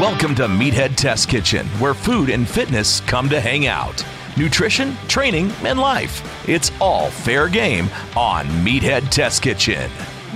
Welcome 0.00 0.34
to 0.34 0.48
Meathead 0.48 0.96
Test 0.96 1.28
Kitchen, 1.28 1.66
where 1.78 1.94
food 1.94 2.28
and 2.28 2.48
fitness 2.48 3.00
come 3.02 3.28
to 3.28 3.40
hang 3.40 3.68
out. 3.68 4.04
Nutrition, 4.36 4.96
training, 5.06 5.52
and 5.62 5.78
life. 5.78 6.48
It's 6.48 6.72
all 6.80 7.10
fair 7.10 7.48
game 7.48 7.88
on 8.16 8.44
Meathead 8.64 9.08
Test 9.10 9.40
Kitchen. 9.40 9.88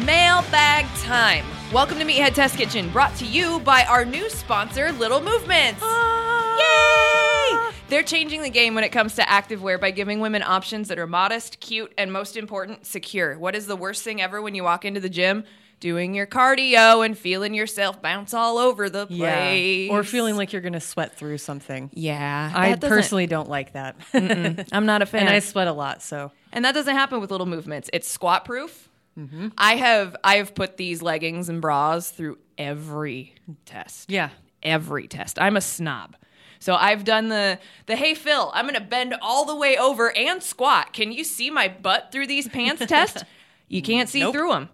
Mailbag 0.05 0.87
time. 0.99 1.45
Welcome 1.73 1.99
to 1.99 2.05
Meathead 2.05 2.35
Test 2.35 2.57
Kitchen, 2.57 2.89
brought 2.91 3.17
to 3.17 3.27
you 3.27 3.59
by 3.59 3.83
our 3.87 4.05
new 4.05 4.31
sponsor, 4.31 4.93
Little 4.93 5.21
Movements. 5.21 5.81
Ah. 5.83 7.67
Yay! 7.67 7.75
They're 7.89 8.05
changing 8.05 8.43
the 8.43 8.51
game 8.51 8.77
when 8.77 8.85
it 8.85 8.91
comes 8.91 9.17
to 9.17 9.23
activewear 9.23 9.81
by 9.81 9.91
giving 9.91 10.21
women 10.21 10.45
options 10.45 10.87
that 10.87 11.01
are 11.01 11.07
modest, 11.09 11.59
cute, 11.59 11.93
and 11.99 12.13
most 12.13 12.37
important, 12.37 12.87
secure. 12.87 13.37
What 13.37 13.57
is 13.57 13.67
the 13.67 13.77
worst 13.77 14.05
thing 14.05 14.23
ever 14.23 14.41
when 14.41 14.55
you 14.55 14.63
walk 14.63 14.85
into 14.85 15.01
the 15.01 15.09
gym? 15.09 15.43
Doing 15.81 16.15
your 16.15 16.27
cardio 16.27 17.05
and 17.05 17.17
feeling 17.17 17.55
yourself 17.55 18.03
bounce 18.03 18.35
all 18.35 18.59
over 18.59 18.91
the 18.91 19.07
place. 19.07 19.19
Yeah. 19.19 19.93
Or 19.93 20.03
feeling 20.03 20.37
like 20.37 20.53
you're 20.53 20.63
going 20.63 20.73
to 20.73 20.81
sweat 20.81 21.17
through 21.17 21.39
something. 21.39 21.89
Yeah. 21.95 22.53
I 22.55 22.75
personally 22.75 23.27
don't 23.29 23.49
like 23.49 23.75
that. 23.75 23.97
I'm 24.73 24.87
not 24.87 25.03
a 25.03 25.07
fan. 25.07 25.21
and 25.21 25.31
I 25.31 25.39
sweat 25.39 25.69
a 25.69 25.73
lot, 25.73 26.03
so. 26.03 26.33
And 26.53 26.65
that 26.65 26.73
doesn't 26.75 26.95
happen 26.97 27.21
with 27.21 27.31
little 27.31 27.47
movements. 27.47 27.89
It's 27.93 28.09
squat 28.11 28.45
proof. 28.45 28.89
Mm-hmm. 29.19 29.49
I 29.57 29.77
have 29.77 30.17
I 30.25 30.37
have 30.37 30.55
put 30.55 30.77
these 30.77 31.03
leggings 31.03 31.49
and 31.49 31.61
bras 31.61 32.11
through 32.11 32.39
every 32.57 33.35
test. 33.65 34.11
Yeah. 34.11 34.31
Every 34.63 35.07
test. 35.09 35.39
I'm 35.41 35.57
a 35.57 35.61
snob. 35.61 36.17
So 36.61 36.75
I've 36.75 37.05
done 37.05 37.29
the 37.29 37.59
the 37.87 37.95
hey 37.97 38.15
Phil, 38.15 38.51
I'm 38.55 38.67
gonna 38.67 38.81
bend 38.81 39.15
all 39.23 39.45
the 39.45 39.55
way 39.57 39.77
over 39.77 40.17
and 40.17 40.43
squat. 40.43 40.93
Can 40.93 41.13
you 41.13 41.23
see 41.25 41.51
my 41.51 41.69
butt 41.69 42.11
through 42.11 42.27
these 42.27 42.49
pants 42.49 42.85
test? 42.87 43.25
You 43.71 43.83
can't 43.83 44.09
see 44.09 44.21
Nope. 44.21 44.35
through 44.35 44.49
them. 44.51 44.71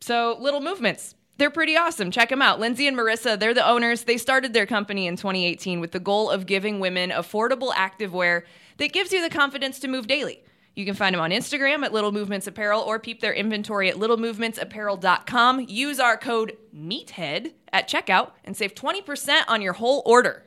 So 0.00 0.36
little 0.40 0.60
movements. 0.60 1.14
They're 1.36 1.50
pretty 1.50 1.76
awesome. 1.76 2.10
Check 2.10 2.28
them 2.28 2.42
out. 2.42 2.60
Lindsay 2.60 2.86
and 2.86 2.96
Marissa, 2.96 3.38
they're 3.38 3.54
the 3.54 3.66
owners. 3.66 4.04
They 4.04 4.18
started 4.18 4.52
their 4.52 4.66
company 4.66 5.06
in 5.06 5.16
2018 5.16 5.80
with 5.80 5.92
the 5.92 6.00
goal 6.00 6.28
of 6.30 6.44
giving 6.44 6.80
women 6.80 7.10
affordable 7.10 7.72
activewear 7.72 8.42
that 8.76 8.92
gives 8.92 9.12
you 9.12 9.22
the 9.22 9.34
confidence 9.34 9.78
to 9.80 9.88
move 9.88 10.06
daily. 10.06 10.42
You 10.76 10.84
can 10.84 10.94
find 10.94 11.14
them 11.14 11.20
on 11.20 11.30
Instagram 11.30 11.82
at 11.84 11.92
Little 11.92 12.12
Movements 12.12 12.46
Apparel 12.46 12.82
or 12.82 12.98
peep 12.98 13.20
their 13.20 13.32
inventory 13.32 13.88
at 13.88 13.96
littlemovementsapparel.com. 13.96 15.66
Use 15.68 15.98
our 15.98 16.16
code 16.16 16.56
MEATHEAD 16.74 17.54
at 17.72 17.88
checkout 17.88 18.32
and 18.44 18.56
save 18.56 18.74
20% 18.74 19.42
on 19.48 19.62
your 19.62 19.72
whole 19.72 20.02
order. 20.06 20.44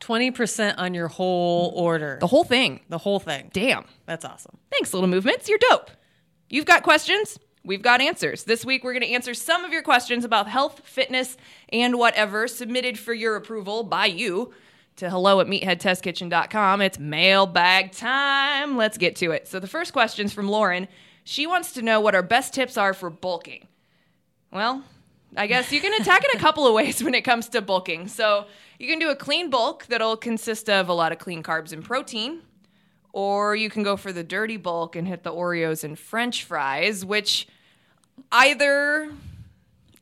20% 0.00 0.74
on 0.78 0.94
your 0.94 1.08
whole 1.08 1.72
order. 1.76 2.18
The 2.20 2.26
whole 2.26 2.44
thing. 2.44 2.80
The 2.88 2.98
whole 2.98 3.20
thing. 3.20 3.50
Damn. 3.52 3.84
That's 4.06 4.24
awesome. 4.24 4.58
Thanks, 4.70 4.92
Little 4.92 5.08
Movements. 5.08 5.48
You're 5.48 5.58
dope. 5.70 5.90
You've 6.50 6.66
got 6.66 6.82
questions. 6.82 7.38
We've 7.66 7.80
got 7.80 8.02
answers. 8.02 8.44
This 8.44 8.62
week, 8.62 8.84
we're 8.84 8.92
going 8.92 9.04
to 9.04 9.12
answer 9.12 9.32
some 9.32 9.64
of 9.64 9.72
your 9.72 9.82
questions 9.82 10.22
about 10.22 10.48
health, 10.48 10.82
fitness, 10.84 11.38
and 11.70 11.98
whatever 11.98 12.46
submitted 12.46 12.98
for 12.98 13.14
your 13.14 13.36
approval 13.36 13.84
by 13.84 14.04
you 14.04 14.52
to 14.96 15.08
hello 15.08 15.40
at 15.40 15.46
meatheadtestkitchen.com. 15.46 16.82
It's 16.82 16.98
mailbag 16.98 17.92
time. 17.92 18.76
Let's 18.76 18.98
get 18.98 19.16
to 19.16 19.30
it. 19.30 19.48
So, 19.48 19.60
the 19.60 19.66
first 19.66 19.94
question's 19.94 20.34
from 20.34 20.46
Lauren. 20.46 20.88
She 21.24 21.46
wants 21.46 21.72
to 21.72 21.80
know 21.82 22.00
what 22.00 22.14
our 22.14 22.22
best 22.22 22.52
tips 22.52 22.76
are 22.76 22.92
for 22.92 23.08
bulking. 23.08 23.66
Well, 24.52 24.84
I 25.34 25.46
guess 25.46 25.72
you 25.72 25.80
can 25.80 25.98
attack 25.98 26.22
it 26.22 26.34
a 26.34 26.38
couple 26.38 26.66
of 26.66 26.74
ways 26.74 27.02
when 27.02 27.14
it 27.14 27.22
comes 27.22 27.48
to 27.48 27.62
bulking. 27.62 28.08
So, 28.08 28.44
you 28.78 28.86
can 28.86 28.98
do 28.98 29.08
a 29.08 29.16
clean 29.16 29.48
bulk 29.48 29.86
that'll 29.86 30.18
consist 30.18 30.68
of 30.68 30.90
a 30.90 30.94
lot 30.94 31.12
of 31.12 31.18
clean 31.18 31.42
carbs 31.42 31.72
and 31.72 31.82
protein. 31.82 32.42
Or 33.14 33.56
you 33.56 33.70
can 33.70 33.84
go 33.84 33.96
for 33.96 34.12
the 34.12 34.24
dirty 34.24 34.58
bulk 34.58 34.96
and 34.96 35.08
hit 35.08 35.22
the 35.22 35.32
Oreos 35.32 35.82
and 35.82 35.98
French 35.98 36.44
fries, 36.44 37.04
which 37.04 37.46
either 38.32 39.10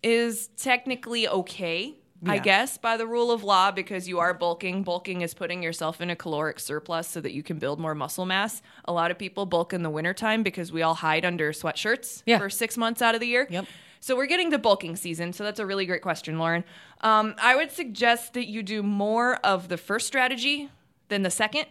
is 0.02 0.48
technically 0.56 1.28
okay, 1.28 1.94
I 2.24 2.38
guess, 2.38 2.78
by 2.78 2.96
the 2.96 3.06
rule 3.06 3.30
of 3.32 3.42
law, 3.42 3.70
because 3.72 4.08
you 4.08 4.18
are 4.20 4.32
bulking. 4.32 4.84
Bulking 4.84 5.22
is 5.22 5.34
putting 5.34 5.62
yourself 5.62 6.00
in 6.00 6.08
a 6.10 6.16
caloric 6.16 6.60
surplus 6.60 7.08
so 7.08 7.20
that 7.20 7.32
you 7.32 7.42
can 7.42 7.58
build 7.58 7.80
more 7.80 7.94
muscle 7.94 8.26
mass. 8.26 8.62
A 8.84 8.92
lot 8.92 9.10
of 9.10 9.18
people 9.18 9.44
bulk 9.44 9.72
in 9.72 9.82
the 9.82 9.90
wintertime 9.90 10.42
because 10.44 10.70
we 10.70 10.82
all 10.82 10.94
hide 10.94 11.24
under 11.24 11.52
sweatshirts 11.52 12.22
Yeah. 12.26 12.38
for 12.38 12.48
six 12.48 12.76
months 12.76 13.02
out 13.02 13.14
of 13.14 13.20
the 13.20 13.26
year. 13.26 13.46
Yep. 13.50 13.66
So 14.00 14.16
we're 14.16 14.26
getting 14.26 14.50
to 14.52 14.58
bulking 14.58 14.96
season. 14.96 15.32
So 15.32 15.44
that's 15.44 15.60
a 15.60 15.66
really 15.66 15.86
great 15.86 16.02
question, 16.02 16.38
Lauren. 16.38 16.64
Um, 17.02 17.34
I 17.40 17.54
would 17.56 17.70
suggest 17.70 18.34
that 18.34 18.46
you 18.46 18.62
do 18.62 18.82
more 18.82 19.36
of 19.44 19.68
the 19.68 19.76
first 19.76 20.06
strategy 20.08 20.68
than 21.08 21.22
the 21.22 21.30
second. 21.30 21.66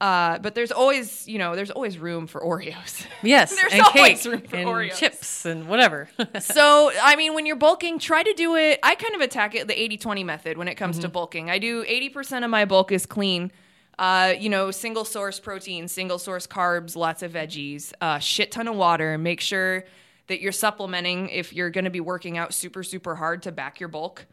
Uh, 0.00 0.38
but 0.38 0.54
there's 0.54 0.70
always, 0.70 1.26
you 1.26 1.38
know, 1.38 1.56
there's 1.56 1.72
always 1.72 1.98
room 1.98 2.26
for 2.26 2.40
Oreos. 2.40 3.04
Yes. 3.22 3.54
There's 3.54 3.72
and 3.72 3.82
always 3.82 4.24
room 4.26 4.42
for 4.42 4.56
and 4.56 4.68
Oreos. 4.68 4.92
chips 4.96 5.44
and 5.44 5.66
whatever. 5.68 6.08
so, 6.40 6.92
I 7.02 7.16
mean, 7.16 7.34
when 7.34 7.46
you're 7.46 7.56
bulking, 7.56 7.98
try 7.98 8.22
to 8.22 8.32
do 8.34 8.54
it. 8.54 8.78
I 8.82 8.94
kind 8.94 9.16
of 9.16 9.20
attack 9.22 9.56
it 9.56 9.66
the 9.66 9.80
80 9.80 9.96
20 9.98 10.24
method 10.24 10.56
when 10.56 10.68
it 10.68 10.76
comes 10.76 11.00
to 11.00 11.08
bulking. 11.08 11.50
I 11.50 11.58
do 11.58 11.84
80% 11.84 12.44
of 12.44 12.50
my 12.50 12.64
bulk 12.64 12.92
is 12.92 13.06
clean. 13.06 13.50
Uh, 13.98 14.34
you 14.38 14.48
know, 14.48 14.70
single 14.70 15.04
source 15.04 15.40
protein, 15.40 15.88
single 15.88 16.20
source 16.20 16.46
carbs, 16.46 16.94
lots 16.94 17.24
of 17.24 17.32
veggies, 17.32 17.92
uh, 18.00 18.20
shit 18.20 18.52
ton 18.52 18.68
of 18.68 18.76
water. 18.76 19.18
Make 19.18 19.40
sure 19.40 19.84
that 20.28 20.40
you're 20.40 20.52
supplementing 20.52 21.28
if 21.30 21.52
you're 21.52 21.70
going 21.70 21.86
to 21.86 21.90
be 21.90 21.98
working 22.00 22.38
out 22.38 22.54
super, 22.54 22.84
super 22.84 23.16
hard 23.16 23.42
to 23.42 23.50
back 23.50 23.80
your 23.80 23.88
bulk, 23.88 24.26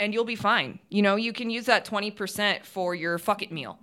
and 0.00 0.12
you'll 0.12 0.24
be 0.24 0.34
fine. 0.34 0.80
You 0.88 1.02
know, 1.02 1.14
you 1.14 1.32
can 1.32 1.50
use 1.50 1.66
that 1.66 1.86
20% 1.86 2.64
for 2.64 2.96
your 2.96 3.16
fuck 3.18 3.42
it 3.42 3.52
meal. 3.52 3.78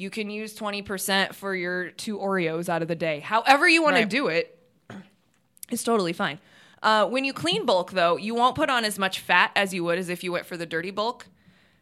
You 0.00 0.08
can 0.08 0.30
use 0.30 0.56
20% 0.58 1.34
for 1.34 1.54
your 1.54 1.90
two 1.90 2.16
Oreos 2.18 2.70
out 2.70 2.80
of 2.80 2.88
the 2.88 2.94
day. 2.94 3.20
However, 3.20 3.68
you 3.68 3.82
want 3.82 3.96
Right. 3.96 4.08
to 4.08 4.16
do 4.16 4.28
it, 4.28 4.58
it's 5.70 5.84
totally 5.84 6.14
fine. 6.14 6.38
Uh, 6.82 7.06
when 7.06 7.24
you 7.26 7.34
clean 7.34 7.66
bulk, 7.66 7.92
though, 7.92 8.16
you 8.16 8.34
won't 8.34 8.56
put 8.56 8.70
on 8.70 8.86
as 8.86 8.98
much 8.98 9.20
fat 9.20 9.50
as 9.54 9.74
you 9.74 9.84
would 9.84 9.98
as 9.98 10.08
if 10.08 10.24
you 10.24 10.32
went 10.32 10.46
for 10.46 10.56
the 10.56 10.64
dirty 10.64 10.90
bulk. 10.90 11.26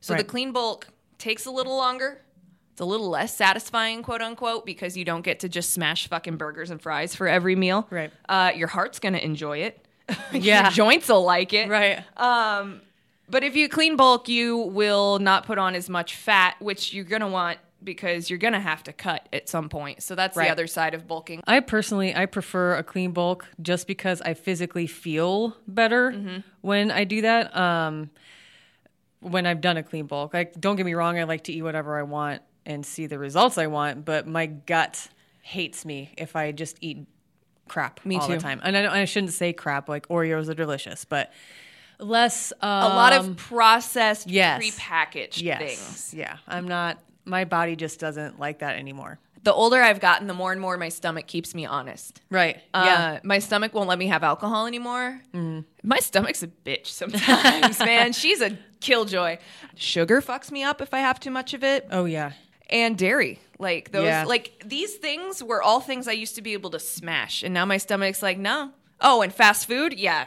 So 0.00 0.14
the 0.14 0.24
clean 0.24 0.50
bulk 0.52 0.88
takes 1.18 1.46
a 1.46 1.50
little 1.52 1.76
longer. 1.76 2.20
It's 2.72 2.80
a 2.80 2.84
little 2.84 3.08
less 3.08 3.36
satisfying, 3.36 4.02
quote 4.02 4.20
unquote, 4.22 4.66
because 4.66 4.96
you 4.96 5.04
don't 5.04 5.22
get 5.22 5.40
to 5.40 5.48
just 5.48 5.70
smash 5.72 6.08
fucking 6.08 6.36
burgers 6.36 6.70
and 6.70 6.82
fries 6.82 7.14
for 7.14 7.28
every 7.28 7.54
meal. 7.56 7.86
Right. 7.90 8.10
Uh, 8.28 8.50
your 8.54 8.68
heart's 8.68 8.98
gonna 8.98 9.18
enjoy 9.18 9.58
it. 9.58 9.84
Yeah. 10.32 10.62
your 10.64 10.70
joints 10.72 11.08
will 11.08 11.24
like 11.24 11.52
it. 11.52 11.68
right. 11.68 12.02
But 13.30 13.44
if 13.44 13.54
you 13.56 13.68
clean 13.68 13.96
bulk, 13.96 14.28
you 14.28 14.56
will 14.56 15.18
not 15.18 15.44
put 15.44 15.58
on 15.58 15.74
as 15.74 15.88
much 15.88 16.14
fat, 16.16 16.56
which 16.60 16.92
you're 16.94 17.04
gonna 17.04 17.28
want 17.28 17.58
because 17.82 18.28
you're 18.28 18.38
gonna 18.38 18.60
have 18.60 18.82
to 18.84 18.92
cut 18.92 19.28
at 19.32 19.48
some 19.48 19.68
point. 19.68 20.02
So 20.02 20.14
that's 20.14 20.36
Right. 20.36 20.46
the 20.46 20.52
other 20.52 20.66
side 20.66 20.94
of 20.94 21.06
bulking. 21.06 21.42
I 21.46 21.60
personally 21.60 22.14
I 22.14 22.26
prefer 22.26 22.74
a 22.76 22.82
clean 22.82 23.12
bulk 23.12 23.46
just 23.62 23.86
because 23.86 24.20
I 24.22 24.34
physically 24.34 24.86
feel 24.86 25.56
better 25.66 26.10
Mm-hmm. 26.12 26.38
when 26.60 26.90
I 26.90 27.04
do 27.04 27.22
that. 27.22 27.56
Um, 27.56 28.10
when 29.20 29.46
I've 29.46 29.60
done 29.60 29.76
a 29.76 29.82
clean 29.82 30.06
bulk, 30.06 30.32
like 30.34 30.60
don't 30.60 30.76
get 30.76 30.86
me 30.86 30.94
wrong, 30.94 31.18
I 31.18 31.24
like 31.24 31.44
to 31.44 31.52
eat 31.52 31.62
whatever 31.62 31.98
I 31.98 32.02
want 32.02 32.42
and 32.66 32.84
see 32.84 33.06
the 33.06 33.18
results 33.18 33.58
I 33.58 33.66
want, 33.66 34.04
but 34.04 34.26
my 34.26 34.46
gut 34.46 35.08
hates 35.42 35.84
me 35.84 36.12
if 36.18 36.36
I 36.36 36.52
just 36.52 36.76
eat 36.80 37.06
crap 37.68 38.04
Me 38.04 38.16
all 38.16 38.26
too. 38.26 38.34
the 38.34 38.38
time. 38.40 38.60
And 38.62 38.76
I, 38.76 39.00
I 39.00 39.04
shouldn't 39.06 39.32
say 39.32 39.52
crap 39.52 39.88
like 39.88 40.06
Oreos 40.08 40.48
are 40.48 40.54
delicious, 40.54 41.04
but 41.04 41.32
less 41.98 42.52
um, 42.60 42.68
A 42.70 42.88
lot 42.94 43.12
of 43.12 43.36
processed, 43.36 44.28
yes. 44.28 44.62
prepackaged 44.62 45.42
yes, 45.42 45.58
things. 45.58 46.14
yeah. 46.14 46.36
I'm 46.46 46.68
not. 46.68 46.98
My 47.28 47.44
body 47.44 47.76
just 47.76 48.00
doesn't 48.00 48.38
like 48.40 48.58
that 48.60 48.76
anymore. 48.76 49.18
the 49.44 49.52
older 49.54 49.80
I've 49.80 50.00
gotten, 50.00 50.26
the 50.26 50.34
more 50.34 50.50
and 50.52 50.60
more 50.60 50.76
my 50.76 50.88
stomach 50.88 51.26
keeps 51.26 51.54
me 51.54 51.64
honest. 51.64 52.20
Right. 52.30 52.56
Uh, 52.74 52.82
yeah. 52.86 53.20
my 53.22 53.38
stomach 53.38 53.72
won't 53.72 53.88
let 53.88 53.98
me 53.98 54.08
have 54.08 54.22
alcohol 54.24 54.66
anymore. 54.66 55.20
My 55.82 55.98
stomach's 56.00 56.42
a 56.42 56.48
bitch 56.48 56.86
sometimes, 56.86 57.78
man. 57.90 58.12
She's 58.12 58.40
a 58.42 58.58
killjoy. 58.80 59.38
Sugar 59.76 60.20
fucks 60.20 60.50
me 60.50 60.64
up 60.64 60.80
if 60.80 60.92
I 60.92 60.98
have 60.98 61.20
too 61.20 61.30
much 61.30 61.54
of 61.54 61.62
it, 61.62 61.86
Oh 61.90 62.04
yeah. 62.04 62.32
and 62.68 62.98
dairy. 62.98 63.38
Like 63.60 63.90
those, 63.92 64.06
Yeah. 64.06 64.24
like 64.24 64.62
these 64.66 64.94
things 64.96 65.42
were 65.42 65.62
all 65.62 65.80
things 65.80 66.08
I 66.08 66.12
used 66.12 66.34
to 66.36 66.42
be 66.42 66.52
able 66.52 66.70
to 66.70 66.80
smash, 66.80 67.42
and 67.42 67.54
now 67.54 67.64
my 67.64 67.76
stomach's 67.78 68.22
like, 68.22 68.38
no. 68.38 68.72
Oh, 69.00 69.22
and 69.22 69.32
fast 69.32 69.66
food, 69.68 69.94
yeah, 69.98 70.26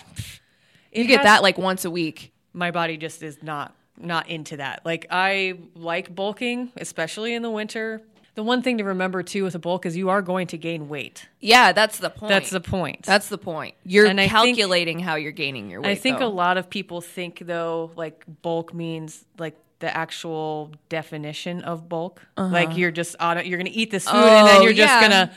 you 0.94 1.04
It 1.04 1.07
get 1.07 1.24
that 1.24 1.42
like 1.44 1.57
once 1.57 1.83
a 1.86 1.92
week. 1.92 2.31
my 2.54 2.71
body 2.71 2.95
just 2.97 3.21
is 3.24 3.42
not 3.44 3.75
not 3.98 4.30
into 4.30 4.58
that. 4.58 4.82
Like 4.86 5.08
I 5.12 5.60
like 5.76 6.14
bulking, 6.14 6.72
especially 6.78 7.34
in 7.34 7.42
the 7.42 7.50
winter. 7.52 8.02
The 8.34 8.44
one 8.44 8.62
thing 8.62 8.78
to 8.78 8.86
remember 8.86 9.24
too 9.24 9.44
with 9.44 9.56
a 9.56 9.60
bulk 9.60 9.86
is 9.86 9.98
you 9.98 10.10
are 10.10 10.22
going 10.22 10.48
to 10.48 10.58
gain 10.58 10.88
weight. 10.88 11.28
Yeah, 11.42 11.74
that's 11.74 11.98
the 12.00 12.10
point. 12.10 12.30
That's 12.30 12.50
the 12.50 12.62
point. 12.62 13.04
That's 13.04 13.28
the 13.28 13.38
point. 13.38 13.76
You're 13.84 14.06
And 14.06 14.20
I 14.22 14.30
think- 14.30 14.56
calculating 14.58 15.00
how 15.00 15.16
you're 15.16 15.34
gaining 15.34 15.70
your 15.70 15.82
weight. 15.82 15.90
I 15.92 15.96
think 15.96 16.20
though. 16.20 16.28
a 16.28 16.30
lot 16.30 16.58
of 16.58 16.70
people 16.70 17.02
think 17.02 17.40
though 17.46 17.92
like 17.98 18.24
bulk 18.42 18.74
means 18.74 19.26
like 19.38 19.58
the 19.80 19.96
actual 19.96 20.72
definition 20.90 21.62
of 21.64 21.90
bulk. 21.90 22.22
Like 22.38 22.78
you're 22.78 22.92
just 22.92 23.16
auto, 23.20 23.42
you're 23.42 23.58
going 23.58 23.72
to 23.72 23.78
eat 23.78 23.92
this 23.92 24.06
food 24.08 24.16
and 24.16 24.24
then 24.24 24.46
Uh-huh. 24.46 24.58
Oh, 24.60 24.62
you're 24.64 24.74
just 24.74 24.94
yeah. 24.94 25.00
going 25.10 25.28
to 25.28 25.34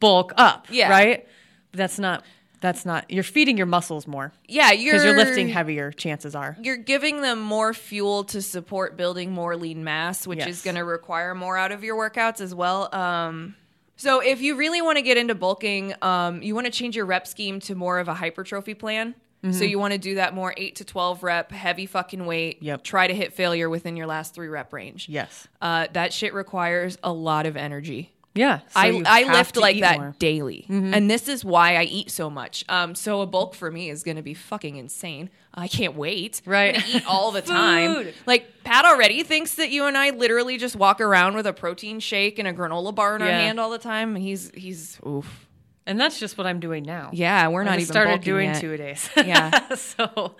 bulk 0.00 0.32
up, 0.36 0.66
Yeah. 0.70 0.90
right? 0.90 1.26
That's 1.72 1.98
not 1.98 2.22
that's 2.66 2.84
not 2.84 3.08
you're 3.10 3.22
feeding 3.22 3.56
your 3.56 3.66
muscles 3.66 4.06
more 4.06 4.32
yeah, 4.48 4.72
you're 4.72 4.92
because 4.94 5.04
you're 5.04 5.16
lifting 5.16 5.48
heavier 5.48 5.92
chances 5.92 6.34
are. 6.34 6.56
You're 6.60 6.76
giving 6.76 7.20
them 7.22 7.40
more 7.40 7.72
fuel 7.72 8.24
to 8.24 8.42
support 8.42 8.96
building 8.96 9.30
more 9.30 9.56
lean 9.56 9.84
mass, 9.84 10.26
which 10.26 10.44
is 10.46 10.62
going 10.62 10.74
to 10.76 10.84
require 10.84 11.34
more 11.34 11.56
out 11.56 11.72
of 11.72 11.84
your 11.84 11.96
workouts 11.96 12.40
as 12.40 12.54
well. 12.54 12.94
Um, 12.94 13.54
so 13.96 14.20
if 14.20 14.40
you 14.42 14.56
really 14.56 14.82
want 14.82 14.96
to 14.98 15.02
get 15.02 15.16
into 15.16 15.34
bulking, 15.34 15.94
um, 16.02 16.42
you 16.42 16.54
want 16.54 16.66
to 16.66 16.72
change 16.72 16.96
your 16.96 17.06
rep 17.06 17.26
scheme 17.26 17.60
to 17.60 17.74
more 17.74 17.98
of 17.98 18.08
a 18.08 18.14
hypertrophy 18.14 18.74
plan. 18.74 19.14
So 19.42 19.48
Mm-hmm. 19.50 19.64
you 19.64 19.78
want 19.78 19.92
to 19.92 19.98
do 19.98 20.14
that 20.16 20.34
more 20.34 20.52
eight 20.56 20.76
to 20.76 20.84
twelve 20.84 21.22
rep, 21.22 21.52
heavy 21.52 21.86
fucking 21.86 22.26
weight. 22.26 22.62
Yep. 22.62 22.82
Try 22.82 23.06
to 23.06 23.14
hit 23.14 23.32
failure 23.32 23.68
within 23.70 23.96
your 23.96 24.06
last 24.06 24.34
three 24.34 24.48
rep 24.48 24.72
range. 24.72 25.08
Yes. 25.08 25.46
Uh, 25.62 25.86
that 25.92 26.12
shit 26.12 26.34
requires 26.34 26.98
a 27.04 27.12
lot 27.12 27.46
of 27.46 27.56
energy. 27.56 28.12
Yeah. 28.36 28.58
so 28.58 28.64
I, 28.74 29.02
I 29.06 29.32
lift 29.32 29.56
like 29.56 29.80
that 29.80 29.98
more. 29.98 30.08
Mm-hmm. 30.08 30.18
daily. 30.18 30.66
And 30.68 31.10
this 31.10 31.28
is 31.28 31.44
why 31.44 31.76
I 31.76 31.84
eat 31.84 32.10
so 32.10 32.30
much. 32.30 32.64
Um, 32.68 32.94
so 32.94 33.20
a 33.22 33.26
bulk 33.26 33.54
for 33.54 33.70
me 33.70 33.90
is 33.90 34.02
going 34.02 34.16
to 34.16 34.22
be 34.22 34.34
fucking 34.34 34.76
insane. 34.76 35.30
I 35.54 35.68
can't 35.68 35.96
wait. 35.96 36.42
Right. 36.44 36.86
eat 36.88 37.06
all 37.06 37.32
the 37.32 37.42
time. 37.58 38.08
Like 38.26 38.62
Pat 38.62 38.84
already 38.84 39.22
thinks 39.22 39.54
that 39.54 39.70
you 39.70 39.86
and 39.86 39.96
I 39.96 40.10
literally 40.10 40.58
just 40.58 40.76
walk 40.76 41.00
around 41.00 41.34
with 41.34 41.46
a 41.46 41.52
protein 41.52 41.98
shake 42.00 42.38
and 42.38 42.46
a 42.46 42.52
granola 42.52 42.94
bar 42.94 43.16
in 43.16 43.22
our 43.22 43.28
hand 43.28 43.58
all 43.58 43.70
the 43.70 43.78
time. 43.78 44.14
He's 44.14 44.50
he's 44.54 44.98
oof. 45.06 45.46
And 45.86 46.00
that's 46.00 46.18
just 46.18 46.36
what 46.36 46.46
I'm 46.48 46.58
doing 46.60 46.82
now. 46.82 47.10
Yeah, 47.12 47.46
we're 47.48 47.62
not 47.62 47.78
just 47.78 47.90
even 47.90 47.92
started 47.92 48.20
doing 48.22 48.48
yet. 48.50 48.60
two 48.60 48.72
a 48.72 48.76
days. 48.76 49.08
Yeah. 49.16 49.74
so, 49.76 50.34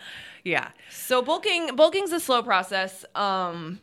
yeah. 0.44 0.70
So 0.90 1.22
bulking 1.22 1.76
bulking's 1.76 2.12
a 2.12 2.20
slow 2.20 2.42
process. 2.42 3.04
Um 3.14 3.80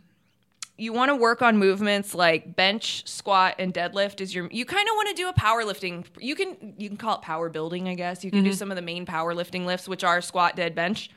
you 0.78 0.92
want 0.92 1.10
to 1.10 1.16
work 1.16 1.42
on 1.42 1.58
movements 1.58 2.16
like 2.16 2.56
bench, 2.56 3.08
squat, 3.08 3.56
and 3.60 3.74
deadlift 3.74 4.22
is 4.22 4.34
your 4.34 4.48
you 4.52 4.66
kind 4.66 4.88
of 4.90 4.96
want 4.96 5.10
to 5.10 5.16
do 5.16 5.30
a 5.30 5.34
powerlifting. 5.34 6.06
You 6.20 6.36
can 6.36 6.74
you 6.78 6.90
can 6.90 6.98
call 6.98 7.16
it 7.16 7.22
power 7.22 7.50
building, 7.50 7.88
I 7.88 7.96
guess. 7.96 8.24
You 8.24 8.32
can 8.32 8.44
do 8.44 8.54
some 8.54 8.72
of 8.72 8.76
the 8.76 8.82
main 8.82 9.06
powerlifting 9.06 9.66
lifts, 9.66 9.88
which 9.88 10.04
are 10.04 10.20
squat, 10.22 10.56
dead, 10.56 10.74
bench. 10.76 11.10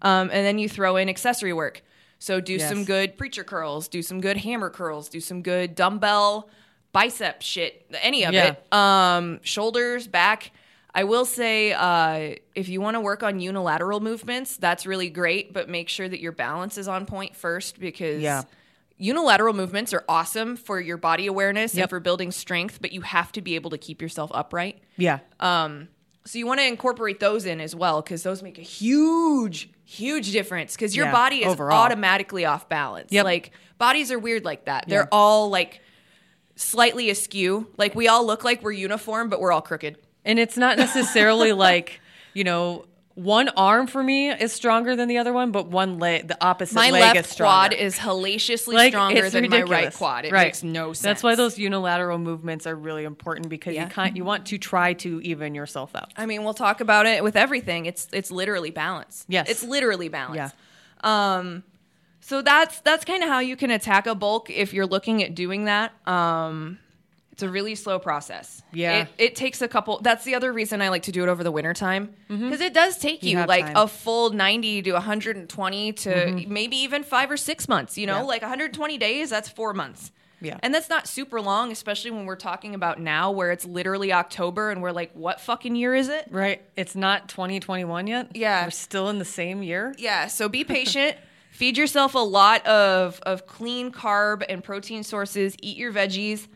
Um, 0.00 0.30
and 0.32 0.44
then 0.46 0.58
you 0.58 0.68
throw 0.68 0.96
in 0.96 1.08
accessory 1.08 1.52
work. 1.52 1.82
So 2.18 2.40
do 2.40 2.54
Yes. 2.54 2.68
some 2.68 2.84
good 2.84 3.16
preacher 3.18 3.44
curls, 3.44 3.88
do 3.88 4.00
some 4.02 4.20
good 4.20 4.38
hammer 4.38 4.70
curls, 4.70 5.08
do 5.08 5.20
some 5.20 5.42
good 5.42 5.74
dumbbell 5.74 6.48
bicep 6.92 7.42
shit, 7.42 7.86
any 8.00 8.24
of 8.24 8.32
Yeah. 8.34 8.52
it. 8.54 8.72
Um, 8.72 9.40
shoulders, 9.42 10.06
back. 10.06 10.50
I 10.94 11.04
will 11.04 11.24
say, 11.24 11.72
uh, 11.72 12.34
if 12.54 12.68
you 12.68 12.80
want 12.82 12.96
to 12.96 13.00
work 13.00 13.22
on 13.22 13.40
unilateral 13.40 14.00
movements, 14.00 14.56
that's 14.58 14.84
really 14.86 15.08
great, 15.08 15.52
but 15.54 15.68
make 15.70 15.88
sure 15.88 16.06
that 16.08 16.20
your 16.20 16.32
balance 16.32 16.76
is 16.76 16.86
on 16.88 17.06
point 17.06 17.34
first 17.34 17.80
because 17.80 18.20
Yeah. 18.22 18.42
Unilateral 19.02 19.52
movements 19.52 19.92
are 19.92 20.04
awesome 20.08 20.56
for 20.56 20.80
your 20.80 20.96
body 20.96 21.26
awareness 21.26 21.76
and 21.76 21.88
for 21.90 21.98
building 22.00 22.30
strength, 22.30 22.78
but 22.80 22.92
you 22.92 23.00
have 23.00 23.32
to 23.32 23.40
be 23.42 23.56
able 23.56 23.70
to 23.70 23.78
keep 23.78 24.00
yourself 24.00 24.30
upright. 24.32 24.80
Yeah. 24.96 25.18
Um, 25.40 25.88
So 26.24 26.38
you 26.38 26.46
want 26.46 26.60
to 26.60 26.66
incorporate 26.66 27.18
those 27.18 27.44
in 27.46 27.60
as 27.60 27.74
well 27.74 28.00
because 28.00 28.22
those 28.22 28.44
make 28.44 28.56
a 28.58 28.62
huge, 28.62 29.70
huge 29.84 30.30
difference 30.30 30.74
because 30.76 30.94
your 30.94 31.06
Yeah, 31.06 31.12
body 31.12 31.38
is 31.44 31.48
overall. 31.52 31.78
automatically 31.82 32.44
off 32.44 32.68
balance. 32.68 33.10
Yep. 33.10 33.24
Like 33.24 33.50
bodies 33.76 34.12
are 34.12 34.20
weird 34.20 34.44
like 34.44 34.66
that. 34.66 34.84
They're 34.88 35.00
Yeah. 35.00 35.08
all 35.10 35.50
like 35.50 35.80
slightly 36.54 37.10
askew. 37.10 37.66
Like 37.76 37.94
we 37.96 38.06
all 38.06 38.24
look 38.24 38.44
like 38.44 38.62
we're 38.62 38.70
uniform, 38.70 39.28
but 39.30 39.40
we're 39.40 39.50
all 39.50 39.62
crooked. 39.62 39.98
And 40.24 40.38
it's 40.38 40.56
not 40.56 40.78
necessarily 40.78 41.52
like, 41.68 42.00
you 42.34 42.44
know, 42.44 42.84
one 43.14 43.48
arm 43.50 43.86
for 43.86 44.02
me 44.02 44.30
is 44.30 44.52
stronger 44.52 44.96
than 44.96 45.08
the 45.08 45.18
other 45.18 45.32
one, 45.32 45.50
but 45.52 45.68
one 45.68 45.98
leg, 45.98 46.28
the 46.28 46.36
opposite 46.44 46.74
My 46.74 46.90
leg 46.90 47.00
left 47.02 47.16
is 47.30 47.36
quad 47.36 47.72
stronger. 47.72 47.76
is 47.76 47.98
hellaciously 47.98 48.74
Like, 48.74 48.92
stronger 48.92 49.28
than 49.28 49.50
my 49.50 49.62
right 49.62 49.92
quad. 49.92 50.24
It 50.24 50.32
Right. 50.32 50.46
makes 50.46 50.62
no 50.62 50.92
sense. 50.92 51.02
That's 51.02 51.22
why 51.22 51.34
those 51.34 51.58
unilateral 51.58 52.18
movements 52.18 52.66
are 52.66 52.74
really 52.74 53.04
important 53.04 53.48
because 53.48 53.74
Yeah. 53.74 53.84
you 53.84 53.90
can't, 53.90 54.16
you 54.16 54.24
want 54.24 54.46
to 54.46 54.58
try 54.58 54.94
to 54.94 55.20
even 55.22 55.54
yourself 55.54 55.94
out. 55.94 56.12
I 56.16 56.26
mean, 56.26 56.42
we'll 56.44 56.54
talk 56.54 56.80
about 56.80 57.06
it 57.06 57.22
with 57.22 57.36
everything. 57.36 57.86
It's 57.86 58.08
it's 58.12 58.30
literally 58.30 58.70
balance. 58.70 59.24
Yes. 59.28 59.48
it's 59.50 59.62
literally 59.62 60.08
balance. 60.08 60.36
Yeah. 60.36 60.50
Um, 61.36 61.64
so 62.20 62.40
that's 62.40 62.80
that's 62.80 63.04
kind 63.04 63.22
of 63.22 63.28
how 63.28 63.40
you 63.40 63.56
can 63.56 63.70
attack 63.70 64.06
a 64.06 64.14
bulk 64.14 64.48
if 64.48 64.72
you're 64.72 64.86
looking 64.86 65.22
at 65.22 65.34
doing 65.34 65.64
that. 65.66 65.92
Um, 66.06 66.78
it's 67.42 67.48
a 67.50 67.52
really 67.52 67.74
slow 67.74 67.98
process. 67.98 68.62
Yeah. 68.72 69.02
it, 69.02 69.08
it 69.18 69.36
takes 69.36 69.60
a 69.62 69.68
couple. 69.68 69.98
That's 70.00 70.24
the 70.24 70.34
other 70.34 70.52
reason 70.52 70.80
I 70.80 70.88
like 70.88 71.02
to 71.04 71.12
do 71.12 71.22
it 71.22 71.28
over 71.28 71.42
the 71.42 71.50
winter 71.52 71.74
time 71.74 72.14
because 72.28 72.60
it 72.60 72.72
does 72.74 72.98
take 72.98 73.20
Mm-hmm. 73.20 73.26
You 73.28 73.38
you, 73.40 73.46
like 73.46 73.64
time. 73.66 73.74
Mm-hmm. 73.74 73.84
a 73.84 73.88
full 73.88 74.30
90 74.30 74.82
to 74.82 74.92
120 74.92 75.92
to 75.92 76.44
maybe 76.48 76.76
even 76.76 77.02
five 77.02 77.30
or 77.30 77.36
six 77.36 77.68
months. 77.68 77.98
You 77.98 78.06
know, 78.06 78.18
Yeah. 78.18 78.22
like 78.22 78.42
120 78.42 78.98
days. 78.98 79.30
That's 79.30 79.48
four 79.48 79.74
months. 79.74 80.10
Yeah. 80.40 80.58
And 80.62 80.74
that's 80.74 80.88
not 80.88 81.06
super 81.06 81.40
long, 81.40 81.70
especially 81.70 82.10
when 82.10 82.26
we're 82.26 82.34
talking 82.36 82.74
about 82.74 83.00
now 83.00 83.30
where 83.30 83.52
it's 83.52 83.64
literally 83.64 84.12
October 84.12 84.70
and 84.72 84.82
we're 84.82 84.90
like, 84.90 85.12
what 85.14 85.40
fucking 85.40 85.76
year 85.76 85.94
is 85.94 86.08
it? 86.08 86.26
Right. 86.30 86.60
It's 86.76 86.96
not 86.96 87.28
2021 87.28 88.08
yet. 88.08 88.34
Yeah. 88.34 88.64
We're 88.64 88.70
still 88.70 89.08
in 89.08 89.18
the 89.20 89.24
same 89.24 89.62
year. 89.62 89.94
Yeah, 89.98 90.26
so 90.26 90.48
be 90.48 90.64
patient. 90.64 91.16
Feed 91.52 91.76
yourself 91.76 92.14
a 92.14 92.18
lot 92.18 92.66
of 92.66 93.20
of 93.24 93.46
clean 93.46 93.92
carb 93.92 94.42
and 94.48 94.64
protein 94.64 95.04
sources. 95.04 95.54
Eat 95.62 95.76
your 95.76 95.92
veggies 95.92 96.48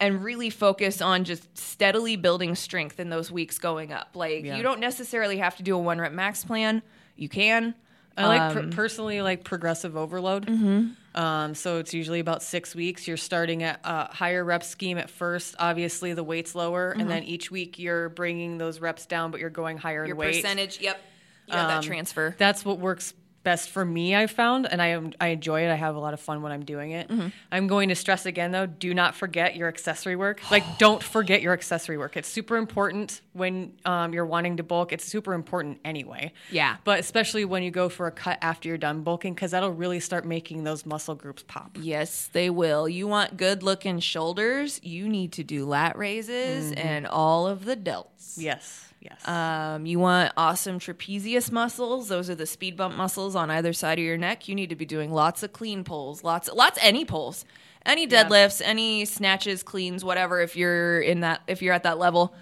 and 0.00 0.22
really 0.22 0.50
focus 0.50 1.00
on 1.00 1.24
just 1.24 1.56
steadily 1.56 2.16
building 2.16 2.54
strength 2.54 3.00
in 3.00 3.08
those 3.10 3.30
weeks 3.30 3.58
going 3.58 3.92
up. 3.92 4.10
Like 4.14 4.44
Yeah. 4.44 4.56
you 4.56 4.62
don't 4.62 4.80
necessarily 4.80 5.38
have 5.38 5.56
to 5.56 5.62
do 5.62 5.74
a 5.74 5.78
one 5.78 5.98
rep 5.98 6.12
max 6.12 6.44
plan. 6.44 6.82
You 7.16 7.28
can. 7.28 7.74
I 8.18 8.26
like 8.26 8.40
Um, 8.40 8.70
per- 8.70 8.76
personally 8.76 9.20
like 9.22 9.44
progressive 9.44 9.96
overload. 9.96 10.46
Mm-hmm. 10.46 11.20
Um, 11.20 11.54
so 11.54 11.78
it's 11.78 11.92
usually 11.94 12.20
about 12.20 12.42
six 12.42 12.74
weeks. 12.74 13.06
You're 13.08 13.16
starting 13.16 13.62
at 13.62 13.80
a 13.84 14.12
higher 14.12 14.44
rep 14.44 14.62
scheme 14.62 14.98
at 14.98 15.08
first. 15.10 15.54
Obviously, 15.58 16.12
the 16.14 16.24
weight's 16.24 16.54
lower, 16.54 16.90
and 16.92 17.10
then 17.10 17.22
each 17.24 17.50
week 17.50 17.78
you're 17.78 18.10
bringing 18.10 18.58
those 18.58 18.80
reps 18.80 19.06
down, 19.06 19.30
but 19.30 19.40
you're 19.40 19.48
going 19.50 19.76
higher 19.78 20.00
Mm-hmm. 20.02 20.08
your 20.08 20.14
in 20.16 20.18
weight. 20.20 20.42
percentage. 20.42 20.80
Yep. 20.80 21.00
You 21.46 21.52
got 21.54 21.68
that 21.68 21.76
Um, 21.78 21.82
transfer. 21.84 22.34
That's 22.38 22.64
what 22.64 22.78
works 22.78 23.14
best 23.46 23.70
for 23.70 23.84
me. 23.84 24.14
i've 24.14 24.32
found, 24.32 24.66
and 24.70 24.82
I 24.82 24.88
am 24.88 25.12
I 25.20 25.28
enjoy 25.28 25.62
it. 25.66 25.70
I 25.70 25.76
have 25.76 25.94
a 25.94 25.98
lot 26.00 26.12
of 26.14 26.20
fun 26.20 26.42
when 26.42 26.50
I'm 26.52 26.64
doing 26.64 26.90
it. 26.90 27.08
Mm-hmm. 27.08 27.28
I'm 27.52 27.66
going 27.68 27.88
to 27.90 27.94
stress 27.94 28.26
again 28.26 28.50
though. 28.50 28.66
Do 28.66 28.92
not 28.92 29.14
forget 29.14 29.54
your 29.56 29.68
accessory 29.68 30.16
work. 30.16 30.40
Like, 30.50 30.64
don't 30.78 31.02
forget 31.02 31.40
your 31.42 31.52
accessory 31.52 31.96
work. 31.96 32.16
It's 32.16 32.28
super 32.28 32.56
important 32.56 33.20
when 33.32 33.72
um, 33.84 34.12
you're 34.12 34.26
wanting 34.26 34.56
to 34.56 34.62
bulk. 34.64 34.92
It's 34.92 35.04
super 35.04 35.32
important 35.32 35.78
anyway. 35.84 36.32
Yeah. 36.50 36.76
But 36.84 36.98
especially 36.98 37.44
when 37.44 37.62
you 37.62 37.70
go 37.70 37.88
for 37.88 38.06
a 38.08 38.10
cut 38.12 38.38
after 38.42 38.68
you're 38.68 38.78
done 38.78 39.02
bulking, 39.02 39.34
because 39.34 39.52
that'll 39.52 39.70
really 39.72 40.00
start 40.00 40.24
making 40.26 40.64
those 40.64 40.84
muscle 40.84 41.14
groups 41.14 41.44
pop. 41.46 41.76
Yes, 41.80 42.28
they 42.32 42.50
will. 42.50 42.88
You 42.88 43.06
want 43.06 43.36
good 43.36 43.62
looking 43.62 44.00
shoulders, 44.00 44.80
you 44.82 45.08
need 45.08 45.32
to 45.34 45.44
do 45.44 45.64
lat 45.64 45.96
raises 45.96 46.72
Mm-hmm. 46.72 46.86
and 46.86 47.06
all 47.06 47.46
of 47.46 47.64
the 47.64 47.76
delts. 47.76 48.34
Yes. 48.36 48.82
Yes. 49.08 49.28
Um, 49.28 49.86
you 49.86 49.98
want 49.98 50.32
awesome 50.36 50.78
trapezius 50.78 51.52
muscles. 51.52 52.08
Those 52.08 52.28
are 52.28 52.34
the 52.34 52.46
speed 52.46 52.76
bump 52.76 52.96
muscles 52.96 53.36
on 53.36 53.50
either 53.50 53.72
side 53.72 53.98
of 53.98 54.04
your 54.04 54.16
neck. 54.16 54.48
You 54.48 54.54
need 54.54 54.70
to 54.70 54.76
be 54.76 54.84
doing 54.84 55.12
lots 55.12 55.42
of 55.42 55.52
clean 55.52 55.84
pulls, 55.84 56.24
lots, 56.24 56.48
lots, 56.52 56.78
any 56.82 57.04
pulls, 57.04 57.44
any 57.84 58.08
deadlifts, 58.08 58.60
any 58.64 59.04
snatches, 59.04 59.62
cleans, 59.62 60.04
whatever. 60.04 60.40
If 60.40 60.56
you're 60.56 61.00
in 61.00 61.20
that, 61.20 61.42
if 61.46 61.62
you're 61.62 61.74
at 61.74 61.84
that 61.84 61.98
level, 61.98 62.34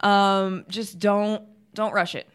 um, 0.00 0.64
just 0.68 0.98
don't 0.98 1.44
don't 1.74 1.92
rush 1.92 2.14
it. 2.14 2.28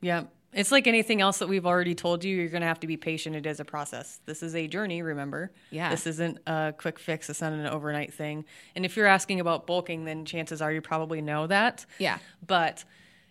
Yeah. 0.00 0.24
It's 0.52 0.72
like 0.72 0.86
anything 0.86 1.20
else 1.20 1.38
that 1.38 1.48
we've 1.48 1.66
already 1.66 1.94
told 1.94 2.24
you. 2.24 2.34
You're 2.34 2.48
going 2.48 2.62
to 2.62 2.66
have 2.66 2.80
to 2.80 2.86
be 2.86 2.96
patient. 2.96 3.36
It 3.36 3.44
is 3.44 3.60
a 3.60 3.64
process. 3.66 4.20
This 4.24 4.42
is 4.42 4.54
a 4.54 4.66
journey, 4.66 5.02
remember? 5.02 5.52
Yeah. 5.70 5.90
This 5.90 6.06
isn't 6.06 6.38
a 6.46 6.74
quick 6.76 6.98
fix. 6.98 7.28
It's 7.28 7.42
not 7.42 7.52
an 7.52 7.66
overnight 7.66 8.14
thing. 8.14 8.46
And 8.74 8.86
if 8.86 8.96
you're 8.96 9.06
asking 9.06 9.40
about 9.40 9.66
bulking, 9.66 10.06
then 10.06 10.24
chances 10.24 10.62
are 10.62 10.72
you 10.72 10.80
probably 10.80 11.20
know 11.20 11.46
that. 11.48 11.84
Yeah. 11.98 12.18
But 12.46 12.84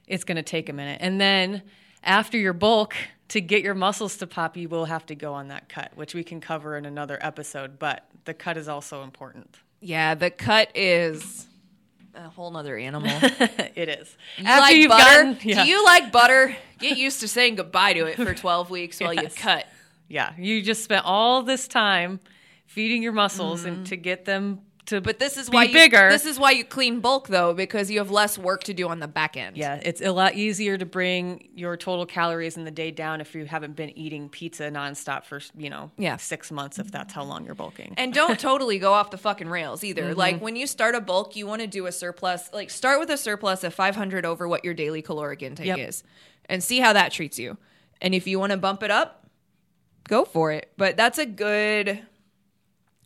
it's 0.07 0.23
going 0.23 0.37
to 0.37 0.43
take 0.43 0.69
a 0.69 0.73
minute. 0.73 0.99
And 1.01 1.19
then 1.19 1.61
after 2.03 2.37
your 2.37 2.53
bulk, 2.53 2.95
to 3.29 3.41
get 3.41 3.61
your 3.61 3.73
muscles 3.73 4.17
to 4.17 4.27
pop, 4.27 4.55
you 4.55 4.69
will 4.69 4.85
have 4.85 5.05
to 5.07 5.15
go 5.15 5.33
on 5.33 5.49
that 5.49 5.67
cut, 5.69 5.91
which 5.95 6.13
we 6.13 6.23
can 6.23 6.39
cover 6.39 6.77
in 6.77 6.85
another 6.85 7.17
episode. 7.21 7.77
But 7.77 8.07
the 8.25 8.33
cut 8.33 8.57
is 8.57 8.67
also 8.67 9.03
important. 9.03 9.57
Yeah, 9.81 10.15
the 10.15 10.29
cut 10.29 10.71
is 10.75 11.45
a 12.15 12.29
whole 12.29 12.51
nother 12.51 12.77
animal. 12.77 13.11
it 13.75 13.89
is. 13.89 14.17
You 14.37 14.45
like 14.45 14.87
butter? 14.87 15.33
Do 15.41 15.67
you 15.67 15.83
like 15.83 16.11
butter? 16.11 16.55
Get 16.79 16.97
used 16.97 17.19
to 17.19 17.27
saying 17.27 17.55
goodbye 17.55 17.93
to 17.93 18.05
it 18.05 18.15
for 18.15 18.33
12 18.33 18.69
weeks 18.69 18.99
while 18.99 19.13
you 19.13 19.27
cut. 19.35 19.67
yeah, 20.07 20.33
you 20.37 20.61
just 20.61 20.83
spent 20.83 21.05
all 21.05 21.43
this 21.43 21.67
time 21.67 22.19
feeding 22.65 23.03
your 23.03 23.13
muscles 23.13 23.65
and 23.65 23.77
mm-hmm. 23.77 23.85
to 23.85 23.97
get 23.97 24.25
them 24.25 24.61
to 24.87 24.99
But 25.01 25.19
this 25.19 25.37
is 25.37 25.49
be 25.49 25.55
why 25.55 25.63
you, 25.65 25.73
bigger. 25.73 26.09
This 26.09 26.25
is 26.25 26.37
why 26.39 26.51
you 26.51 26.65
clean 26.65 26.99
bulk 26.99 27.27
though, 27.27 27.53
because 27.53 27.89
you 27.91 27.99
have 27.99 28.11
less 28.11 28.37
work 28.37 28.63
to 28.65 28.73
do 28.73 28.87
on 28.89 28.99
the 28.99 29.07
back 29.07 29.37
end. 29.37 29.55
yeah, 29.55 29.79
it's 29.83 30.01
a 30.01 30.11
lot 30.11 30.33
easier 30.35 30.77
to 30.77 30.85
bring 30.85 31.47
your 31.55 31.77
total 31.77 32.05
calories 32.05 32.57
in 32.57 32.63
the 32.65 32.71
day 32.71 32.91
down 32.91 33.21
if 33.21 33.33
you 33.35 33.45
haven't 33.45 33.75
been 33.75 33.97
eating 33.97 34.27
pizza 34.29 34.63
nonstop 34.71 35.23
for 35.25 35.39
you 35.55 35.69
know 35.69 35.91
Yeah. 35.97 36.17
six 36.17 36.51
months 36.51 36.79
if 36.79 36.91
that's 36.91 37.13
how 37.13 37.23
long 37.23 37.45
you're 37.45 37.55
bulking. 37.55 37.93
And 37.97 38.13
don't 38.13 38.39
totally 38.49 38.79
go 38.79 38.93
off 38.93 39.11
the 39.11 39.17
fucking 39.17 39.47
rails 39.49 39.83
either. 39.83 40.03
Mm-hmm. 40.09 40.19
Like 40.19 40.41
when 40.41 40.55
you 40.55 40.67
start 40.67 40.95
a 40.95 41.01
bulk, 41.01 41.35
you 41.35 41.47
want 41.47 41.61
to 41.61 41.67
do 41.67 41.85
a 41.85 41.91
surplus. 41.91 42.49
Like 42.53 42.69
start 42.69 42.99
with 42.99 43.09
a 43.09 43.17
surplus 43.17 43.63
of 43.63 43.73
500 43.73 44.25
over 44.25 44.47
what 44.47 44.65
your 44.65 44.73
daily 44.73 45.01
caloric 45.01 45.41
intake 45.43 45.67
Yep. 45.67 45.79
is, 45.79 46.03
and 46.45 46.63
see 46.63 46.79
how 46.79 46.93
that 46.93 47.11
treats 47.11 47.37
you. 47.37 47.57
And 48.01 48.13
if 48.15 48.27
you 48.27 48.39
want 48.39 48.51
to 48.51 48.57
bump 48.57 48.83
it 48.83 48.91
up, 48.91 49.27
go 50.07 50.23
for 50.23 50.51
it. 50.51 50.71
But 50.77 50.95
that's 50.97 51.17
a 51.17 51.25
good 51.25 52.01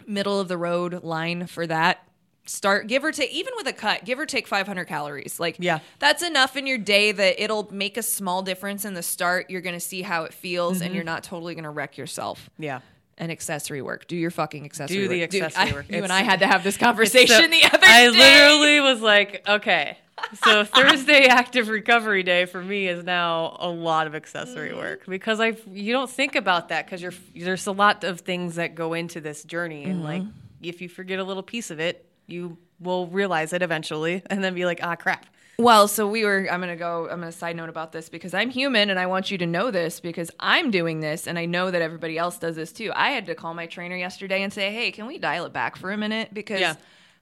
middle 0.07 0.39
of 0.39 0.47
the 0.47 0.57
road 0.57 1.03
line 1.03 1.47
for 1.47 1.65
that. 1.67 2.05
Start 2.45 2.87
give 2.87 3.03
or 3.03 3.11
take 3.11 3.31
even 3.31 3.53
with 3.55 3.67
a 3.67 3.73
cut, 3.73 4.03
give 4.03 4.17
or 4.19 4.25
take 4.25 4.47
500 4.47 4.85
calories. 4.85 5.39
Like 5.39 5.57
Yeah. 5.59 5.79
that's 5.99 6.23
enough 6.23 6.57
in 6.57 6.65
your 6.65 6.79
day 6.79 7.11
that 7.11 7.41
it'll 7.41 7.71
make 7.71 7.97
a 7.97 8.03
small 8.03 8.41
difference 8.41 8.83
in 8.83 8.95
the 8.95 9.03
start. 9.03 9.49
You're 9.49 9.61
going 9.61 9.75
to 9.75 9.79
see 9.79 10.01
how 10.01 10.23
it 10.23 10.33
feels 10.33 10.77
Mm-hmm. 10.77 10.85
and 10.85 10.95
you're 10.95 11.03
not 11.03 11.23
totally 11.23 11.53
going 11.53 11.65
to 11.65 11.69
wreck 11.69 11.97
yourself 11.97 12.49
yeah. 12.57 12.79
And 13.17 13.31
accessory 13.31 13.81
work. 13.81 14.07
Do 14.07 14.15
your 14.15 14.31
fucking 14.31 14.65
accessory 14.65 14.97
work. 14.97 15.09
Do 15.11 15.19
work. 15.21 15.29
the 15.29 15.37
Dude, 15.39 15.43
accessory 15.45 15.71
I- 15.71 15.75
work. 15.75 15.85
You 15.89 16.03
and 16.03 16.11
I 16.13 16.21
had 16.23 16.39
to 16.39 16.47
have 16.47 16.63
this 16.63 16.77
conversation 16.77 17.35
So, 17.35 17.47
the 17.47 17.63
other 17.65 17.79
I 17.85 18.09
day. 18.11 18.17
I 18.17 18.49
literally 18.53 18.79
was 18.81 19.01
like, 19.01 19.43
okay. 19.47 19.97
So 20.43 20.63
Thursday 20.63 21.25
active 21.25 21.67
recovery 21.67 22.21
day 22.21 22.45
for 22.45 22.61
me 22.61 22.87
is 22.87 23.03
now 23.03 23.57
a 23.59 23.67
lot 23.69 24.05
of 24.05 24.13
accessory 24.13 24.69
Mm-hmm. 24.69 24.77
work 24.77 25.05
because 25.07 25.39
I 25.39 25.55
you 25.71 25.93
don't 25.93 26.09
think 26.11 26.35
about 26.35 26.69
that 26.69 26.85
because 26.85 27.01
you're 27.01 27.13
there's 27.35 27.65
a 27.65 27.71
lot 27.71 28.03
of 28.03 28.19
things 28.21 28.55
that 28.55 28.75
go 28.75 28.93
into 28.93 29.19
this 29.19 29.43
journey 29.43 29.83
and 29.85 30.03
like 30.03 30.21
Mm-hmm. 30.21 30.29
if 30.61 30.79
you 30.79 30.89
forget 30.89 31.17
a 31.17 31.23
little 31.23 31.41
piece 31.41 31.71
of 31.71 31.79
it, 31.79 32.05
you 32.27 32.59
will 32.79 33.07
realize 33.07 33.51
it 33.51 33.63
eventually 33.63 34.21
and 34.29 34.43
then 34.43 34.53
be 34.53 34.63
like, 34.65 34.79
ah, 34.83 34.95
crap. 34.95 35.25
Well, 35.57 35.87
so 35.87 36.07
we 36.07 36.23
were. 36.25 36.47
I'm 36.51 36.59
gonna 36.59 36.75
go. 36.75 37.07
I'm 37.11 37.19
gonna 37.19 37.31
side 37.31 37.55
note 37.55 37.69
about 37.69 37.91
this 37.91 38.09
because 38.09 38.33
I'm 38.33 38.49
human 38.49 38.89
and 38.89 38.99
I 38.99 39.05
want 39.05 39.29
you 39.29 39.37
to 39.39 39.45
know 39.45 39.69
this 39.69 39.99
because 39.99 40.31
I'm 40.39 40.71
doing 40.71 41.01
this 41.01 41.27
and 41.27 41.37
I 41.37 41.45
know 41.45 41.69
that 41.69 41.81
everybody 41.81 42.17
else 42.17 42.37
does 42.39 42.55
this 42.55 42.71
too. 42.71 42.91
I 42.95 43.11
had 43.11 43.25
to 43.27 43.35
call 43.35 43.53
my 43.53 43.67
trainer 43.67 43.95
yesterday 43.95 44.41
and 44.41 44.51
say, 44.51 44.71
"Hey, 44.73 44.91
can 44.91 45.05
we 45.05 45.17
dial 45.19 45.45
it 45.45 45.53
back 45.53 45.75
for 45.75 45.91
a 45.91 45.97
minute?" 45.97 46.33
Because 46.33 46.61
Yeah. 46.61 46.75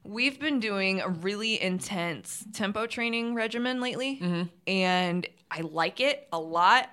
we've 0.06 0.40
been 0.40 0.60
doing 0.62 1.02
a 1.02 1.10
really 1.10 1.62
intense 1.62 2.46
tempo 2.54 2.86
training 2.88 3.34
regimen 3.36 3.82
lately, 3.82 4.20
Mm-hmm. 4.22 4.44
and 4.68 5.28
I 5.52 5.62
like 5.62 6.00
it 6.00 6.26
a 6.32 6.40
lot, 6.40 6.90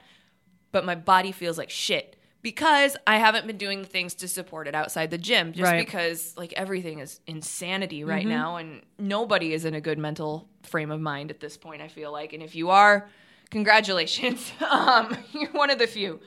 but 0.72 0.84
my 0.84 0.96
body 0.96 1.30
feels 1.30 1.58
like 1.58 1.70
shit. 1.70 2.15
Because 2.46 2.96
I 3.08 3.16
haven't 3.18 3.48
been 3.48 3.56
doing 3.58 3.82
the 3.82 3.88
things 3.88 4.14
to 4.14 4.28
support 4.28 4.68
it 4.68 4.74
outside 4.76 5.10
the 5.10 5.18
gym, 5.18 5.52
just 5.52 5.64
Right. 5.64 5.84
because 5.84 6.32
like 6.36 6.52
everything 6.52 7.00
is 7.00 7.18
insanity 7.26 8.04
right 8.04 8.24
now, 8.24 8.54
and 8.54 8.82
nobody 9.00 9.52
is 9.52 9.64
in 9.64 9.74
a 9.74 9.80
good 9.80 9.98
mental 9.98 10.48
frame 10.62 10.92
of 10.92 11.00
mind 11.00 11.32
at 11.32 11.40
this 11.40 11.56
point. 11.56 11.82
I 11.82 11.88
feel 11.88 12.12
like, 12.12 12.32
and 12.32 12.44
if 12.44 12.54
you 12.54 12.70
are, 12.70 13.08
congratulations, 13.50 14.52
um, 14.70 15.16
you're 15.32 15.50
one 15.50 15.70
of 15.70 15.80
the 15.80 15.88
few. 15.88 16.20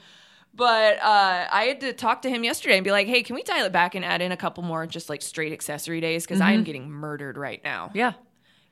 But 0.53 0.97
uh, 1.01 1.47
I 1.49 1.63
had 1.69 1.79
to 1.79 1.93
talk 1.93 2.23
to 2.23 2.29
him 2.29 2.43
yesterday 2.43 2.75
and 2.75 2.83
be 2.83 2.91
like, 2.91 3.07
"Hey, 3.07 3.23
can 3.23 3.35
we 3.35 3.43
dial 3.43 3.67
it 3.67 3.71
back 3.71 3.95
and 3.95 4.03
add 4.03 4.21
in 4.21 4.33
a 4.33 4.37
couple 4.37 4.61
more 4.61 4.85
just 4.85 5.07
like 5.09 5.21
straight 5.21 5.53
accessory 5.53 6.01
days? 6.01 6.25
Because 6.25 6.41
I 6.41 6.51
am 6.51 6.65
getting 6.65 6.91
murdered 6.91 7.37
right 7.37 7.63
now. 7.63 7.91
Yeah. 7.93 8.11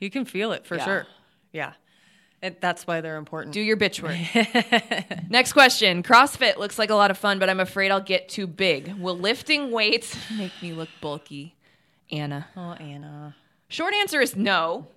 You 0.01 0.09
can 0.09 0.25
feel 0.25 0.51
it 0.51 0.65
for 0.65 0.75
Yeah. 0.75 0.83
sure. 0.83 1.07
Yeah. 1.53 1.73
And 2.41 2.55
that's 2.59 2.85
why 2.85 3.01
they're 3.01 3.17
important. 3.17 3.53
Do 3.53 3.61
your 3.61 3.77
bitch 3.77 4.01
work." 4.01 4.17
Next 5.29 5.53
question: 5.53 6.03
CrossFit 6.03 6.57
looks 6.57 6.77
like 6.77 6.89
a 6.89 6.95
lot 6.95 7.09
of 7.11 7.17
fun, 7.17 7.39
but 7.39 7.49
I'm 7.49 7.59
afraid 7.59 7.91
I'll 7.91 7.99
get 7.99 8.29
too 8.29 8.47
big. 8.47 8.93
Will 8.99 9.17
lifting 9.17 9.71
weights 9.71 10.15
make 10.37 10.51
me 10.61 10.73
look 10.73 10.89
bulky? 11.01 11.55
Anna. 12.11 12.47
oh, 12.55 12.73
Anna. 12.73 13.35
Short 13.69 13.93
answer 13.93 14.21
is 14.21 14.35
no. 14.35 14.87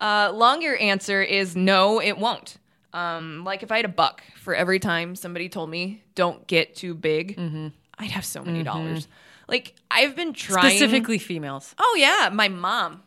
Uh, 0.00 0.30
longer 0.32 0.76
answer 0.76 1.22
is 1.22 1.56
no, 1.56 2.00
it 2.00 2.16
won't. 2.16 2.58
Um, 2.92 3.44
like 3.44 3.62
if 3.62 3.70
I 3.70 3.76
had 3.76 3.84
a 3.84 3.88
buck 3.88 4.22
for 4.36 4.54
every 4.54 4.78
time 4.78 5.14
somebody 5.14 5.48
told 5.48 5.70
me 5.70 6.02
don't 6.14 6.46
get 6.46 6.74
too 6.74 6.94
big, 6.94 7.38
I'd 7.98 8.10
have 8.10 8.24
so 8.24 8.42
many 8.42 8.62
dollars. 8.62 9.08
Like 9.48 9.74
I've 9.90 10.16
been 10.16 10.32
trying 10.32 10.70
Specifically 10.70 11.18
females. 11.18 11.74
Oh 11.78 11.96
yeah, 11.98 12.30
my 12.32 12.48
mom. 12.48 13.02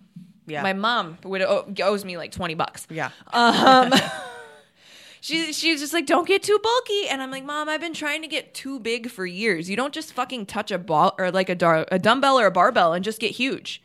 Yeah. 0.45 0.61
My 0.61 0.73
mom 0.73 1.17
would 1.23 1.41
owe, 1.41 1.71
owes 1.83 2.05
me 2.05 2.17
like 2.17 2.31
twenty 2.31 2.55
bucks. 2.55 2.87
yeah. 2.89 3.11
Um, 3.31 3.93
she 5.21 5.53
she's 5.53 5.79
just 5.79 5.93
like, 5.93 6.05
don't 6.05 6.27
get 6.27 6.43
too 6.43 6.59
bulky, 6.61 7.07
and 7.07 7.21
I'm 7.21 7.31
like, 7.31 7.45
mom, 7.45 7.69
I've 7.69 7.81
been 7.81 7.93
trying 7.93 8.21
to 8.21 8.27
get 8.27 8.53
too 8.53 8.79
big 8.79 9.09
for 9.09 9.25
years. 9.25 9.69
You 9.69 9.75
don't 9.75 9.93
just 9.93 10.13
fucking 10.13 10.47
touch 10.47 10.71
a 10.71 10.77
ball 10.77 11.15
or 11.17 11.31
like 11.31 11.49
a 11.49 11.55
dar- 11.55 11.87
a 11.91 11.99
dumbbell 11.99 12.39
or 12.39 12.45
a 12.45 12.51
barbell 12.51 12.93
and 12.93 13.03
just 13.03 13.19
get 13.19 13.31
huge. 13.31 13.81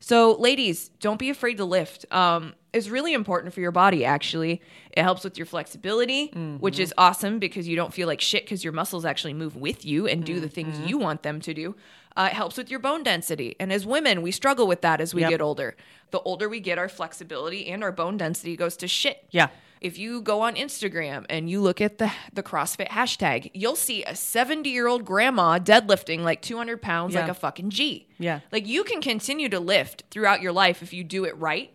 So, 0.00 0.32
ladies, 0.32 0.88
don't 0.98 1.20
be 1.20 1.30
afraid 1.30 1.58
to 1.58 1.64
lift. 1.64 2.04
Um, 2.12 2.54
it's 2.72 2.88
really 2.88 3.12
important 3.12 3.54
for 3.54 3.60
your 3.60 3.70
body. 3.70 4.04
Actually, 4.04 4.60
it 4.90 5.02
helps 5.04 5.22
with 5.22 5.38
your 5.38 5.46
flexibility, 5.46 6.28
mm-hmm. 6.28 6.56
which 6.56 6.80
is 6.80 6.92
awesome 6.98 7.38
because 7.38 7.68
you 7.68 7.76
don't 7.76 7.94
feel 7.94 8.08
like 8.08 8.20
shit 8.20 8.44
because 8.44 8.64
your 8.64 8.72
muscles 8.72 9.04
actually 9.04 9.34
move 9.34 9.54
with 9.54 9.84
you 9.84 10.08
and 10.08 10.24
do 10.24 10.40
the 10.40 10.48
things 10.48 10.76
mm-hmm. 10.76 10.88
you 10.88 10.98
want 10.98 11.22
them 11.22 11.40
to 11.42 11.54
do. 11.54 11.76
Uh, 12.16 12.28
it 12.30 12.34
helps 12.34 12.56
with 12.56 12.70
your 12.70 12.78
bone 12.80 13.02
density, 13.02 13.56
and 13.58 13.72
as 13.72 13.86
women, 13.86 14.22
we 14.22 14.30
struggle 14.30 14.66
with 14.66 14.82
that 14.82 15.00
as 15.00 15.14
we 15.14 15.22
Yep. 15.22 15.30
get 15.30 15.40
older. 15.40 15.76
The 16.10 16.20
older 16.20 16.48
we 16.48 16.60
get, 16.60 16.78
our 16.78 16.88
flexibility 16.88 17.66
and 17.68 17.82
our 17.82 17.92
bone 17.92 18.16
density 18.18 18.56
goes 18.56 18.76
to 18.78 18.88
shit. 18.88 19.24
Yeah. 19.30 19.48
If 19.80 19.98
you 19.98 20.20
go 20.20 20.42
on 20.42 20.54
Instagram 20.54 21.26
and 21.28 21.50
you 21.50 21.60
look 21.60 21.80
at 21.80 21.98
the 21.98 22.12
the 22.32 22.42
CrossFit 22.42 22.88
hashtag, 22.88 23.50
you'll 23.52 23.74
see 23.76 24.04
a 24.04 24.14
70 24.14 24.70
year 24.70 24.86
old 24.86 25.04
grandma 25.04 25.58
deadlifting 25.58 26.20
like 26.20 26.40
200 26.40 26.80
pounds 26.80 27.14
like 27.16 27.28
a 27.28 27.34
fucking 27.34 27.70
G. 27.70 28.06
Yeah. 28.18 28.40
Like 28.52 28.66
you 28.66 28.84
can 28.84 29.00
continue 29.00 29.48
to 29.48 29.58
lift 29.58 30.04
throughout 30.10 30.40
your 30.40 30.52
life 30.52 30.82
if 30.82 30.92
you 30.92 31.02
do 31.02 31.24
it 31.24 31.36
right. 31.36 31.72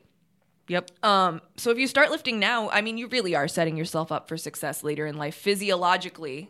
Yep. 0.70 0.92
Um, 1.04 1.42
so 1.58 1.72
if 1.72 1.78
you 1.78 1.88
start 1.88 2.10
lifting 2.12 2.40
now, 2.40 2.70
I 2.70 2.82
mean, 2.82 2.98
you 2.98 3.08
really 3.08 3.36
are 3.36 3.48
setting 3.48 3.76
yourself 3.76 4.12
up 4.12 4.28
for 4.30 4.38
success 4.38 4.84
later 4.84 5.06
in 5.06 5.18
life 5.18 5.36
physiologically. 5.36 6.50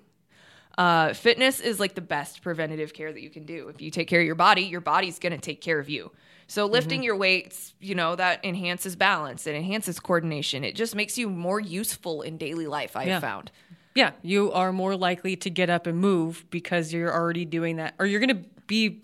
Uh, 0.78 1.14
fitness 1.14 1.60
is 1.60 1.80
like 1.80 1.96
the 1.96 2.02
best 2.02 2.42
preventative 2.44 2.94
care 2.94 3.12
that 3.12 3.22
you 3.22 3.30
can 3.32 3.46
do. 3.46 3.68
If 3.70 3.82
you 3.82 3.90
take 3.90 4.08
care 4.08 4.20
of 4.20 4.26
your 4.26 4.36
body, 4.36 4.62
your 4.64 4.82
body's 4.82 5.18
going 5.18 5.34
to 5.34 5.40
take 5.40 5.60
care 5.62 5.80
of 5.80 5.90
you. 5.90 6.12
So 6.48 6.66
Mm-hmm. 6.66 6.74
lifting 6.74 7.04
your 7.04 7.16
weights, 7.16 7.74
you 7.80 7.96
know, 7.96 8.16
that 8.16 8.46
enhances 8.46 8.96
balance, 8.96 9.48
it 9.48 9.56
enhances 9.56 10.00
coordination. 10.00 10.64
It 10.64 10.76
just 10.76 10.96
makes 10.96 11.18
you 11.18 11.30
more 11.30 11.60
useful 11.60 12.22
in 12.22 12.38
daily 12.38 12.68
life, 12.68 12.96
I've 12.96 13.08
Yeah. 13.08 13.20
found. 13.20 13.52
Yeah, 13.96 14.12
you 14.22 14.52
are 14.52 14.72
more 14.72 14.96
likely 14.96 15.36
to 15.38 15.50
get 15.50 15.72
up 15.72 15.88
and 15.88 15.98
move 15.98 16.46
because 16.52 16.94
you're 16.94 17.12
already 17.12 17.46
doing 17.46 17.78
that, 17.78 17.96
or 17.98 18.06
you're 18.06 18.20
going 18.20 18.44
to 18.44 18.50
be 18.68 19.02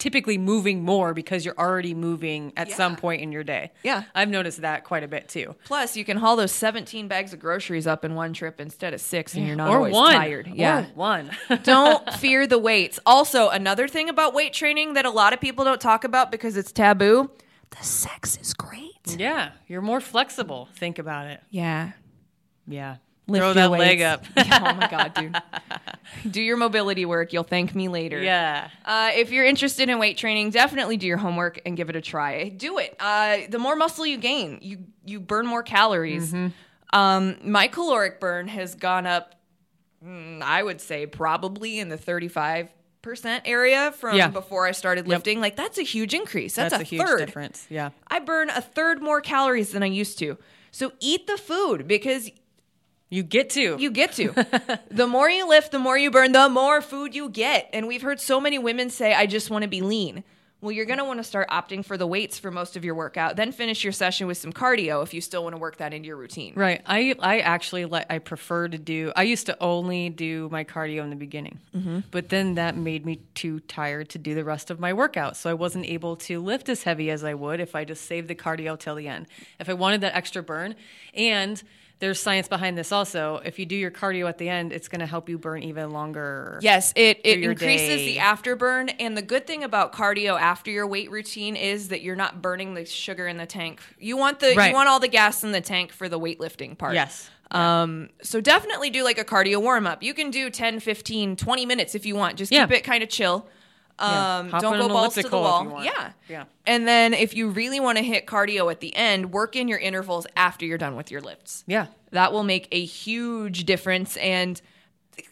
typically 0.00 0.38
moving 0.38 0.82
more 0.82 1.14
because 1.14 1.44
you're 1.44 1.58
already 1.58 1.94
moving 1.94 2.52
at 2.56 2.72
some 2.72 2.96
point 2.96 3.22
in 3.22 3.30
your 3.30 3.44
day. 3.44 3.70
Yeah. 3.84 4.02
I've 4.14 4.28
noticed 4.28 4.62
that 4.62 4.82
quite 4.82 5.04
a 5.04 5.08
bit 5.08 5.28
too. 5.28 5.54
Plus, 5.64 5.96
you 5.96 6.04
can 6.04 6.16
haul 6.16 6.34
those 6.34 6.50
17 6.50 7.06
bags 7.06 7.32
of 7.32 7.38
groceries 7.38 7.86
up 7.86 8.04
in 8.04 8.16
one 8.16 8.32
trip 8.32 8.60
instead 8.60 8.94
of 8.94 9.00
six, 9.00 9.34
and 9.34 9.46
you're 9.46 9.56
not 9.56 9.70
or 9.70 9.76
always 9.76 9.94
one. 9.94 10.14
tired. 10.14 10.50
Yeah. 10.52 10.80
Or 10.80 10.94
one. 10.94 11.30
don't 11.62 12.12
fear 12.14 12.48
the 12.48 12.58
weights. 12.58 12.98
Also, 13.06 13.48
another 13.50 13.86
thing 13.86 14.08
about 14.08 14.34
weight 14.34 14.52
training 14.52 14.94
that 14.94 15.06
a 15.06 15.10
lot 15.10 15.32
of 15.32 15.40
people 15.40 15.64
don't 15.64 15.80
talk 15.80 16.02
about 16.02 16.32
because 16.32 16.56
it's 16.56 16.72
taboo 16.72 17.30
the 17.70 17.84
sex 17.84 18.36
is 18.40 18.52
great. 18.54 19.16
yeah, 19.16 19.52
you're 19.68 19.82
more 19.82 20.00
flexible. 20.00 20.68
Think 20.74 20.98
about 20.98 21.26
it. 21.26 21.40
Yeah. 21.50 21.92
Yeah. 22.66 22.96
Lift 23.30 23.42
Throw 23.42 23.52
that 23.54 23.70
leg 23.70 24.00
weights. 24.00 24.02
up. 24.04 24.24
oh 24.36 24.74
my 24.74 24.88
God, 24.90 25.14
dude. 25.14 25.36
Do 26.32 26.42
your 26.42 26.56
mobility 26.56 27.04
work. 27.04 27.32
You'll 27.32 27.44
thank 27.44 27.74
me 27.74 27.88
later. 27.88 28.20
yeah. 28.20 28.68
Uh, 28.84 29.10
if 29.14 29.30
you're 29.30 29.44
interested 29.46 29.88
in 29.88 29.98
weight 29.98 30.16
training, 30.16 30.50
definitely 30.50 30.96
do 30.96 31.06
your 31.06 31.16
homework 31.18 31.60
and 31.64 31.76
give 31.76 31.88
it 31.90 31.96
a 31.96 32.00
try. 32.00 32.48
Do 32.48 32.78
it. 32.78 32.96
Uh, 32.98 33.38
the 33.48 33.58
more 33.58 33.76
muscle 33.76 34.04
you 34.06 34.16
gain, 34.18 34.58
you 34.62 34.78
you 35.04 35.20
burn 35.20 35.46
more 35.46 35.62
calories. 35.62 36.34
Um, 36.92 37.36
my 37.44 37.68
caloric 37.68 38.20
burn 38.20 38.48
has 38.48 38.74
gone 38.74 39.06
up. 39.06 39.34
mm, 40.04 40.42
I 40.42 40.62
would 40.62 40.80
say 40.80 41.06
probably 41.06 41.78
in 41.78 41.88
the 41.88 41.96
35 41.96 42.68
percent 43.02 43.44
area 43.46 43.92
from 43.92 44.16
Yeah. 44.16 44.28
before 44.28 44.66
I 44.66 44.72
started 44.72 45.06
lifting. 45.08 45.40
Like 45.40 45.56
that's 45.56 45.78
a 45.78 45.82
huge 45.82 46.12
increase. 46.14 46.54
That's, 46.56 46.72
That's, 46.72 46.82
a, 46.82 46.84
a, 46.84 46.88
huge 46.88 47.02
third. 47.06 47.18
difference. 47.18 47.66
Yeah. 47.70 47.90
I 48.08 48.18
burn 48.18 48.50
a 48.50 48.60
third 48.60 49.00
more 49.02 49.20
calories 49.20 49.70
than 49.72 49.82
I 49.82 49.86
used 49.86 50.18
to. 50.18 50.36
So 50.72 50.92
eat 51.00 51.26
the 51.26 51.36
food 51.38 51.88
because 51.88 52.30
You 53.10 53.22
get 53.24 53.50
to. 53.50 53.76
you 53.78 53.90
get 53.90 54.12
to. 54.12 54.32
the 54.90 55.06
more 55.06 55.28
you 55.28 55.48
lift, 55.48 55.72
the 55.72 55.78
more 55.80 55.98
you 55.98 56.10
burn, 56.10 56.32
the 56.32 56.48
more 56.48 56.80
food 56.80 57.14
you 57.14 57.28
get. 57.28 57.68
And 57.72 57.86
we've 57.88 58.02
heard 58.02 58.20
so 58.20 58.40
many 58.40 58.58
women 58.58 58.88
say, 58.88 59.12
I 59.12 59.26
just 59.26 59.50
want 59.50 59.62
to 59.62 59.68
be 59.68 59.80
lean. 59.80 60.22
well, 60.60 60.70
you're 60.70 60.84
going 60.86 60.98
to 60.98 61.04
want 61.04 61.18
to 61.18 61.24
start 61.24 61.48
opting 61.48 61.84
for 61.84 61.96
the 61.96 62.06
weights 62.06 62.38
for 62.38 62.50
most 62.52 62.76
of 62.76 62.84
your 62.84 62.94
workout, 62.94 63.34
then 63.34 63.50
finish 63.50 63.82
your 63.82 63.92
session 63.94 64.26
with 64.28 64.36
some 64.38 64.52
cardio 64.52 65.02
if 65.02 65.12
you 65.14 65.20
still 65.22 65.42
want 65.42 65.54
to 65.56 65.58
work 65.58 65.78
that 65.78 65.92
into 65.94 66.06
your 66.06 66.16
routine. 66.18 66.52
Right. 66.54 66.82
I 66.86 67.14
I 67.18 67.40
actually 67.40 67.86
like 67.86 68.06
I 68.10 68.18
prefer 68.18 68.68
to 68.68 68.76
do. 68.78 69.10
I 69.16 69.22
used 69.24 69.46
to 69.46 69.56
only 69.60 70.10
do 70.10 70.48
my 70.52 70.62
cardio 70.64 71.02
in 71.02 71.10
the 71.10 71.16
beginning, 71.16 71.58
Mm-hmm. 71.74 72.00
but 72.10 72.28
then 72.28 72.54
that 72.56 72.76
made 72.76 73.04
me 73.06 73.20
too 73.34 73.58
tired 73.60 74.10
to 74.10 74.18
do 74.18 74.34
the 74.34 74.44
rest 74.44 74.70
of 74.70 74.78
my 74.78 74.92
workout. 74.92 75.36
So 75.36 75.48
I 75.50 75.54
wasn't 75.54 75.86
able 75.86 76.14
to 76.28 76.40
lift 76.40 76.68
as 76.68 76.82
heavy 76.84 77.10
as 77.10 77.24
I 77.24 77.34
would 77.34 77.58
if 77.58 77.74
I 77.74 77.84
just 77.84 78.04
saved 78.04 78.28
the 78.28 78.34
cardio 78.36 78.78
till 78.78 78.94
the 78.94 79.08
end. 79.08 79.26
If 79.58 79.68
I 79.68 79.72
wanted 79.72 80.02
that 80.02 80.14
extra 80.14 80.42
burn, 80.42 80.76
and 81.14 81.60
there's 82.00 82.18
science 82.18 82.48
behind 82.48 82.76
this 82.76 82.92
also. 82.92 83.40
If 83.44 83.58
you 83.58 83.66
do 83.66 83.76
your 83.76 83.90
cardio 83.90 84.28
at 84.28 84.38
the 84.38 84.48
end, 84.48 84.72
it's 84.72 84.88
going 84.88 85.00
to 85.00 85.06
help 85.06 85.28
you 85.28 85.38
burn 85.38 85.62
even 85.62 85.90
longer. 85.90 86.58
Yes, 86.62 86.92
it, 86.96 87.20
it 87.24 87.42
increases 87.44 87.88
day. 87.98 88.14
the 88.14 88.16
afterburn. 88.18 88.92
And 88.98 89.16
the 89.16 89.22
good 89.22 89.46
thing 89.46 89.62
about 89.64 89.92
cardio 89.92 90.40
after 90.40 90.70
your 90.70 90.86
weight 90.86 91.10
routine 91.10 91.56
is 91.56 91.88
that 91.88 92.00
you're 92.00 92.16
not 92.16 92.40
burning 92.42 92.74
the 92.74 92.84
sugar 92.86 93.26
in 93.28 93.36
the 93.36 93.46
tank. 93.46 93.80
You 93.98 94.16
want 94.16 94.40
the 94.40 94.54
Right. 94.56 94.68
you 94.70 94.74
want 94.74 94.88
all 94.88 94.98
the 94.98 95.08
gas 95.08 95.44
in 95.44 95.52
the 95.52 95.60
tank 95.60 95.92
for 95.92 96.08
the 96.08 96.18
weightlifting 96.18 96.76
part. 96.76 96.94
Yes. 96.94 97.30
Um, 97.50 98.10
so 98.22 98.40
definitely 98.40 98.90
do 98.90 99.02
like 99.04 99.18
a 99.18 99.24
cardio 99.24 99.60
warm 99.60 99.86
up. 99.86 100.02
You 100.02 100.14
can 100.14 100.30
do 100.30 100.50
10, 100.50 100.80
15, 100.80 101.36
20 101.36 101.66
minutes 101.66 101.94
if 101.94 102.06
you 102.06 102.14
want. 102.16 102.36
Just 102.36 102.50
Yeah. 102.52 102.64
keep 102.66 102.76
it 102.78 102.84
kind 102.84 103.02
of 103.02 103.08
chill. 103.08 103.46
Yeah. 104.00 104.38
Um, 104.38 104.50
Hop 104.50 104.62
don't 104.62 104.78
go 104.78 104.88
balls 104.88 105.14
to 105.14 105.22
the 105.22 105.36
wall. 105.36 105.84
Yeah. 105.84 106.12
Yeah. 106.28 106.44
And 106.66 106.86
then 106.88 107.14
if 107.14 107.34
you 107.34 107.50
really 107.50 107.80
want 107.80 107.98
to 107.98 108.04
hit 108.04 108.26
cardio 108.26 108.70
at 108.70 108.80
the 108.80 108.94
end, 108.94 109.32
work 109.32 109.56
in 109.56 109.68
your 109.68 109.78
intervals 109.78 110.26
after 110.36 110.64
you're 110.64 110.78
done 110.78 110.96
with 110.96 111.10
your 111.10 111.20
lifts. 111.20 111.64
Yeah. 111.66 111.86
That 112.12 112.32
will 112.32 112.44
make 112.44 112.68
a 112.72 112.84
huge 112.84 113.64
difference 113.64 114.16
and 114.16 114.60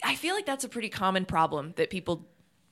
I 0.02 0.16
feel 0.16 0.34
like 0.34 0.46
that's 0.46 0.64
a 0.64 0.68
pretty 0.68 0.88
common 0.88 1.24
problem 1.24 1.72
that 1.76 1.90
people 1.90 2.26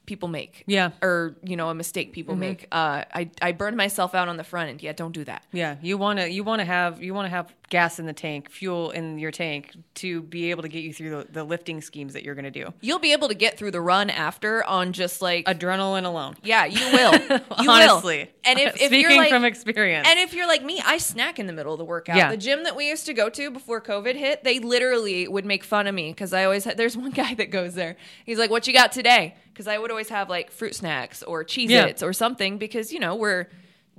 people 0.06 0.28
make. 0.28 0.64
Yeah. 0.66 0.88
Mm-hmm. 0.88 1.04
Or, 1.04 1.36
you 1.44 1.56
know, 1.56 1.68
a 1.68 1.74
mistake 1.74 2.12
people 2.12 2.36
make. 2.36 2.68
Uh 2.72 3.04
I 3.12 3.30
I 3.42 3.52
burned 3.52 3.76
myself 3.76 4.14
out 4.14 4.28
on 4.28 4.36
the 4.36 4.44
front 4.44 4.70
end. 4.70 4.82
Yeah, 4.82 4.92
don't 4.92 5.12
do 5.12 5.24
that. 5.24 5.42
Yeah, 5.52 5.76
you 5.82 5.98
want 5.98 6.18
to 6.18 6.30
you 6.30 6.44
want 6.44 6.60
to 6.60 6.64
have 6.64 7.02
you 7.02 7.12
want 7.14 7.26
to 7.26 7.30
have 7.30 7.52
gas 7.68 7.98
in 7.98 8.06
the 8.06 8.12
tank, 8.12 8.50
fuel 8.50 8.90
in 8.90 9.18
your 9.18 9.30
tank 9.30 9.72
to 9.94 10.22
be 10.22 10.50
able 10.50 10.62
to 10.62 10.68
get 10.68 10.84
you 10.84 10.92
through 10.92 11.10
the, 11.10 11.26
the 11.32 11.44
lifting 11.44 11.80
schemes 11.80 12.12
that 12.12 12.22
you're 12.22 12.34
going 12.34 12.44
to 12.44 12.50
do. 12.50 12.72
You'll 12.80 13.00
be 13.00 13.12
able 13.12 13.28
to 13.28 13.34
get 13.34 13.58
through 13.58 13.72
the 13.72 13.80
run 13.80 14.08
after 14.10 14.64
on 14.64 14.92
just 14.92 15.20
like 15.20 15.46
Adrenaline 15.46 16.04
alone. 16.04 16.36
Yeah, 16.42 16.64
you 16.64 16.92
will. 16.92 17.12
You 17.62 17.70
Honestly, 17.70 18.18
will. 18.18 18.26
And 18.44 18.58
if, 18.58 18.74
if 18.74 18.86
speaking 18.86 19.00
you're 19.00 19.16
like, 19.16 19.30
from 19.30 19.44
experience, 19.44 20.06
and 20.08 20.18
if 20.20 20.34
you're 20.34 20.46
like 20.46 20.62
me, 20.62 20.80
I 20.84 20.98
snack 20.98 21.38
in 21.38 21.46
the 21.46 21.52
middle 21.52 21.72
of 21.72 21.78
the 21.78 21.84
workout. 21.84 22.16
Yeah. 22.16 22.30
The 22.30 22.36
gym 22.36 22.64
that 22.64 22.76
we 22.76 22.88
used 22.88 23.06
to 23.06 23.14
go 23.14 23.28
to 23.30 23.50
before 23.50 23.80
COVID 23.80 24.14
hit, 24.14 24.44
they 24.44 24.58
literally 24.58 25.26
would 25.26 25.44
make 25.44 25.64
fun 25.64 25.86
of 25.86 25.94
me 25.94 26.10
because 26.10 26.32
I 26.32 26.44
always 26.44 26.64
had. 26.64 26.76
There's 26.76 26.96
one 26.96 27.10
guy 27.22 27.34
that 27.34 27.50
goes 27.50 27.74
there. 27.74 27.96
He's 28.24 28.38
like, 28.38 28.50
"What 28.50 28.66
you 28.66 28.72
got 28.72 28.92
today?" 28.92 29.34
Because 29.56 29.68
I 29.68 29.78
would 29.78 29.90
always 29.90 30.10
have 30.10 30.28
like 30.28 30.50
fruit 30.50 30.74
snacks 30.74 31.22
or 31.22 31.42
Cheez-Its 31.42 32.02
or 32.02 32.12
something 32.12 32.58
because 32.58 32.92
you 32.92 32.98
know 33.00 33.14
we're 33.16 33.48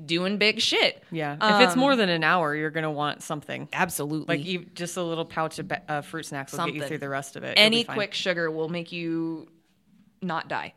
doing 0.05 0.37
big 0.37 0.61
shit. 0.61 1.03
yeah, 1.11 1.33
if 1.37 1.41
Um, 1.41 1.61
it's 1.63 1.75
more 1.75 1.95
than 1.95 2.09
an 2.09 2.23
hour, 2.23 2.55
you're 2.55 2.69
going 2.69 2.83
to 2.83 2.91
want 2.91 3.23
something. 3.23 3.67
absolutely. 3.73 4.37
Like 4.37 4.47
ev- 4.47 4.73
just 4.75 4.95
a 4.97 5.01
little 5.01 5.25
pouch 5.25 5.57
of 5.57 5.71
uh, 5.89 6.01
fruit 6.01 6.27
snacks 6.27 6.53
will 6.53 6.65
get 6.67 6.75
you 6.75 6.83
through 6.85 6.99
the 6.99 7.09
rest 7.09 7.35
of 7.35 7.43
it. 7.43 7.55
Any 7.57 7.83
quick 7.83 8.13
sugar 8.13 8.51
will 8.51 8.69
make 8.69 8.91
you 8.91 9.47
not 10.21 10.47
die. 10.47 10.75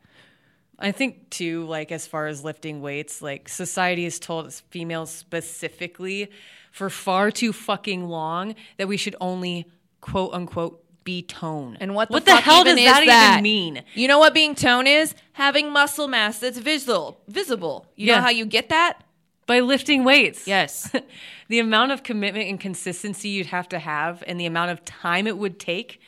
I 0.78 0.92
think 0.92 1.28
too, 1.28 1.66
like 1.66 1.92
as 1.92 2.06
far 2.06 2.28
as 2.28 2.42
lifting 2.42 2.80
weights, 2.80 3.20
like 3.20 3.50
society 3.50 4.04
has 4.04 4.18
told 4.18 4.46
us 4.46 4.60
females 4.70 5.10
specifically 5.10 6.30
for 6.72 6.88
far 6.88 7.30
too 7.30 7.52
fucking 7.52 8.08
long 8.08 8.54
that 8.78 8.88
we 8.88 8.96
should 8.96 9.16
only 9.20 9.66
quote 10.00 10.32
unquote 10.32 10.79
be 11.04 11.22
tone. 11.22 11.76
And 11.80 11.94
what 11.94 12.08
the, 12.08 12.14
what 12.14 12.24
fuck 12.24 12.38
the 12.38 12.42
hell 12.42 12.60
even 12.60 12.76
does 12.76 12.84
is 12.84 12.90
that, 12.90 13.06
that 13.06 13.32
even 13.32 13.42
mean? 13.42 13.82
You 13.94 14.08
know 14.08 14.18
what 14.18 14.34
being 14.34 14.54
tone 14.54 14.86
is? 14.86 15.14
Having 15.32 15.72
muscle 15.72 16.08
mass 16.08 16.38
that's 16.38 16.58
visible. 16.58 17.20
Visible. 17.28 17.86
You 17.96 18.08
know 18.08 18.20
how 18.20 18.30
you 18.30 18.44
get 18.44 18.68
that? 18.68 19.04
By 19.46 19.60
lifting 19.60 20.04
weights. 20.04 20.46
Yes. 20.46 20.94
the 21.48 21.58
amount 21.58 21.92
of 21.92 22.02
commitment 22.02 22.48
and 22.48 22.60
consistency 22.60 23.30
you'd 23.30 23.46
have 23.46 23.68
to 23.70 23.78
have 23.78 24.22
and 24.26 24.38
the 24.38 24.46
amount 24.46 24.70
of 24.70 24.84
time 24.84 25.26
it 25.26 25.36
would 25.36 25.58
take 25.58 26.00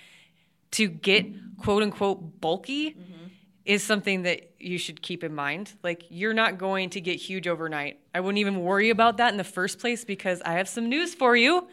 to 0.72 0.88
get 0.88 1.26
quote 1.58 1.82
unquote 1.82 2.40
bulky 2.40 2.90
mm-hmm. 2.90 3.26
is 3.64 3.82
something 3.82 4.22
that 4.22 4.52
you 4.58 4.78
should 4.78 5.02
keep 5.02 5.24
in 5.24 5.34
mind. 5.34 5.72
Like 5.82 6.04
you're 6.08 6.34
not 6.34 6.58
going 6.58 6.90
to 6.90 7.00
get 7.00 7.16
huge 7.16 7.48
overnight. 7.48 7.98
I 8.14 8.20
wouldn't 8.20 8.38
even 8.38 8.60
worry 8.60 8.90
about 8.90 9.16
that 9.16 9.32
in 9.32 9.38
the 9.38 9.44
first 9.44 9.78
place 9.78 10.04
because 10.04 10.40
I 10.42 10.52
have 10.52 10.68
some 10.68 10.88
news 10.88 11.14
for 11.14 11.36
you. 11.36 11.68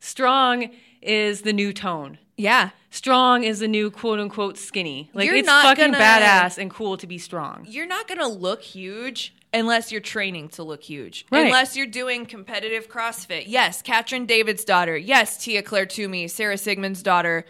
Strong 0.00 0.70
is 1.02 1.42
the 1.42 1.52
new 1.52 1.72
tone. 1.72 2.18
Yeah. 2.40 2.70
Strong 2.90 3.44
is 3.44 3.60
the 3.60 3.68
new 3.68 3.90
quote 3.90 4.18
unquote 4.18 4.58
skinny. 4.58 5.10
Like 5.14 5.26
You're 5.26 5.36
it's 5.36 5.46
not 5.46 5.62
fucking 5.64 5.92
gonna- 5.92 5.98
badass 6.02 6.58
and 6.58 6.70
cool 6.70 6.96
to 6.96 7.06
be 7.06 7.18
strong. 7.18 7.66
You're 7.68 7.86
not 7.86 8.08
going 8.08 8.18
to 8.18 8.26
look 8.26 8.62
huge 8.62 9.34
unless 9.52 9.90
you're 9.92 10.00
training 10.00 10.48
to 10.50 10.62
look 10.62 10.82
huge. 10.82 11.26
Right. 11.30 11.46
Unless 11.46 11.76
you're 11.76 11.86
doing 11.86 12.26
competitive 12.26 12.88
CrossFit. 12.88 13.44
Yes, 13.46 13.82
Katrin 13.82 14.26
Davidsdottir. 14.26 15.00
Yes, 15.04 15.36
Tia-Clair 15.42 15.86
Toomey, 15.86 16.28
Sara 16.28 16.54
Sigmundsdottir. 16.56 17.44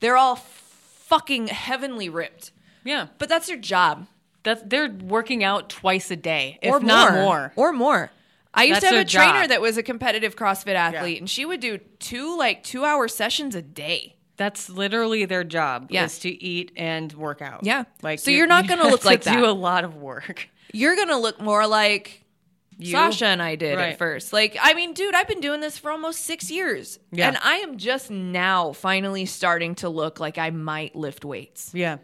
They're 0.00 0.16
all 0.16 0.36
fucking 0.36 1.48
heavenly 1.48 2.08
ripped. 2.08 2.50
Yeah. 2.84 3.08
But 3.18 3.28
that's 3.28 3.46
their 3.48 3.56
job. 3.56 4.06
That 4.44 4.70
they're 4.70 4.90
working 4.90 5.42
out 5.42 5.68
twice 5.68 6.10
a 6.10 6.16
day, 6.16 6.58
if 6.62 6.72
or 6.72 6.80
not 6.80 7.14
more. 7.14 7.52
Or 7.56 7.72
more. 7.72 8.10
I 8.54 8.64
used 8.64 8.76
That's 8.76 8.84
to 8.84 8.86
have 8.86 8.94
their 8.94 9.22
a 9.22 9.24
trainer 9.26 9.40
job. 9.42 9.48
that 9.50 9.60
was 9.60 9.76
a 9.76 9.82
competitive 9.82 10.36
CrossFit 10.36 10.74
athlete, 10.76 11.14
Yeah. 11.16 11.18
and 11.18 11.28
she 11.28 11.44
would 11.44 11.60
do 11.60 11.78
two 11.98 12.38
like 12.38 12.62
two 12.62 12.84
hour 12.84 13.08
sessions 13.08 13.54
a 13.54 13.60
day. 13.62 14.15
That's 14.36 14.68
literally 14.68 15.24
their 15.24 15.44
job 15.44 15.88
Yeah. 15.90 16.04
is 16.04 16.18
to 16.20 16.28
eat 16.44 16.72
and 16.76 17.12
work 17.12 17.40
out. 17.42 17.60
Yeah. 17.64 17.84
Like 18.02 18.18
So 18.18 18.30
you're 18.30 18.46
not 18.46 18.64
you 18.64 18.68
gonna 18.76 18.88
look 18.90 19.04
like 19.04 19.22
that. 19.24 19.36
Do 19.36 19.46
a 19.46 19.52
lot 19.52 19.84
of 19.84 19.96
work. 19.96 20.48
You're 20.72 20.96
gonna 20.96 21.18
look 21.18 21.40
more 21.40 21.66
like 21.66 22.22
You? 22.76 22.90
Sasha 22.90 23.26
and 23.26 23.40
I 23.40 23.54
did 23.54 23.78
at 23.78 23.96
first. 23.98 24.32
Like, 24.32 24.58
I 24.60 24.74
mean, 24.74 24.92
dude, 24.92 25.14
I've 25.14 25.28
been 25.28 25.40
doing 25.40 25.60
this 25.60 25.78
for 25.78 25.90
almost 25.90 26.22
six 26.22 26.50
years, 26.50 26.98
Yeah. 27.12 27.28
and 27.28 27.38
I 27.42 27.56
am 27.58 27.78
just 27.78 28.10
now 28.10 28.72
finally 28.72 29.24
starting 29.24 29.74
to 29.76 29.88
look 29.88 30.20
like 30.20 30.36
I 30.36 30.50
might 30.50 30.94
lift 30.94 31.24
weights. 31.24 31.70
Yeah. 31.72 31.98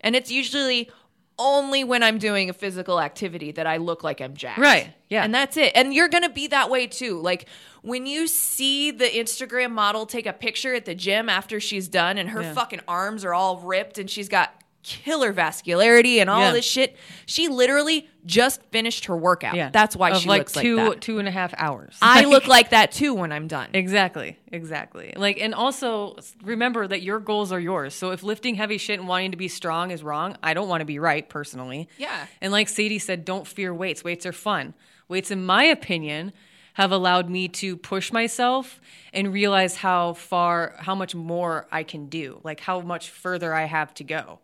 And 0.00 0.16
it's 0.16 0.30
usually 0.32 0.90
only 1.38 1.84
when 1.84 2.02
I'm 2.02 2.18
doing 2.18 2.48
a 2.48 2.52
physical 2.52 3.00
activity 3.00 3.52
that 3.52 3.66
I 3.66 3.76
look 3.76 4.02
like 4.02 4.20
I'm 4.20 4.34
jacked. 4.34 4.58
Right, 4.58 4.92
yeah. 5.10 5.22
And 5.24 5.34
that's 5.34 5.56
it. 5.56 5.72
And 5.74 5.92
you're 5.92 6.08
going 6.08 6.22
to 6.22 6.30
be 6.30 6.46
that 6.48 6.70
way 6.70 6.86
too. 6.86 7.20
Like 7.20 7.46
when 7.82 8.06
you 8.06 8.26
see 8.26 8.90
the 8.90 9.04
Instagram 9.04 9.72
model 9.72 10.06
take 10.06 10.26
a 10.26 10.32
picture 10.32 10.74
at 10.74 10.84
the 10.86 10.94
gym 10.94 11.28
after 11.28 11.60
she's 11.60 11.88
done 11.88 12.16
and 12.18 12.30
her 12.30 12.42
Yeah. 12.42 12.54
fucking 12.54 12.80
arms 12.88 13.24
are 13.24 13.34
all 13.34 13.58
ripped 13.58 13.98
and 13.98 14.08
she's 14.08 14.28
got 14.28 14.54
killer 14.86 15.32
vascularity 15.32 16.20
and 16.20 16.30
all 16.30 16.40
Yeah. 16.40 16.52
this 16.52 16.64
shit, 16.64 16.96
she 17.26 17.48
literally 17.48 18.08
just 18.24 18.62
finished 18.70 19.06
her 19.06 19.16
workout. 19.16 19.56
Yeah. 19.56 19.70
That's 19.72 19.96
why 19.96 20.10
Of 20.12 20.18
she 20.22 20.28
like 20.28 20.38
looks 20.42 20.52
two 20.52 20.76
like 20.76 20.92
that. 20.94 21.00
two 21.00 21.18
and 21.18 21.26
a 21.26 21.30
half 21.32 21.52
hours. 21.58 21.96
I 22.00 22.24
look 22.24 22.46
like 22.46 22.70
that 22.70 22.92
too 22.92 23.12
when 23.14 23.32
I'm 23.32 23.48
done. 23.48 23.70
Exactly, 23.74 24.38
exactly. 24.52 25.12
Like, 25.16 25.38
and 25.40 25.54
also 25.54 26.16
remember 26.44 26.86
that 26.86 27.02
your 27.02 27.18
goals 27.18 27.50
are 27.50 27.58
yours. 27.60 27.94
So 27.94 28.12
if 28.12 28.22
lifting 28.22 28.54
heavy 28.54 28.78
shit 28.78 29.00
and 29.00 29.08
wanting 29.08 29.32
to 29.32 29.36
be 29.36 29.48
strong 29.48 29.90
is 29.90 30.04
wrong, 30.04 30.36
I 30.42 30.54
don't 30.54 30.68
want 30.68 30.82
to 30.82 30.86
be 30.86 30.98
right 31.00 31.28
personally. 31.28 31.88
Yeah. 31.98 32.26
And 32.40 32.52
like 32.52 32.68
Sadie 32.68 33.00
said, 33.00 33.24
don't 33.24 33.46
fear 33.46 33.74
weights. 33.74 34.04
Weights 34.04 34.24
are 34.24 34.32
fun. 34.32 34.74
Weights, 35.08 35.30
in 35.32 35.44
my 35.44 35.64
opinion, 35.64 36.32
have 36.74 36.92
allowed 36.92 37.30
me 37.30 37.48
to 37.48 37.76
push 37.76 38.12
myself 38.12 38.80
and 39.12 39.32
realize 39.32 39.76
how 39.76 40.12
far, 40.12 40.74
how 40.78 40.94
much 40.94 41.14
more 41.14 41.66
I 41.72 41.82
can 41.84 42.06
do, 42.08 42.38
like 42.44 42.60
how 42.60 42.80
much 42.80 43.08
further 43.08 43.54
I 43.54 43.64
have 43.64 43.94
to 43.94 44.04
go. 44.04 44.40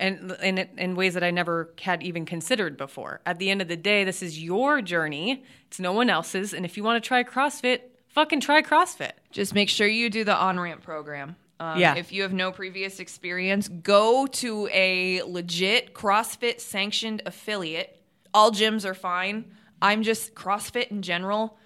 And 0.00 0.32
in, 0.42 0.58
in 0.78 0.96
ways 0.96 1.14
that 1.14 1.22
I 1.22 1.30
never 1.30 1.72
had 1.80 2.02
even 2.02 2.24
considered 2.24 2.76
before. 2.76 3.20
At 3.26 3.38
the 3.38 3.50
end 3.50 3.60
of 3.62 3.68
the 3.68 3.76
day, 3.76 4.02
this 4.02 4.22
is 4.22 4.42
your 4.42 4.80
journey. 4.80 5.44
It's 5.66 5.78
no 5.78 5.92
one 5.92 6.10
else's. 6.10 6.52
And 6.54 6.64
if 6.64 6.76
you 6.76 6.82
want 6.82 7.02
to 7.02 7.06
try 7.06 7.22
CrossFit, 7.22 7.80
fucking 8.08 8.40
try 8.40 8.62
CrossFit. 8.62 9.12
Just 9.30 9.54
make 9.54 9.68
sure 9.68 9.86
you 9.86 10.08
do 10.10 10.24
the 10.24 10.34
on 10.34 10.58
ramp 10.58 10.82
program. 10.82 11.36
Um, 11.60 11.78
Yeah. 11.78 11.94
If 11.96 12.10
you 12.12 12.22
have 12.22 12.32
no 12.32 12.50
previous 12.50 12.98
experience, 12.98 13.68
go 13.68 14.26
to 14.26 14.68
a 14.72 15.22
legit 15.22 15.92
CrossFit 15.92 16.60
sanctioned 16.60 17.22
affiliate. 17.26 18.00
All 18.32 18.50
gyms 18.50 18.86
are 18.86 18.94
fine. 18.94 19.52
I'm 19.82 20.02
just 20.02 20.34
CrossFit 20.34 20.88
in 20.88 21.02
general. 21.02 21.58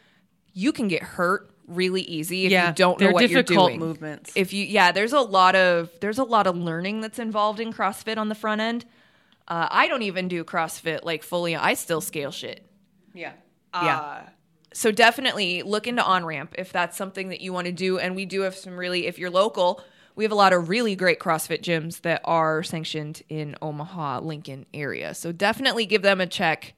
You 0.53 0.73
can 0.73 0.89
get 0.89 1.03
hurt 1.03 1.54
really 1.67 2.03
easy 2.03 2.47
if 2.47 2.53
Yeah, 2.53 2.69
you 2.69 2.75
don't 2.75 3.01
know 3.01 3.11
what 3.11 3.29
you're 3.31 3.43
difficult 3.43 3.69
doing. 3.71 3.81
movements. 3.81 4.33
If 4.35 4.53
you, 4.53 4.65
yeah, 4.65 4.93
there's 4.93 5.13
a 5.13 5.21
lot 5.21 5.55
of 5.57 5.91
there's 6.01 6.19
a 6.19 6.25
lot 6.25 6.47
of 6.47 6.57
learning 6.57 7.01
that's 7.01 7.19
involved 7.19 7.61
in 7.61 7.73
CrossFit 7.73 8.19
on 8.19 8.29
the 8.29 8.35
front 8.35 8.61
end. 8.61 8.85
Uh, 9.47 9.69
I 9.71 9.89
don't 9.89 10.03
even 10.03 10.29
do 10.29 10.45
CrossFit 10.45 11.05
like 11.05 11.23
fully. 11.23 11.55
I 11.57 11.75
still 11.75 12.01
scale 12.01 12.31
shit. 12.31 12.67
Yeah. 13.13 13.33
Uh, 13.73 14.23
so 14.73 14.91
definitely 14.91 15.63
look 15.63 15.87
into 15.87 16.03
on 16.03 16.25
ramp 16.25 16.55
if 16.59 16.73
that's 16.73 16.97
something 16.97 17.29
that 17.29 17.41
you 17.41 17.53
want 17.53 17.67
to 17.67 17.73
do. 17.73 17.99
And 17.99 18.17
we 18.17 18.25
do 18.25 18.43
have 18.43 18.55
some 18.55 18.77
really, 18.77 19.07
if 19.07 19.19
you're 19.19 19.31
local, 19.31 19.83
we 20.17 20.25
have 20.25 20.33
a 20.33 20.37
lot 20.37 20.53
of 20.53 20.69
really 20.69 20.95
great 20.97 21.19
CrossFit 21.19 21.61
gyms 21.63 22.01
that 22.03 22.21
are 22.25 22.63
sanctioned 22.63 23.23
in 23.29 23.57
Omaha, 23.61 24.21
Lincoln 24.21 24.65
area. 24.73 25.15
So 25.15 25.33
definitely 25.33 25.87
give 25.87 26.03
them 26.03 26.21
a 26.21 26.27
check. 26.27 26.75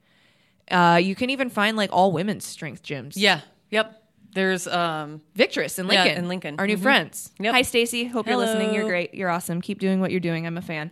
Uh, 0.70 0.98
you 1.02 1.14
can 1.14 1.30
even 1.30 1.50
find 1.50 1.76
like 1.76 1.90
all 1.92 2.12
women's 2.12 2.44
strength 2.44 2.82
gyms. 2.82 3.12
Yeah. 3.16 3.40
Yep. 3.70 4.02
There's 4.36 4.66
um 4.68 5.22
Victorous 5.34 5.78
in 5.78 5.86
Yeah, 5.86 6.02
Lincoln. 6.04 6.18
in 6.24 6.28
Lincoln. 6.28 6.54
Our 6.58 6.66
new 6.66 6.76
Mhm. 6.76 6.82
friends. 6.82 7.30
Yep. 7.40 7.54
Hi, 7.54 7.62
Stacy. 7.62 8.04
Hope 8.04 8.26
you're 8.28 8.36
listening. 8.36 8.74
You're 8.74 8.84
great. 8.86 9.14
You're 9.14 9.30
awesome. 9.30 9.62
Keep 9.62 9.78
doing 9.78 9.98
what 9.98 10.10
you're 10.10 10.20
doing. 10.20 10.46
I'm 10.46 10.58
a 10.58 10.62
fan. 10.62 10.90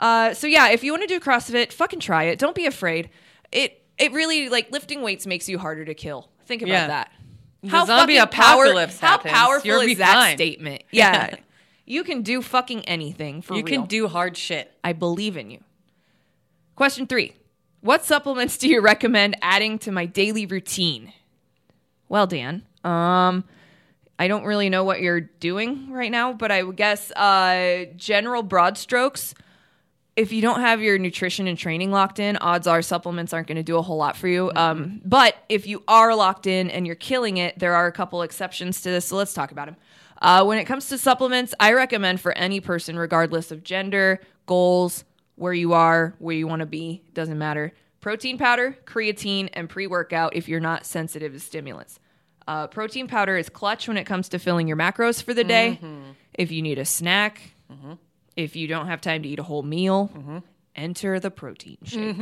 Uh, 0.00 0.34
so 0.34 0.48
yeah, 0.48 0.68
if 0.70 0.82
you 0.82 0.90
want 0.92 1.02
to 1.02 1.06
do 1.06 1.20
CrossFit, 1.20 1.72
fucking 1.72 2.00
try 2.00 2.24
it. 2.24 2.40
Don't 2.40 2.56
be 2.56 2.66
afraid. 2.66 3.08
It 3.52 3.82
it 3.98 4.10
really 4.12 4.48
like 4.48 4.72
lifting 4.72 5.00
weights 5.00 5.26
makes 5.28 5.48
you 5.48 5.58
harder 5.58 5.84
to 5.84 5.94
kill. 5.94 6.28
Think 6.44 6.62
about 6.62 6.72
Yeah. 6.72 6.86
that. 6.88 7.12
The 7.62 7.84
zombie 7.86 8.18
fucking 8.18 8.32
power- 8.32 8.64
apocalypse 8.64 8.98
How 8.98 9.18
powerful 9.18 9.70
you'll 9.70 9.80
is 9.82 9.98
that 9.98 10.14
fine. 10.14 10.36
statement? 10.36 10.82
Yeah. 10.90 11.36
you 11.86 12.02
can 12.02 12.22
do 12.22 12.42
fucking 12.42 12.80
anything 12.86 13.42
for 13.42 13.54
You 13.54 13.62
real. 13.62 13.80
can 13.82 13.86
do 13.86 14.08
hard 14.08 14.36
shit. 14.36 14.72
I 14.82 14.92
believe 14.92 15.36
in 15.36 15.50
you. 15.52 15.62
Question 16.74 17.06
three 17.06 17.34
What 17.80 18.04
supplements 18.04 18.56
do 18.56 18.68
you 18.68 18.80
recommend 18.80 19.36
adding 19.40 19.78
to 19.80 19.92
my 19.92 20.04
daily 20.06 20.46
routine? 20.46 21.12
Well, 22.08 22.26
Dan, 22.26 22.62
um, 22.84 23.44
I 24.18 24.28
don't 24.28 24.44
really 24.44 24.70
know 24.70 24.84
what 24.84 25.00
you're 25.00 25.20
doing 25.20 25.90
right 25.90 26.10
now, 26.10 26.32
but 26.32 26.52
I 26.52 26.62
guess 26.70 27.10
uh, 27.12 27.86
general 27.96 28.42
broad 28.42 28.78
strokes. 28.78 29.34
If 30.14 30.30
you 30.32 30.42
don't 30.42 30.60
have 30.60 30.82
your 30.82 30.98
nutrition 30.98 31.46
and 31.48 31.58
training 31.58 31.90
locked 31.90 32.18
in, 32.18 32.36
odds 32.36 32.66
are 32.66 32.82
supplements 32.82 33.32
aren't 33.32 33.48
going 33.48 33.56
to 33.56 33.62
do 33.62 33.78
a 33.78 33.82
whole 33.82 33.96
lot 33.96 34.16
for 34.16 34.28
you. 34.28 34.52
Um, 34.54 35.00
but 35.04 35.36
if 35.48 35.66
you 35.66 35.82
are 35.88 36.14
locked 36.14 36.46
in 36.46 36.70
and 36.70 36.86
you're 36.86 36.94
killing 36.96 37.38
it, 37.38 37.58
there 37.58 37.74
are 37.74 37.86
a 37.86 37.92
couple 37.92 38.22
exceptions 38.22 38.82
to 38.82 38.90
this. 38.90 39.06
So 39.06 39.16
let's 39.16 39.32
talk 39.32 39.52
about 39.52 39.66
them. 39.66 39.76
Uh, 40.20 40.44
when 40.44 40.58
it 40.58 40.66
comes 40.66 40.88
to 40.88 40.98
supplements, 40.98 41.54
I 41.58 41.72
recommend 41.72 42.20
for 42.20 42.30
any 42.38 42.60
person, 42.60 42.96
regardless 42.96 43.50
of 43.50 43.64
gender, 43.64 44.20
goals, 44.46 45.04
where 45.34 45.52
you 45.52 45.72
are, 45.72 46.14
where 46.18 46.36
you 46.36 46.46
want 46.46 46.60
to 46.60 46.66
be, 46.66 47.02
doesn't 47.14 47.38
matter. 47.38 47.72
Protein 48.00 48.38
powder, 48.38 48.76
creatine, 48.84 49.48
and 49.52 49.68
pre 49.68 49.86
workout 49.86 50.36
if 50.36 50.48
you're 50.48 50.60
not 50.60 50.86
sensitive 50.86 51.32
to 51.32 51.40
stimulants. 51.40 51.98
Uh, 52.46 52.66
protein 52.66 53.06
powder 53.06 53.36
is 53.36 53.48
clutch 53.48 53.88
when 53.88 53.96
it 53.96 54.04
comes 54.04 54.28
to 54.30 54.38
filling 54.38 54.68
your 54.68 54.76
macros 54.76 55.22
for 55.22 55.34
the 55.34 55.44
day. 55.44 55.78
Mm-hmm. 55.82 56.10
If 56.34 56.50
you 56.50 56.62
need 56.62 56.78
a 56.78 56.84
snack, 56.84 57.52
mm-hmm. 57.70 57.92
if 58.36 58.56
you 58.56 58.66
don't 58.66 58.86
have 58.86 59.00
time 59.00 59.22
to 59.22 59.28
eat 59.28 59.38
a 59.38 59.42
whole 59.42 59.62
meal, 59.62 60.10
mm-hmm. 60.14 60.38
enter 60.74 61.20
the 61.20 61.30
protein 61.30 61.78
shake. 61.84 62.16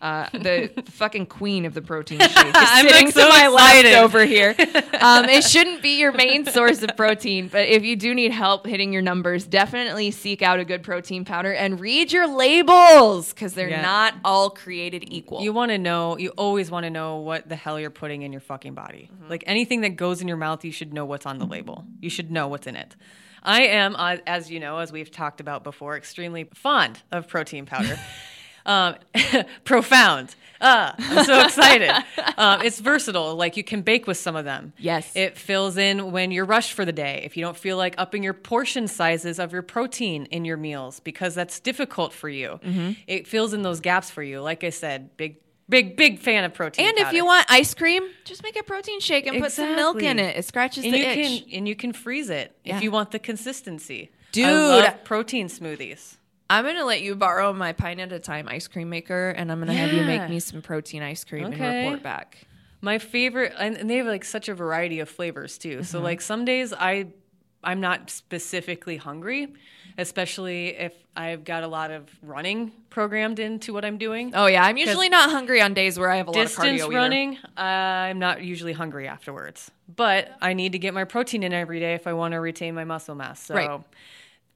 Uh, 0.00 0.26
the 0.32 0.70
fucking 0.92 1.26
queen 1.26 1.66
of 1.66 1.74
the 1.74 1.82
protein 1.82 2.18
shake 2.20 2.30
is 2.30 2.36
I'm, 2.54 2.86
sitting 2.88 3.10
so 3.10 3.22
to 3.22 3.28
my 3.28 3.48
left 3.48 3.76
excited. 3.80 3.94
over 3.98 4.24
here. 4.24 4.54
Um, 5.00 5.24
it 5.30 5.44
shouldn't 5.44 5.80
be 5.82 5.98
your 5.98 6.12
main 6.12 6.44
source 6.44 6.82
of 6.82 6.94
protein, 6.94 7.48
but 7.48 7.66
if 7.68 7.84
you 7.84 7.96
do 7.96 8.14
need 8.14 8.32
help 8.32 8.66
hitting 8.66 8.92
your 8.92 9.00
numbers, 9.00 9.46
definitely 9.46 10.10
seek 10.10 10.42
out 10.42 10.60
a 10.60 10.64
good 10.64 10.82
protein 10.82 11.24
powder 11.24 11.52
and 11.54 11.80
read 11.80 12.12
your 12.12 12.26
labels 12.28 13.32
because 13.32 13.54
they're 13.54 13.70
Yeah. 13.70 13.80
not 13.80 14.14
all 14.22 14.50
created 14.50 15.04
equal. 15.10 15.40
You 15.42 15.54
want 15.54 15.70
to 15.70 15.78
know, 15.78 16.18
you 16.18 16.30
always 16.36 16.70
want 16.70 16.84
to 16.84 16.90
know 16.90 17.16
what 17.16 17.48
the 17.48 17.56
hell 17.56 17.80
you're 17.80 17.88
putting 17.90 18.20
in 18.22 18.30
your 18.30 18.42
fucking 18.42 18.74
body. 18.74 19.10
Like 19.28 19.42
anything 19.46 19.80
that 19.82 19.96
goes 19.96 20.20
in 20.20 20.28
your 20.28 20.36
mouth, 20.36 20.64
you 20.66 20.72
should 20.72 20.92
know 20.92 21.06
what's 21.06 21.24
on 21.24 21.38
the 21.38 21.46
label. 21.46 21.84
You 22.00 22.10
should 22.10 22.30
know 22.30 22.48
what's 22.48 22.66
in 22.66 22.76
it. 22.76 22.94
I 23.42 23.62
am, 23.68 23.96
uh, 23.96 24.18
as 24.26 24.50
you 24.50 24.60
know, 24.60 24.78
as 24.78 24.92
we've 24.92 25.10
talked 25.10 25.40
about 25.40 25.64
before, 25.64 25.96
extremely 25.96 26.44
fond 26.54 27.00
of 27.10 27.26
protein 27.26 27.64
powder. 27.64 27.98
Um, 28.66 28.94
profound. 29.64 30.34
Ah, 30.62 30.94
I'm 30.98 31.24
so 31.24 31.40
excited. 31.40 31.90
um, 32.36 32.60
it's 32.60 32.80
versatile. 32.80 33.34
Like 33.34 33.56
you 33.56 33.64
can 33.64 33.80
bake 33.80 34.06
with 34.06 34.18
some 34.18 34.36
of 34.36 34.44
them. 34.44 34.74
Yes. 34.76 35.10
It 35.16 35.38
fills 35.38 35.78
in 35.78 36.12
when 36.12 36.30
you're 36.32 36.44
rushed 36.44 36.74
for 36.74 36.84
the 36.84 36.92
day. 36.92 37.22
If 37.24 37.36
you 37.38 37.42
don't 37.44 37.56
feel 37.56 37.78
like 37.78 37.94
upping 37.96 38.22
your 38.22 38.34
portion 38.34 38.86
sizes 38.86 39.38
of 39.38 39.52
your 39.54 39.62
protein 39.62 40.26
in 40.26 40.44
your 40.44 40.58
meals 40.58 41.00
because 41.00 41.34
that's 41.34 41.60
difficult 41.60 42.12
for 42.12 42.28
you, 42.28 42.60
Mm-hmm. 42.62 42.92
it 43.06 43.26
fills 43.26 43.54
in 43.54 43.62
those 43.62 43.80
gaps 43.80 44.10
for 44.10 44.22
you. 44.22 44.42
Like 44.42 44.62
I 44.62 44.68
said, 44.68 45.16
big, 45.16 45.36
big, 45.66 45.96
big 45.96 46.18
fan 46.18 46.44
of 46.44 46.52
protein. 46.52 46.88
and 46.88 46.98
if 46.98 47.12
you 47.14 47.24
want 47.24 47.46
ice 47.48 47.72
cream, 47.72 48.02
just 48.24 48.42
make 48.42 48.58
a 48.60 48.62
protein 48.62 49.00
shake 49.00 49.26
and 49.26 49.40
put 49.40 49.52
some 49.52 49.74
milk 49.76 50.02
in 50.02 50.18
it. 50.18 50.36
It 50.36 50.44
scratches 50.44 50.84
and 50.84 50.92
the 50.92 50.98
you 50.98 51.04
itch. 51.06 51.14
can 51.44 51.54
and 51.54 51.68
you 51.68 51.74
can 51.74 51.94
freeze 51.94 52.28
it 52.28 52.54
Yeah. 52.64 52.76
if 52.76 52.82
you 52.82 52.90
want 52.90 53.12
the 53.12 53.18
consistency. 53.18 54.10
Dude. 54.32 54.92
Protein 55.04 55.48
smoothies. 55.48 56.16
I'm 56.50 56.64
gonna 56.64 56.84
let 56.84 57.00
you 57.00 57.14
borrow 57.14 57.52
my 57.52 57.72
pint 57.72 58.00
at 58.00 58.12
a 58.12 58.18
time 58.18 58.48
ice 58.48 58.66
cream 58.66 58.90
maker, 58.90 59.30
and 59.30 59.52
I'm 59.52 59.60
gonna 59.60 59.72
have 59.72 59.92
you 59.92 60.02
make 60.02 60.28
me 60.28 60.40
some 60.40 60.60
protein 60.60 61.00
ice 61.00 61.22
cream 61.22 61.44
Okay. 61.46 61.64
and 61.64 61.84
report 61.86 62.02
back. 62.02 62.38
My 62.80 62.98
favorite, 62.98 63.54
and 63.56 63.88
they 63.88 63.96
have 63.98 64.06
like 64.06 64.24
such 64.24 64.48
a 64.48 64.54
variety 64.54 64.98
of 64.98 65.08
flavors 65.08 65.58
too. 65.58 65.76
Mm-hmm. 65.76 65.82
So 65.84 66.00
like 66.00 66.20
some 66.20 66.44
days 66.44 66.72
I, 66.72 67.06
I'm 67.62 67.80
not 67.80 68.10
specifically 68.10 68.96
hungry, 68.96 69.54
especially 69.96 70.68
if 70.76 70.92
I've 71.14 71.44
got 71.44 71.62
a 71.62 71.68
lot 71.68 71.92
of 71.92 72.08
running 72.20 72.72
programmed 72.88 73.38
into 73.38 73.72
what 73.72 73.84
I'm 73.84 73.96
doing. 73.98 74.32
Oh 74.34 74.46
yeah, 74.46 74.64
I'm 74.64 74.76
usually 74.76 75.08
not 75.08 75.30
hungry 75.30 75.60
on 75.60 75.72
days 75.72 76.00
where 76.00 76.10
I 76.10 76.16
have 76.16 76.26
a 76.26 76.32
lot 76.32 76.46
of 76.46 76.50
cardio. 76.52 76.92
running, 76.92 77.38
I'm 77.56 78.18
not 78.18 78.42
usually 78.42 78.72
hungry 78.72 79.06
afterwards, 79.06 79.70
but 79.94 80.36
I 80.40 80.54
need 80.54 80.72
to 80.72 80.78
get 80.80 80.94
my 80.94 81.04
protein 81.04 81.44
in 81.44 81.52
every 81.52 81.78
day 81.78 81.94
if 81.94 82.08
I 82.08 82.12
want 82.14 82.32
to 82.32 82.40
retain 82.40 82.74
my 82.74 82.84
muscle 82.84 83.14
mass. 83.14 83.40
So 83.40 83.54
Right. 83.54 83.80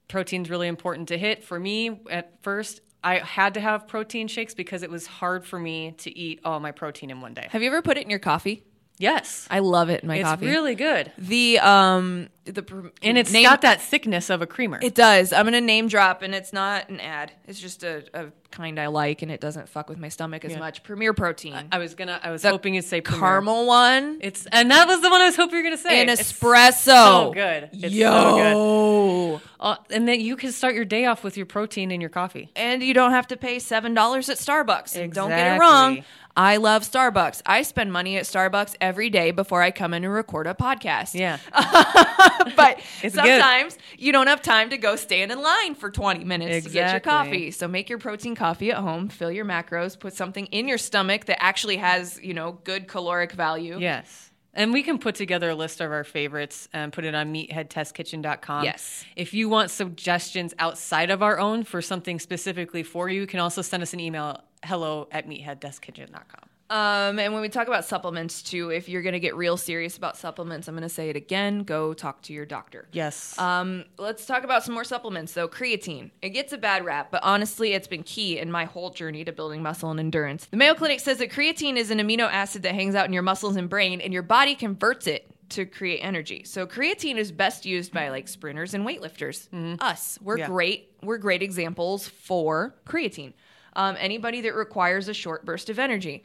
Protein's 0.07 0.49
really 0.49 0.67
important 0.67 1.07
to 1.09 1.17
hit. 1.17 1.43
For 1.43 1.59
me, 1.59 2.01
at 2.09 2.41
first, 2.41 2.81
I 3.03 3.19
had 3.19 3.53
to 3.53 3.59
have 3.59 3.87
protein 3.87 4.27
shakes 4.27 4.53
because 4.53 4.81
it 4.81 4.89
was 4.89 5.05
hard 5.05 5.45
for 5.45 5.59
me 5.59 5.91
to 5.99 6.17
eat 6.17 6.39
all 6.43 6.59
my 6.59 6.71
protein 6.71 7.11
in 7.11 7.21
one 7.21 7.33
day. 7.33 7.47
Have 7.51 7.61
you 7.61 7.67
ever 7.67 7.81
put 7.81 7.97
it 7.97 8.03
in 8.03 8.09
your 8.09 8.19
coffee? 8.19 8.63
Yes. 8.97 9.45
I 9.51 9.59
love 9.59 9.89
it 9.89 10.03
in 10.03 10.07
my 10.07 10.15
it's 10.17 10.23
coffee. 10.23 10.45
It's 10.45 10.53
really 10.55 10.75
good. 10.75 11.11
the 11.17 11.59
um 11.59 12.29
the 12.45 12.61
pr- 12.61 12.87
And 13.01 13.17
it's 13.17 13.31
name, 13.33 13.43
got 13.43 13.61
that 13.61 13.81
thickness 13.81 14.29
of 14.29 14.41
a 14.43 14.45
creamer. 14.47 14.79
It 14.81 14.93
does. 14.95 15.33
I'm 15.33 15.45
gonna 15.45 15.59
name 15.61 15.87
drop, 15.87 16.21
and 16.21 16.33
it's 16.35 16.53
not 16.53 16.89
an 16.89 16.99
ad. 16.99 17.31
It's 17.47 17.59
just 17.59 17.83
a, 17.83 18.03
a 18.13 18.27
kind 18.51 18.79
I 18.79 18.85
like, 18.87 19.23
and 19.23 19.31
it 19.31 19.41
doesn't 19.41 19.67
fuck 19.67 19.89
with 19.89 19.97
my 19.97 20.09
stomach 20.09 20.45
as 20.45 20.51
Yeah. 20.51 20.59
much. 20.59 20.83
Premier 20.83 21.11
Protein, 21.13 21.55
I 21.71 21.79
was 21.79 21.95
gonna. 21.95 22.19
I 22.23 22.29
was 22.29 22.43
The 22.43 22.51
hoping 22.51 22.75
you'd 22.75 22.85
say 22.85 23.01
Premier. 23.01 23.19
caramel 23.19 23.65
one, 23.65 24.19
It's 24.21 24.45
and 24.51 24.69
that 24.71 24.87
was 24.87 25.01
the 25.01 25.09
one 25.09 25.21
I 25.21 25.25
was 25.25 25.35
hoping 25.35 25.57
you 25.57 25.63
were 25.63 25.69
gonna 25.71 25.77
say. 25.81 26.01
It's 26.05 26.21
espresso. 26.21 26.83
so 26.85 27.31
good. 27.33 27.69
It's 27.73 27.93
Yo. 27.93 28.11
so 28.11 29.37
good. 29.39 29.49
Uh, 29.59 29.75
and 29.89 30.07
then 30.07 30.19
you 30.21 30.35
can 30.35 30.51
start 30.51 30.75
your 30.75 30.85
day 30.85 31.05
off 31.05 31.23
with 31.23 31.35
your 31.35 31.47
protein 31.47 31.89
in 31.91 31.99
your 31.99 32.11
coffee. 32.11 32.51
and 32.55 32.83
you 32.83 32.93
don't 32.93 33.11
have 33.11 33.27
to 33.27 33.37
pay 33.37 33.57
seven 33.59 33.93
dollars 33.95 34.29
at 34.29 34.37
Starbucks. 34.37 34.95
And 34.95 35.11
Don't 35.11 35.29
get 35.29 35.55
it 35.55 35.59
wrong. 35.59 36.03
I 36.37 36.57
love 36.57 36.83
Starbucks. 36.83 37.41
I 37.45 37.61
spend 37.61 37.93
money 37.93 38.17
at 38.17 38.25
Starbucks 38.25 38.75
every 38.81 39.09
day 39.09 39.31
before 39.31 39.61
I 39.61 39.71
come 39.71 39.93
in 39.93 40.03
and 40.03 40.13
record 40.13 40.47
a 40.47 40.53
podcast. 40.53 41.13
Yeah. 41.13 41.39
but 42.55 42.79
It's 43.03 43.15
good. 43.15 43.25
sometimes 43.25 43.77
you 43.97 44.11
don't 44.11 44.27
have 44.27 44.41
time 44.41 44.69
to 44.71 44.77
go 44.77 44.95
stand 44.95 45.31
in 45.31 45.41
line 45.41 45.75
for 45.75 45.89
20 45.89 46.25
minutes 46.25 46.65
to 46.65 46.71
get 46.71 46.91
your 46.91 46.99
coffee. 46.99 47.51
So 47.51 47.67
make 47.67 47.89
your 47.89 47.99
protein 47.99 48.35
coffee 48.35 48.71
at 48.71 48.77
home, 48.77 49.07
fill 49.07 49.31
your 49.31 49.45
macros, 49.45 49.97
put 49.97 50.13
something 50.13 50.45
in 50.47 50.67
your 50.67 50.77
stomach 50.77 51.25
that 51.25 51.41
actually 51.41 51.77
has, 51.77 52.19
you 52.21 52.33
know, 52.33 52.59
good 52.63 52.87
caloric 52.87 53.31
value. 53.31 53.79
Yes. 53.79 54.31
And 54.53 54.71
we 54.71 54.83
can 54.83 54.99
put 54.99 55.15
together 55.15 55.49
a 55.49 55.55
list 55.55 55.81
of 55.81 55.91
our 55.91 56.05
favorites 56.05 56.69
and 56.71 56.91
put 56.91 57.03
it 57.03 57.13
on 57.13 57.33
meatheadtestkitchen.com. 57.33 58.63
Yes. 58.63 59.03
If 59.15 59.33
you 59.33 59.49
want 59.49 59.69
suggestions 59.69 60.53
outside 60.59 61.11
of 61.11 61.21
our 61.21 61.39
own 61.39 61.63
for 61.63 61.81
something 61.81 62.19
specifically 62.19 62.81
for 62.81 63.09
you, 63.09 63.21
you 63.21 63.27
can 63.27 63.41
also 63.41 63.61
send 63.61 63.83
us 63.83 63.93
an 63.93 63.99
email 63.99 64.41
hello 64.65 65.07
at 65.11 65.27
meatheadtestkitchen.com. 65.27 66.49
Um, 66.67 67.19
and 67.19 67.31
when 67.31 67.43
we 67.43 67.49
talk 67.49 67.67
about 67.67 67.85
supplements 67.85 68.41
too, 68.41 68.71
if 68.71 68.89
you're 68.89 69.03
going 69.03 69.13
to 69.13 69.19
get 69.19 69.35
real 69.35 69.55
serious 69.55 69.97
about 69.97 70.17
supplements, 70.17 70.67
I'm 70.67 70.73
going 70.73 70.81
to 70.81 70.89
say 70.89 71.11
it 71.11 71.15
again, 71.15 71.59
go 71.63 71.93
talk 71.93 72.23
to 72.23 72.33
your 72.33 72.45
doctor. 72.47 72.87
Yes. 72.91 73.37
Um, 73.37 73.85
let's 73.99 74.25
talk 74.25 74.43
about 74.43 74.63
some 74.63 74.73
more 74.73 74.83
supplements 74.83 75.33
though. 75.33 75.47
Creatine. 75.47 76.09
It 76.23 76.29
gets 76.29 76.53
a 76.53 76.57
bad 76.57 76.83
rap, 76.83 77.11
but 77.11 77.21
honestly, 77.23 77.73
it's 77.73 77.87
been 77.87 78.01
key 78.01 78.39
in 78.39 78.51
my 78.51 78.65
whole 78.65 78.89
journey 78.89 79.23
to 79.25 79.31
building 79.31 79.61
muscle 79.61 79.91
and 79.91 79.99
endurance. 79.99 80.45
The 80.45 80.57
Mayo 80.57 80.73
Clinic 80.73 80.99
says 81.01 81.19
that 81.19 81.29
creatine 81.31 81.77
is 81.77 81.91
an 81.91 81.99
amino 81.99 82.27
acid 82.31 82.63
that 82.63 82.73
hangs 82.73 82.95
out 82.95 83.05
in 83.05 83.13
your 83.13 83.21
muscles 83.23 83.57
and 83.57 83.69
brain, 83.69 84.01
and 84.01 84.11
your 84.11 84.23
body 84.23 84.55
converts 84.55 85.05
it 85.05 85.29
to 85.49 85.67
create 85.67 85.99
energy. 85.99 86.43
So 86.45 86.65
creatine 86.65 87.17
is 87.17 87.31
best 87.31 87.67
used 87.67 87.93
by 87.93 88.09
like 88.09 88.27
sprinters 88.27 88.73
and 88.73 88.87
weightlifters. 88.87 89.47
Us, 89.79 90.17
we're 90.19 90.39
Yeah. 90.39 90.47
great. 90.47 90.91
We're 91.03 91.19
great 91.19 91.43
examples 91.43 92.07
for 92.07 92.73
creatine. 92.87 93.33
Um, 93.75 93.95
anybody 93.99 94.41
that 94.41 94.55
requires 94.55 95.07
a 95.07 95.13
short 95.13 95.45
burst 95.45 95.69
of 95.69 95.79
energy. 95.79 96.23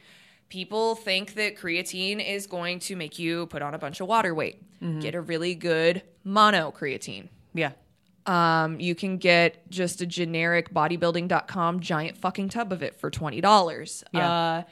People 0.49 0.95
think 0.97 1.35
that 1.35 1.57
creatine 1.57 2.25
is 2.27 2.47
going 2.47 2.81
to 2.81 2.97
make 2.97 3.19
you 3.19 3.47
put 3.47 3.63
on 3.63 3.75
a 3.75 3.79
bunch 3.79 4.01
of 4.01 4.09
water 4.09 4.35
weight. 4.35 4.63
Get 5.01 5.15
a 5.15 5.21
really 5.21 5.55
good 5.55 6.03
mono 6.25 6.73
creatine. 6.73 7.29
yeah. 7.55 7.73
Um, 8.27 8.79
you 8.79 8.95
can 8.95 9.17
get 9.17 9.69
just 9.71 10.01
a 10.03 10.07
generic 10.07 10.73
bodybuilding.com 10.73 11.81
giant 11.81 12.19
fucking 12.19 12.51
tub 12.51 12.73
of 12.73 12.83
it 12.83 12.95
for 13.01 13.11
$20. 13.11 14.05
Yeah. 14.13 14.31
Uh, 14.31 14.63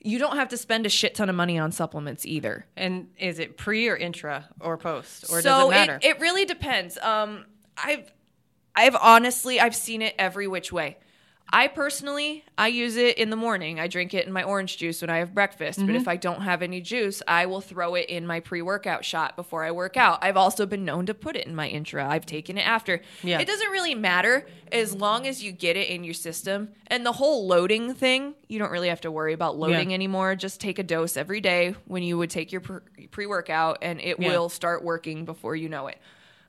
you 0.00 0.18
don't 0.18 0.36
have 0.36 0.48
to 0.50 0.56
spend 0.56 0.86
a 0.86 0.88
shit 0.88 1.14
ton 1.14 1.28
of 1.28 1.34
money 1.34 1.58
on 1.58 1.72
supplements 1.72 2.24
either. 2.24 2.64
And 2.76 3.08
is 3.18 3.38
it 3.38 3.56
pre 3.58 3.88
or 3.88 3.96
intra 3.96 4.48
or 4.60 4.78
post 4.78 5.24
or 5.24 5.42
so 5.42 5.42
does 5.42 5.66
it 5.66 5.70
matter? 5.70 5.98
It, 6.02 6.20
really 6.20 6.44
depends. 6.44 6.96
Um, 6.98 7.44
I've, 7.76 8.10
I've 8.74 8.94
honestly, 8.96 9.60
I've 9.60 9.74
seen 9.76 10.00
it 10.00 10.14
every 10.18 10.46
which 10.46 10.72
way. 10.72 10.96
I 11.52 11.68
personally, 11.68 12.44
I 12.58 12.66
use 12.68 12.96
it 12.96 13.18
in 13.18 13.30
the 13.30 13.36
morning. 13.36 13.78
I 13.78 13.86
drink 13.86 14.12
it 14.14 14.26
in 14.26 14.32
my 14.32 14.42
orange 14.42 14.78
juice 14.78 15.00
when 15.00 15.10
I 15.10 15.18
have 15.18 15.32
breakfast. 15.32 15.78
But 15.78 15.86
Mm-hmm. 15.86 15.94
if 15.96 16.08
I 16.08 16.16
don't 16.16 16.40
have 16.42 16.60
any 16.60 16.80
juice, 16.80 17.22
I 17.28 17.46
will 17.46 17.60
throw 17.60 17.94
it 17.94 18.06
in 18.10 18.26
my 18.26 18.40
pre-workout 18.40 19.04
shot 19.04 19.36
before 19.36 19.62
I 19.62 19.70
work 19.70 19.96
out. 19.96 20.18
I've 20.22 20.36
also 20.36 20.66
been 20.66 20.84
known 20.84 21.06
to 21.06 21.14
put 21.14 21.36
it 21.36 21.46
in 21.46 21.54
my 21.54 21.68
intra. 21.68 22.04
I've 22.06 22.26
taken 22.26 22.58
it 22.58 22.66
after. 22.66 23.00
Yeah. 23.22 23.38
It 23.38 23.46
doesn't 23.46 23.70
really 23.70 23.94
matter 23.94 24.44
as 24.72 24.92
long 24.92 25.26
as 25.28 25.42
you 25.44 25.52
get 25.52 25.76
it 25.76 25.88
in 25.88 26.02
your 26.02 26.14
system. 26.14 26.70
And 26.88 27.06
the 27.06 27.12
whole 27.12 27.46
loading 27.46 27.94
thing, 27.94 28.34
you 28.48 28.58
don't 28.58 28.72
really 28.72 28.88
have 28.88 29.02
to 29.02 29.12
worry 29.12 29.32
about 29.32 29.56
loading 29.56 29.90
Yeah. 29.90 29.94
anymore. 29.94 30.34
Just 30.34 30.60
take 30.60 30.80
a 30.80 30.82
dose 30.82 31.16
every 31.16 31.40
day 31.40 31.76
when 31.86 32.02
you 32.02 32.18
would 32.18 32.30
take 32.30 32.50
your 32.50 32.60
pre- 32.60 33.06
pre-workout 33.12 33.78
and 33.82 34.00
it 34.00 34.18
Yeah. 34.18 34.30
will 34.30 34.48
start 34.48 34.82
working 34.82 35.24
before 35.24 35.54
you 35.54 35.68
know 35.68 35.86
it. 35.86 35.98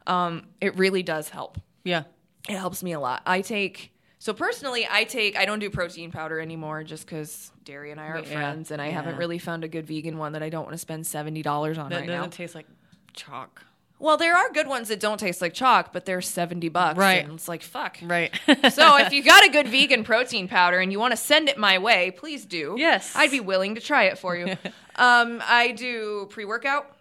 Um, 0.07 0.47
it 0.59 0.75
really 0.75 1.03
does 1.03 1.29
help 1.29 1.59
yeah. 1.83 2.03
it 2.49 2.55
helps 2.55 2.81
me 2.81 2.93
a 2.93 2.99
lot. 2.99 3.21
I 3.27 3.41
take 3.41 3.91
So 4.19 4.33
personally, 4.33 4.87
I 4.89 5.03
take 5.03 5.37
I 5.37 5.45
don't 5.45 5.59
do 5.59 5.69
protein 5.69 6.11
powder 6.11 6.39
anymore 6.39 6.83
just 6.83 7.05
because 7.05 7.51
Dairy 7.63 7.91
and 7.91 7.99
I 8.01 8.07
are 8.07 8.19
Yeah. 8.19 8.23
friends, 8.33 8.71
and 8.71 8.81
I 8.81 8.89
haven't 8.89 9.17
really 9.17 9.37
found 9.37 9.63
a 9.63 9.67
good 9.67 9.85
vegan 9.85 10.17
one 10.17 10.33
that 10.33 10.41
I 10.43 10.49
don't 10.49 10.63
want 10.63 10.73
to 10.73 10.79
spend 10.79 11.05
seventy 11.05 11.41
dollars 11.43 11.77
on 11.77 11.89
That 11.91 11.99
right 12.01 12.07
doesn't 12.07 12.21
now. 12.21 12.27
taste 12.35 12.55
like 12.55 12.65
chalk. 13.13 13.63
well, 13.99 14.17
there 14.17 14.35
are 14.35 14.51
good 14.51 14.67
ones 14.67 14.87
that 14.89 14.99
don't 14.99 15.19
taste 15.19 15.39
like 15.41 15.53
chalk, 15.53 15.93
but 15.93 16.05
they're 16.05 16.21
seventy 16.21 16.67
bucks, 16.69 16.97
Right. 16.97 17.23
And 17.23 17.33
it's 17.33 17.47
like 17.47 17.61
fuck. 17.61 17.97
Right. 18.01 18.31
so 18.71 18.97
if 18.99 19.13
you 19.13 19.23
got 19.23 19.45
a 19.45 19.49
good 19.49 19.67
vegan 19.67 20.03
protein 20.03 20.47
powder 20.47 20.79
and 20.79 20.91
you 20.91 20.99
want 20.99 21.11
to 21.11 21.17
send 21.17 21.47
it 21.47 21.57
my 21.59 21.77
way, 21.77 22.09
please 22.11 22.43
do. 22.45 22.73
Yes. 22.77 23.13
I'd 23.15 23.31
be 23.31 23.39
willing 23.39 23.75
to 23.75 23.81
try 23.81 24.05
it 24.05 24.17
for 24.17 24.35
you. 24.35 24.45
um, 24.95 25.43
I 25.45 25.73
do 25.77 26.25
pre 26.31 26.43
workout. 26.45 26.91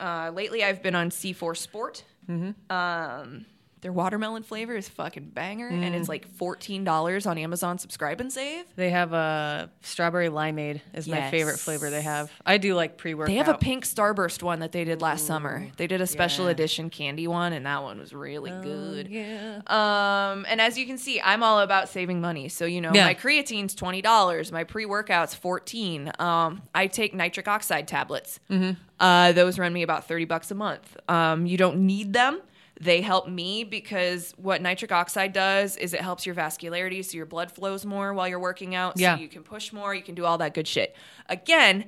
Uh, 0.00 0.30
lately, 0.32 0.62
I've 0.64 0.82
been 0.82 0.94
on 0.94 1.10
C4 1.10 1.56
Sport. 1.56 2.04
Mm-hmm. 2.28 2.72
Um, 2.74 3.44
their 3.82 3.92
watermelon 3.92 4.42
flavor 4.42 4.76
is 4.76 4.88
fucking 4.88 5.30
banger, 5.30 5.68
and 5.68 5.82
Mm. 5.82 5.94
it's 5.98 6.08
like 6.08 6.26
fourteen 6.36 6.84
dollars 6.84 7.26
on 7.26 7.38
Amazon. 7.38 7.78
Subscribe 7.78 8.20
and 8.20 8.32
save. 8.32 8.64
They 8.76 8.90
have 8.90 9.12
a 9.12 9.70
strawberry 9.82 10.28
limeade 10.28 10.80
is 10.92 11.08
my 11.08 11.30
favorite 11.30 11.58
flavor 11.58 11.88
they 11.90 12.02
have. 12.02 12.30
I 12.44 12.58
do 12.58 12.74
like 12.74 12.96
pre-workout. 12.98 13.28
They 13.30 13.36
have 13.36 13.48
a 13.48 13.56
pink 13.58 13.84
Starburst 13.86 14.42
one 14.42 14.60
that 14.60 14.72
they 14.72 14.84
did 14.84 15.00
last 15.00 15.26
summer. 15.26 15.66
They 15.76 15.86
did 15.86 16.00
a 16.00 16.06
special 16.06 16.44
yeah. 16.46 16.50
edition 16.52 16.90
candy 16.90 17.26
one, 17.26 17.52
and 17.52 17.64
that 17.66 17.82
one 17.82 17.98
was 17.98 18.12
really 18.12 18.50
good. 18.50 19.08
Yeah. 19.08 19.60
Um, 19.66 20.44
and 20.48 20.60
as 20.60 20.76
you 20.78 20.86
can 20.86 20.98
see, 20.98 21.20
I'm 21.20 21.42
all 21.42 21.60
about 21.60 21.88
saving 21.88 22.20
money. 22.20 22.48
So 22.48 22.66
you 22.66 22.80
know, 22.80 22.90
Yeah. 22.92 23.06
my 23.06 23.14
creatine's 23.14 23.74
twenty 23.74 24.02
dollars, 24.02 24.52
my 24.52 24.64
pre-workout's 24.64 25.34
fourteen. 25.34 26.10
Um, 26.18 26.62
I 26.74 26.86
take 26.86 27.14
nitric 27.14 27.48
oxide 27.48 27.88
tablets. 27.88 28.40
Mm-hmm. 28.50 28.72
Uh, 28.98 29.32
those 29.32 29.58
run 29.58 29.72
me 29.72 29.82
about 29.82 30.06
thirty 30.06 30.26
bucks 30.26 30.50
a 30.50 30.54
month. 30.54 30.96
Um, 31.08 31.46
you 31.46 31.56
don't 31.56 31.86
need 31.86 32.12
them. 32.12 32.40
They 32.82 33.02
help 33.02 33.28
me 33.28 33.62
because 33.64 34.32
what 34.38 34.62
nitric 34.62 34.90
oxide 34.90 35.34
does 35.34 35.76
is 35.76 35.92
it 35.92 36.00
helps 36.00 36.24
your 36.24 36.34
vascularity, 36.34 37.04
so 37.04 37.16
your 37.16 37.26
blood 37.26 37.52
flows 37.52 37.84
more 37.84 38.14
while 38.14 38.26
you're 38.26 38.40
working 38.40 38.74
out. 38.74 38.98
Yeah. 38.98 39.16
So 39.16 39.20
you 39.22 39.28
can 39.28 39.42
push 39.42 39.70
more, 39.72 39.94
you 39.94 40.02
can 40.02 40.14
do 40.14 40.24
all 40.24 40.38
that 40.38 40.54
good 40.54 40.66
shit. 40.66 40.96
Again, 41.28 41.84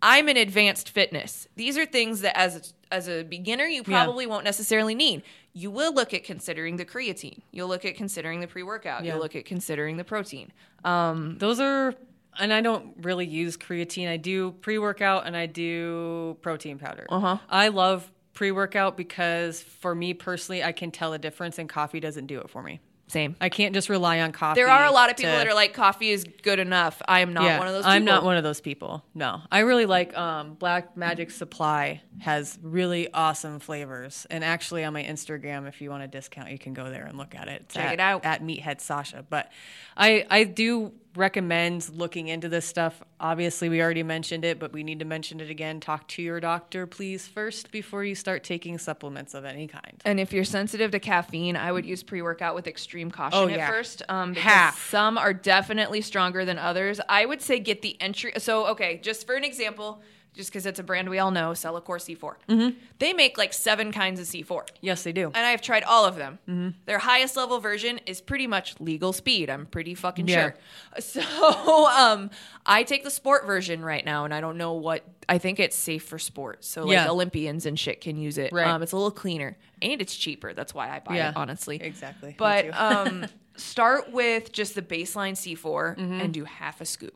I'm 0.00 0.30
in 0.30 0.38
advanced 0.38 0.88
fitness. 0.88 1.46
These 1.56 1.76
are 1.76 1.84
things 1.84 2.22
that 2.22 2.36
as 2.38 2.72
as 2.90 3.06
a 3.06 3.22
beginner 3.22 3.66
you 3.66 3.82
Yeah. 3.86 4.02
probably 4.02 4.26
won't 4.26 4.44
necessarily 4.44 4.94
need. 4.94 5.22
You 5.52 5.70
will 5.70 5.92
look 5.92 6.14
at 6.14 6.24
considering 6.24 6.76
the 6.76 6.86
creatine. 6.86 7.40
You'll 7.52 7.68
look 7.68 7.84
at 7.84 7.94
considering 7.96 8.40
the 8.40 8.46
pre-workout. 8.48 9.04
Yeah. 9.04 9.12
You'll 9.12 9.22
look 9.22 9.36
at 9.36 9.44
considering 9.44 9.96
the 9.98 10.04
protein. 10.04 10.52
Um, 10.84 11.36
Those 11.38 11.60
are, 11.60 11.94
and 12.38 12.52
I 12.52 12.62
don't 12.62 12.94
really 13.02 13.26
use 13.26 13.56
creatine. 13.58 14.08
I 14.08 14.16
do 14.16 14.52
pre 14.52 14.78
workout 14.78 15.26
and 15.26 15.36
I 15.36 15.46
do 15.46 16.36
protein 16.40 16.78
powder. 16.78 17.06
Uh-huh. 17.10 17.36
I 17.48 17.68
love 17.68 18.10
pre 18.40 18.52
workout 18.52 18.96
because 18.96 19.60
for 19.62 19.94
me 19.94 20.14
personally, 20.14 20.64
I 20.64 20.72
can 20.72 20.90
tell 20.90 21.12
a 21.12 21.18
difference 21.18 21.58
and 21.58 21.68
coffee 21.68 22.00
doesn't 22.00 22.24
do 22.26 22.40
it 22.40 22.48
for 22.48 22.62
me. 22.62 22.80
same. 23.06 23.36
I 23.38 23.50
can't 23.50 23.74
just 23.74 23.90
rely 23.90 24.20
on 24.20 24.32
coffee. 24.32 24.58
There 24.60 24.70
are 24.70 24.86
a 24.86 24.92
lot 24.92 25.10
of 25.10 25.16
people 25.18 25.32
to- 25.32 25.36
that 25.38 25.46
are 25.46 25.52
like 25.52 25.74
coffee 25.74 26.08
is 26.08 26.24
good 26.42 26.58
enough. 26.58 27.02
I 27.06 27.20
am 27.20 27.34
not 27.34 27.44
yeah, 27.44 27.58
one 27.58 27.66
of 27.66 27.74
those 27.74 27.82
people. 27.82 27.92
I'm 27.92 28.04
not 28.06 28.24
one 28.24 28.38
of 28.38 28.42
those 28.44 28.62
people. 28.62 29.04
No, 29.14 29.42
I 29.52 29.58
really 29.58 29.84
like 29.84 30.16
um, 30.16 30.54
Black 30.54 30.96
Magic 30.96 31.30
Supply 31.32 32.00
has 32.20 32.58
really 32.62 33.12
awesome 33.12 33.58
flavors, 33.58 34.26
and 34.30 34.42
actually 34.42 34.84
on 34.84 34.94
my 34.94 35.02
Instagram, 35.02 35.68
if 35.68 35.82
you 35.82 35.90
want 35.90 36.02
a 36.02 36.08
discount, 36.08 36.50
you 36.50 36.58
can 36.58 36.72
go 36.72 36.88
there 36.88 37.04
and 37.04 37.18
look 37.18 37.34
at 37.34 37.46
it. 37.48 37.62
It's 37.66 37.74
Check 37.74 37.84
at- 37.88 37.92
it 37.94 38.00
out. 38.00 38.24
at 38.24 38.42
Meathead 38.42 38.80
Sasha. 38.80 39.22
But 39.28 39.52
I 39.98 40.24
I 40.30 40.44
do 40.44 40.92
recommend 41.16 41.88
looking 41.90 42.28
into 42.28 42.48
this 42.48 42.64
stuff. 42.64 43.02
Obviously, 43.18 43.68
we 43.68 43.82
already 43.82 44.02
mentioned 44.02 44.44
it, 44.44 44.58
but 44.58 44.72
we 44.72 44.82
need 44.82 44.98
to 45.00 45.04
mention 45.04 45.40
it 45.40 45.50
again. 45.50 45.80
Talk 45.80 46.06
to 46.08 46.22
your 46.22 46.40
doctor, 46.40 46.86
please, 46.86 47.26
first 47.26 47.70
before 47.70 48.04
you 48.04 48.14
start 48.14 48.44
taking 48.44 48.78
supplements 48.78 49.34
of 49.34 49.44
any 49.44 49.66
kind. 49.66 50.00
And 50.04 50.20
if 50.20 50.32
you're 50.32 50.44
sensitive 50.44 50.90
to 50.92 51.00
caffeine, 51.00 51.56
I 51.56 51.72
would 51.72 51.84
use 51.84 52.02
pre-workout 52.02 52.54
with 52.54 52.66
extreme 52.66 53.10
caution 53.10 53.38
Oh, 53.38 53.48
at 53.48 53.68
first. 53.68 54.02
Um, 54.08 54.30
because 54.30 54.44
Half. 54.44 54.88
some 54.90 55.18
are 55.18 55.34
definitely 55.34 56.00
stronger 56.00 56.44
than 56.44 56.58
others. 56.58 57.00
I 57.08 57.26
would 57.26 57.42
say 57.42 57.58
get 57.58 57.82
the 57.82 58.00
entry. 58.00 58.32
So 58.38 58.66
okay, 58.68 58.98
just 59.02 59.26
for 59.26 59.34
an 59.34 59.44
example, 59.44 60.02
just 60.34 60.50
because 60.50 60.64
it's 60.66 60.78
a 60.78 60.82
brand 60.82 61.08
we 61.10 61.18
all 61.18 61.30
know, 61.30 61.50
Cellucor 61.50 61.96
C4. 61.98 62.34
Mm-hmm. 62.48 62.78
They 62.98 63.12
make 63.12 63.36
like 63.36 63.52
seven 63.52 63.92
kinds 63.92 64.20
of 64.20 64.26
C4. 64.26 64.68
Yes, 64.80 65.02
they 65.02 65.12
do. 65.12 65.26
and 65.26 65.36
I've 65.36 65.60
tried 65.60 65.82
all 65.84 66.04
of 66.06 66.16
them. 66.16 66.38
Mm-hmm. 66.48 66.68
Their 66.86 66.98
highest 67.00 67.36
level 67.36 67.58
version 67.60 68.00
is 68.06 68.20
pretty 68.20 68.46
much 68.46 68.78
legal 68.80 69.12
speed. 69.12 69.50
I'm 69.50 69.66
pretty 69.66 69.94
fucking 69.94 70.28
Yeah. 70.28 70.40
sure. 70.42 70.54
So 71.00 71.88
um, 71.88 72.30
I 72.66 72.82
take 72.84 73.04
the 73.04 73.10
sport 73.10 73.46
version 73.46 73.84
right 73.84 74.04
now, 74.04 74.24
and 74.24 74.32
I 74.34 74.40
don't 74.40 74.56
know 74.56 74.74
what 74.74 75.04
I 75.28 75.38
think 75.38 75.60
it's 75.60 75.76
safe 75.76 76.04
for 76.04 76.18
sport. 76.18 76.64
So 76.64 76.82
like 76.84 76.92
Yeah. 76.92 77.08
Olympians 77.10 77.66
and 77.66 77.78
shit 77.78 78.00
can 78.00 78.16
use 78.16 78.38
it. 78.38 78.52
Right. 78.52 78.66
Um, 78.66 78.82
it's 78.82 78.92
a 78.92 78.96
little 78.96 79.10
cleaner 79.10 79.56
and 79.82 80.00
it's 80.02 80.14
cheaper. 80.16 80.52
That's 80.54 80.74
why 80.74 80.90
I 80.90 80.98
buy 81.00 81.16
Yeah. 81.16 81.30
it. 81.30 81.36
Honestly, 81.36 81.80
Exactly. 81.80 82.34
But 82.36 82.66
um, 82.78 83.26
start 83.56 84.10
with 84.12 84.52
just 84.52 84.74
the 84.74 84.82
baseline 84.82 85.32
C4 85.32 85.98
and 85.98 86.32
do 86.34 86.44
half 86.44 86.80
a 86.80 86.84
scoop. 86.84 87.14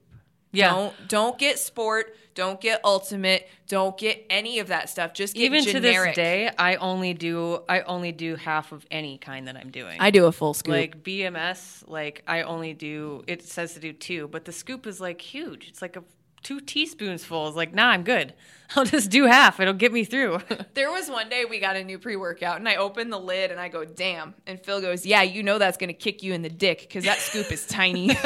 Yeah. 0.54 0.70
Don't 0.70 1.08
don't 1.08 1.38
get 1.38 1.58
sport. 1.58 2.16
Don't 2.34 2.60
get 2.60 2.80
ultimate. 2.84 3.48
Don't 3.68 3.96
get 3.96 4.26
any 4.28 4.58
of 4.58 4.68
that 4.68 4.88
stuff. 4.88 5.14
Just 5.14 5.34
get 5.34 5.44
Even 5.44 5.64
to 5.64 5.80
this 5.80 6.16
day, 6.16 6.50
I 6.58 6.76
only 6.76 7.14
do 7.14 7.62
I 7.68 7.82
only 7.82 8.12
do 8.12 8.36
half 8.36 8.72
of 8.72 8.84
any 8.90 9.18
kind 9.18 9.46
that 9.48 9.56
I'm 9.56 9.70
doing. 9.70 10.00
I 10.00 10.10
do 10.10 10.26
a 10.26 10.32
full 10.32 10.52
scoop. 10.54 10.72
like 10.72 11.02
BMS, 11.02 11.84
like 11.88 12.22
I 12.26 12.42
only 12.42 12.74
do. 12.74 13.22
It 13.26 13.42
says 13.44 13.74
to 13.74 13.80
do 13.80 13.92
two, 13.92 14.28
but 14.28 14.44
the 14.44 14.52
scoop 14.52 14.86
is 14.86 15.00
like 15.00 15.20
huge. 15.20 15.68
It's 15.68 15.80
like 15.80 15.96
a 15.96 16.02
two 16.44 16.60
teaspoons 16.60 17.24
full. 17.24 17.48
It's 17.48 17.56
like, 17.56 17.74
nah, 17.74 17.88
I'm 17.88 18.04
good. 18.04 18.34
I'll 18.76 18.84
just 18.84 19.10
do 19.10 19.24
half. 19.26 19.60
It'll 19.60 19.74
get 19.74 19.92
me 19.92 20.04
through. 20.04 20.40
There 20.74 20.90
was 20.90 21.08
one 21.08 21.28
day 21.28 21.44
we 21.44 21.60
got 21.60 21.76
a 21.76 21.84
new 21.84 21.98
pre 22.00 22.16
workout 22.16 22.56
and 22.56 22.68
I 22.68 22.76
opened 22.76 23.12
the 23.12 23.18
lid 23.18 23.52
and 23.52 23.60
I 23.60 23.68
go, 23.68 23.84
damn. 23.84 24.34
And 24.46 24.60
Phil 24.60 24.80
goes, 24.80 25.06
yeah, 25.06 25.22
you 25.22 25.42
know 25.44 25.58
that's 25.58 25.76
going 25.76 25.88
to 25.88 25.94
kick 25.94 26.22
you 26.22 26.32
in 26.34 26.42
the 26.42 26.48
dick 26.48 26.80
because 26.80 27.04
that 27.04 27.18
scoop 27.18 27.52
is 27.52 27.64
tiny. 27.66 28.06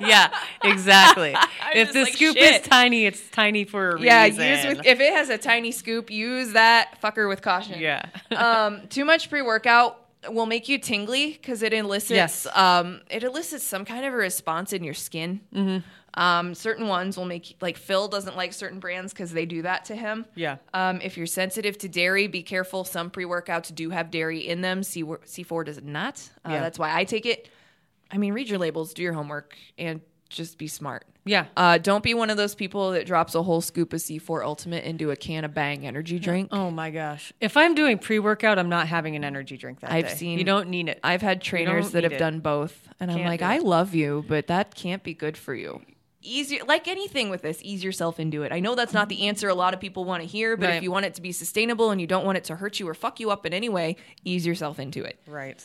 yeah, 0.00 0.32
exactly. 0.64 1.34
if 1.74 1.92
the 1.92 2.02
like, 2.02 2.12
scoop 2.14 2.36
shit. 2.36 2.62
is 2.62 2.68
tiny, 2.68 3.06
it's 3.06 3.28
tiny 3.30 3.64
for 3.64 3.96
a 3.96 4.00
yeah, 4.00 4.24
reason. 4.24 4.48
use 4.48 4.78
with, 4.78 4.86
if 4.86 4.98
it 5.00 5.12
has 5.12 5.28
a 5.28 5.38
tiny 5.38 5.70
scoop, 5.70 6.10
use 6.10 6.52
that 6.54 7.00
fucker 7.00 7.28
with 7.28 7.40
caution. 7.40 7.78
yeah. 7.78 8.06
um, 8.34 8.86
too 8.88 9.04
much 9.04 9.30
pre 9.30 9.42
workout 9.42 10.00
will 10.28 10.46
make 10.46 10.68
you 10.68 10.78
tingly 10.78 11.32
because 11.32 11.62
it 11.62 11.72
elicits 11.72 12.10
Yes. 12.10 12.46
um, 12.52 13.00
it 13.10 13.22
elicits 13.22 13.62
some 13.64 13.84
kind 13.84 14.04
of 14.04 14.12
a 14.12 14.16
response 14.16 14.72
in 14.72 14.82
your 14.82 14.94
skin. 14.94 15.40
Mm-hmm. 15.54 15.86
Um, 16.16 16.54
certain 16.54 16.88
ones 16.88 17.16
will 17.16 17.26
make 17.26 17.56
like 17.60 17.76
Phil 17.76 18.08
doesn't 18.08 18.36
like 18.36 18.52
certain 18.52 18.78
brands 18.80 19.12
because 19.12 19.32
they 19.32 19.44
do 19.46 19.62
that 19.62 19.84
to 19.86 19.94
him. 19.96 20.24
Yeah. 20.34 20.56
Um, 20.72 21.00
if 21.02 21.16
you're 21.16 21.26
sensitive 21.26 21.76
to 21.78 21.88
dairy, 21.88 22.26
be 22.26 22.42
careful. 22.42 22.84
Some 22.84 23.10
pre 23.10 23.24
workouts 23.24 23.74
do 23.74 23.90
have 23.90 24.10
dairy 24.10 24.40
in 24.46 24.60
them. 24.62 24.82
C 24.82 25.02
C4 25.02 25.64
does 25.66 25.82
not. 25.82 26.28
Uh, 26.44 26.52
Yeah. 26.52 26.60
That's 26.60 26.78
why 26.78 26.96
I 26.96 27.04
take 27.04 27.26
it. 27.26 27.50
I 28.10 28.18
mean, 28.18 28.32
read 28.32 28.48
your 28.48 28.58
labels, 28.58 28.94
do 28.94 29.02
your 29.02 29.12
homework, 29.12 29.56
and 29.76 30.00
just 30.30 30.58
be 30.58 30.68
smart. 30.68 31.04
Yeah. 31.24 31.46
Uh, 31.56 31.78
don't 31.78 32.02
be 32.04 32.14
one 32.14 32.30
of 32.30 32.36
those 32.36 32.54
people 32.54 32.92
that 32.92 33.04
drops 33.06 33.34
a 33.34 33.42
whole 33.42 33.60
scoop 33.60 33.92
of 33.92 34.00
C4 34.00 34.44
Ultimate 34.44 34.84
into 34.84 35.10
a 35.10 35.16
can 35.16 35.44
of 35.44 35.52
Bang 35.54 35.86
energy 35.86 36.18
drink. 36.20 36.48
Oh 36.52 36.70
my 36.70 36.90
gosh. 36.90 37.32
If 37.40 37.56
I'm 37.56 37.74
doing 37.74 37.98
pre 37.98 38.20
workout, 38.20 38.58
I'm 38.58 38.68
not 38.68 38.86
having 38.88 39.16
an 39.16 39.24
energy 39.24 39.56
drink 39.56 39.80
that 39.80 39.90
I've 39.92 40.08
day. 40.08 40.14
seen- 40.14 40.38
You 40.38 40.44
don't 40.44 40.68
need 40.70 40.88
it. 40.88 40.98
I've 41.02 41.22
had 41.22 41.40
trainers 41.42 41.90
that 41.92 42.04
have 42.04 42.12
it. 42.12 42.18
done 42.18 42.40
both, 42.40 42.88
and 43.00 43.10
I'm 43.10 43.24
like, 43.24 43.42
I 43.42 43.58
love 43.58 43.94
you, 43.94 44.24
but 44.28 44.46
that 44.46 44.74
can't 44.74 45.02
be 45.02 45.14
good 45.14 45.36
for 45.36 45.54
you. 45.54 45.82
Easier, 46.26 46.62
like 46.66 46.88
anything 46.88 47.30
with 47.30 47.42
this, 47.42 47.60
ease 47.62 47.84
yourself 47.84 48.18
into 48.18 48.42
it. 48.42 48.50
I 48.52 48.58
know 48.60 48.74
that's 48.74 48.92
not 48.92 49.08
the 49.08 49.28
answer 49.28 49.48
a 49.48 49.54
lot 49.54 49.74
of 49.74 49.80
people 49.80 50.04
want 50.04 50.22
to 50.22 50.28
hear, 50.28 50.56
but 50.56 50.66
Right. 50.68 50.76
if 50.76 50.82
you 50.82 50.90
want 50.90 51.06
it 51.06 51.14
to 51.14 51.22
be 51.22 51.30
sustainable 51.32 51.90
and 51.90 52.00
you 52.00 52.06
don't 52.06 52.24
want 52.26 52.36
it 52.38 52.44
to 52.44 52.56
hurt 52.56 52.80
you 52.80 52.88
or 52.88 52.94
fuck 52.94 53.20
you 53.20 53.30
up 53.30 53.46
in 53.46 53.54
any 53.54 53.68
way, 53.68 53.96
ease 54.24 54.44
yourself 54.46 54.78
into 54.78 55.04
it. 55.04 55.18
Right. 55.26 55.64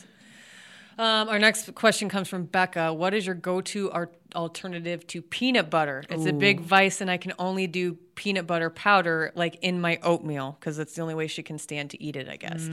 Um, 0.98 1.28
our 1.30 1.38
next 1.38 1.74
question 1.74 2.08
comes 2.08 2.28
from 2.28 2.44
Becca. 2.44 2.92
What 2.92 3.14
is 3.14 3.24
your 3.26 3.34
go-to 3.34 3.90
ar- 3.90 4.10
alternative 4.36 5.06
to 5.08 5.22
peanut 5.22 5.70
butter? 5.70 6.04
It's 6.10 6.26
a 6.26 6.32
big 6.34 6.60
vice, 6.60 7.00
and 7.00 7.10
I 7.10 7.16
can 7.16 7.32
only 7.38 7.66
do 7.66 7.94
peanut 8.14 8.46
butter 8.46 8.68
powder 8.70 9.32
like 9.34 9.56
in 9.62 9.80
my 9.80 9.98
oatmeal 10.02 10.56
because 10.60 10.76
that's 10.76 10.94
the 10.94 11.02
only 11.02 11.14
way 11.14 11.26
she 11.26 11.42
can 11.42 11.58
stand 11.58 11.90
to 11.90 12.02
eat 12.02 12.14
it. 12.14 12.28
I 12.28 12.36
guess. 12.36 12.68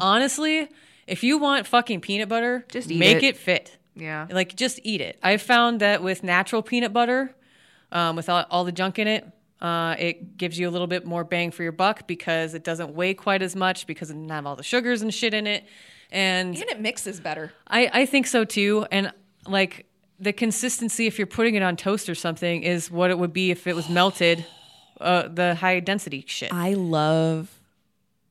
Honestly, 0.00 0.68
if 1.06 1.22
you 1.22 1.38
want 1.38 1.66
fucking 1.66 2.00
peanut 2.00 2.28
butter, 2.28 2.64
Just 2.70 2.90
eat 2.90 2.98
make 2.98 3.18
it. 3.18 3.24
it 3.24 3.36
fit. 3.36 3.76
Yeah. 3.98 4.26
Like 4.30 4.56
just 4.56 4.80
eat 4.84 5.00
it. 5.00 5.18
I've 5.22 5.42
found 5.42 5.80
that 5.80 6.02
with 6.02 6.22
natural 6.22 6.62
peanut 6.62 6.92
butter, 6.92 7.34
um, 7.92 8.16
without 8.16 8.46
all 8.50 8.64
the 8.64 8.72
junk 8.72 8.98
in 8.98 9.08
it, 9.08 9.26
uh, 9.60 9.96
it 9.98 10.36
gives 10.36 10.58
you 10.58 10.68
a 10.68 10.70
little 10.70 10.86
bit 10.86 11.04
more 11.04 11.24
bang 11.24 11.50
for 11.50 11.62
your 11.62 11.72
buck 11.72 12.06
because 12.06 12.54
it 12.54 12.62
doesn't 12.62 12.94
weigh 12.94 13.14
quite 13.14 13.42
as 13.42 13.56
much 13.56 13.86
because 13.86 14.10
it 14.10 14.14
doesn't 14.14 14.28
have 14.28 14.46
all 14.46 14.56
the 14.56 14.62
sugars 14.62 15.02
and 15.02 15.12
shit 15.12 15.34
in 15.34 15.46
it. 15.46 15.64
And 16.10 16.54
And 16.54 16.70
it 16.70 16.80
mixes 16.80 17.20
better. 17.20 17.52
I, 17.66 17.90
I 17.92 18.06
think 18.06 18.26
so 18.26 18.44
too. 18.44 18.86
And 18.90 19.12
like 19.46 19.86
the 20.20 20.32
consistency, 20.32 21.06
if 21.06 21.18
you're 21.18 21.26
putting 21.26 21.54
it 21.54 21.62
on 21.62 21.76
toast 21.76 22.08
or 22.08 22.14
something, 22.14 22.62
is 22.62 22.90
what 22.90 23.10
it 23.10 23.18
would 23.18 23.32
be 23.32 23.50
if 23.50 23.66
it 23.66 23.74
was 23.74 23.88
melted, 23.88 24.44
uh, 25.00 25.28
the 25.28 25.54
high 25.56 25.80
density 25.80 26.24
shit. 26.26 26.52
I 26.52 26.74
love 26.74 27.57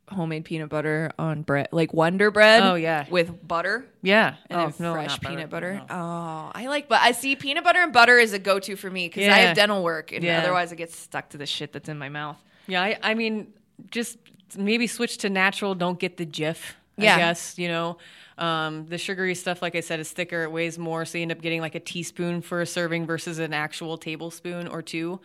homemade 0.10 0.46
peanut 0.46 0.70
butter 0.70 1.12
on 1.20 1.42
bread, 1.42 1.68
like 1.72 1.94
Wonder 1.94 2.32
Bread. 2.32 2.64
Oh, 2.64 2.76
yeah. 2.76 3.06
with 3.10 3.48
butter. 3.48 3.86
yeah. 4.02 4.36
And 4.50 4.60
oh, 4.62 4.64
then 4.70 4.74
no, 4.80 4.94
fresh 4.94 5.20
peanut 5.20 5.50
butter. 5.50 5.76
No. 5.76 5.86
Oh, 5.90 6.52
I 6.54 6.68
like, 6.68 6.88
but 6.88 7.02
I 7.02 7.12
see 7.12 7.36
peanut 7.36 7.64
butter 7.64 7.80
and 7.80 7.92
butter 7.92 8.18
is 8.18 8.34
a 8.34 8.40
go-to 8.40 8.76
for 8.76 8.90
me 8.90 9.08
because 9.08 9.28
I 9.28 9.40
have 9.40 9.56
dental 9.56 9.84
work, 9.84 10.12
and 10.12 10.24
Yeah. 10.24 10.40
otherwise 10.40 10.72
it 10.72 10.78
gets 10.78 10.98
stuck 10.98 11.30
to 11.30 11.38
the 11.38 11.46
shit 11.46 11.74
that's 11.74 11.90
in 11.90 11.98
my 11.98 12.10
mouth. 12.10 12.38
Yeah, 12.68 12.82
I, 12.82 12.98
I 13.02 13.14
mean, 13.14 13.54
just 13.92 14.18
maybe 14.58 14.88
switch 14.88 15.18
to 15.20 15.30
natural. 15.30 15.76
Don't 15.76 16.00
get 16.00 16.18
the 16.18 16.26
Jif. 16.26 16.58
Yeah. 16.98 17.16
I 17.16 17.18
guess, 17.20 17.58
you 17.60 17.68
know. 17.68 17.98
Um, 18.40 18.86
the 18.86 18.98
sugary 18.98 19.34
stuff, 19.36 19.62
like 19.62 19.76
I 19.76 19.80
said, 19.80 20.00
is 20.00 20.12
thicker. 20.12 20.44
It 20.44 20.52
weighs 20.52 20.78
more, 20.78 21.06
so 21.06 21.18
you 21.18 21.24
end 21.24 21.32
up 21.32 21.42
getting 21.42 21.60
like 21.62 21.76
a 21.76 21.80
teaspoon 21.80 22.42
for 22.42 22.62
a 22.62 22.66
serving 22.66 23.06
versus 23.08 23.40
an 23.40 23.52
actual 23.54 23.98
tablespoon 23.98 24.68
or 24.68 24.82
two. 24.82 25.20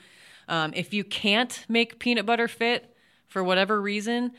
Um, 0.48 0.72
if 0.74 0.92
you 0.94 1.04
can't 1.04 1.64
make 1.68 1.98
peanut 1.98 2.26
butter 2.26 2.48
fit 2.48 2.94
for 3.28 3.44
whatever 3.44 3.80
reason, 3.80 4.32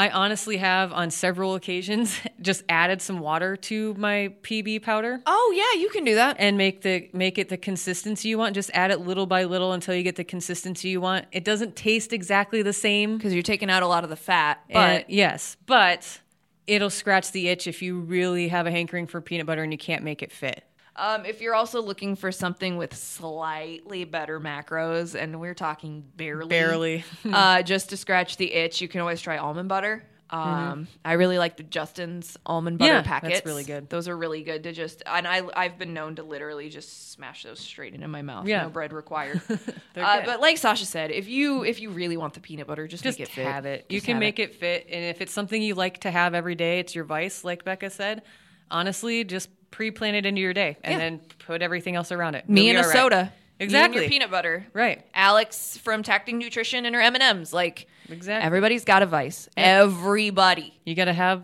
I 0.00 0.08
honestly 0.08 0.56
have 0.56 0.92
on 0.92 1.10
several 1.10 1.54
occasions 1.56 2.18
just 2.40 2.62
added 2.68 3.02
some 3.02 3.18
water 3.20 3.54
to 3.56 3.94
my 3.94 4.32
PB 4.42 4.82
powder 4.82 5.20
Oh 5.26 5.52
yeah, 5.54 5.80
you 5.80 5.90
can 5.90 6.04
do 6.04 6.14
that. 6.14 6.36
and 6.38 6.56
make 6.56 6.80
the 6.82 7.10
make 7.12 7.36
it 7.38 7.48
the 7.50 7.56
consistency 7.56 8.28
you 8.30 8.38
want. 8.38 8.54
Just 8.54 8.70
add 8.72 8.90
it 8.90 9.00
little 9.00 9.26
by 9.26 9.44
little 9.44 9.72
until 9.72 9.94
you 9.94 10.02
get 10.02 10.16
the 10.16 10.24
consistency 10.24 10.88
you 10.88 11.00
want. 11.02 11.26
It 11.32 11.44
doesn't 11.44 11.76
taste 11.76 12.12
exactly 12.12 12.62
the 12.62 12.72
same, 12.72 13.18
Because 13.18 13.34
you're 13.34 13.42
taking 13.42 13.68
out 13.70 13.82
a 13.82 13.86
lot 13.86 14.04
of 14.04 14.10
the 14.10 14.16
fat. 14.16 14.60
but 14.72 14.74
But 14.74 15.10
yes, 15.10 15.56
but 15.66 16.20
it'll 16.66 16.88
scratch 16.90 17.32
the 17.32 17.48
itch 17.48 17.66
if 17.66 17.82
you 17.82 18.00
really 18.00 18.48
have 18.48 18.66
a 18.66 18.70
hankering 18.70 19.06
for 19.06 19.20
peanut 19.20 19.46
butter 19.46 19.62
and 19.62 19.72
you 19.72 19.78
can't 19.78 20.02
make 20.04 20.22
it 20.22 20.32
fit. 20.32 20.64
Um, 21.00 21.24
if 21.24 21.40
you're 21.40 21.54
also 21.54 21.80
looking 21.82 22.14
for 22.14 22.30
something 22.30 22.76
with 22.76 22.94
slightly 22.94 24.04
better 24.04 24.38
macros, 24.40 25.14
and 25.20 25.40
we're 25.40 25.54
talking 25.54 26.04
barely, 26.16 26.48
Barely. 26.48 27.04
uh, 27.24 27.62
just 27.62 27.90
to 27.90 27.96
scratch 27.96 28.36
the 28.36 28.52
itch, 28.52 28.80
you 28.80 28.88
can 28.88 29.00
always 29.00 29.20
try 29.20 29.38
almond 29.38 29.68
butter. 29.68 30.04
Um, 30.32 30.86
I 31.04 31.14
really 31.14 31.38
like 31.38 31.56
the 31.56 31.64
Justin's 31.64 32.36
almond 32.46 32.78
butter 32.78 32.92
Mm-hmm. 32.92 32.96
Yeah, 32.98 33.02
that's 33.02 33.20
packets. 33.22 33.46
really 33.46 33.64
good. 33.64 33.90
Those 33.90 34.06
are 34.06 34.16
really 34.16 34.44
good 34.44 34.62
to 34.62 34.72
just, 34.72 35.02
and 35.04 35.26
I 35.26 35.42
I've 35.56 35.76
been 35.76 35.92
known 35.92 36.14
to 36.16 36.22
literally 36.22 36.68
just 36.68 37.10
smash 37.10 37.42
those 37.42 37.58
straight 37.58 37.94
into 37.94 38.06
my 38.06 38.22
mouth. 38.22 38.46
Yeah. 38.46 38.62
no 38.62 38.70
bread 38.70 38.92
required. 38.92 39.40
Uh, 39.96 40.18
good. 40.18 40.26
but 40.26 40.40
like 40.40 40.56
Sasha 40.56 40.86
said, 40.86 41.10
if 41.10 41.28
you 41.28 41.64
if 41.64 41.80
you 41.80 41.90
really 41.90 42.16
want 42.16 42.34
the 42.34 42.40
peanut 42.40 42.68
butter, 42.68 42.86
just, 42.86 43.02
just 43.02 43.18
make 43.18 43.28
it 43.28 43.32
fit. 43.32 43.44
have 43.44 43.66
it. 43.66 43.86
You 43.88 44.00
can 44.00 44.20
make 44.20 44.38
it. 44.38 44.54
fit, 44.54 44.86
and 44.88 45.04
if 45.04 45.20
it's 45.20 45.32
something 45.32 45.60
you 45.60 45.74
like 45.74 45.98
to 46.02 46.12
have 46.12 46.32
every 46.32 46.54
day, 46.54 46.78
it's 46.78 46.94
your 46.94 47.04
vice, 47.04 47.42
like 47.42 47.64
Becca 47.64 47.90
said. 47.90 48.22
Honestly, 48.70 49.24
just 49.24 49.48
pre-plan 49.70 50.14
it 50.14 50.26
into 50.26 50.40
your 50.40 50.52
day, 50.52 50.76
and 50.82 50.92
Yeah. 50.92 50.98
then 50.98 51.20
put 51.46 51.62
everything 51.62 51.96
else 51.96 52.12
around 52.12 52.34
it. 52.34 52.48
Me 52.48 52.68
and 52.70 52.78
a 52.78 52.82
right. 52.82 52.92
soda. 52.92 53.32
Exactly. 53.58 54.00
Your 54.02 54.08
peanut 54.08 54.30
butter. 54.30 54.66
Right. 54.72 55.04
Alex 55.14 55.76
from 55.76 56.02
Tacting 56.02 56.38
Nutrition 56.38 56.86
and 56.86 56.94
her 56.94 57.00
M 57.02 57.14
and 57.14 57.22
M's. 57.22 57.52
Like 57.52 57.86
Exactly. 58.08 58.46
everybody's 58.46 58.84
got 58.86 59.02
a 59.02 59.06
vice. 59.06 59.48
Everybody. 59.56 60.78
You 60.84 60.94
got 60.94 61.04
to 61.06 61.12
have 61.12 61.42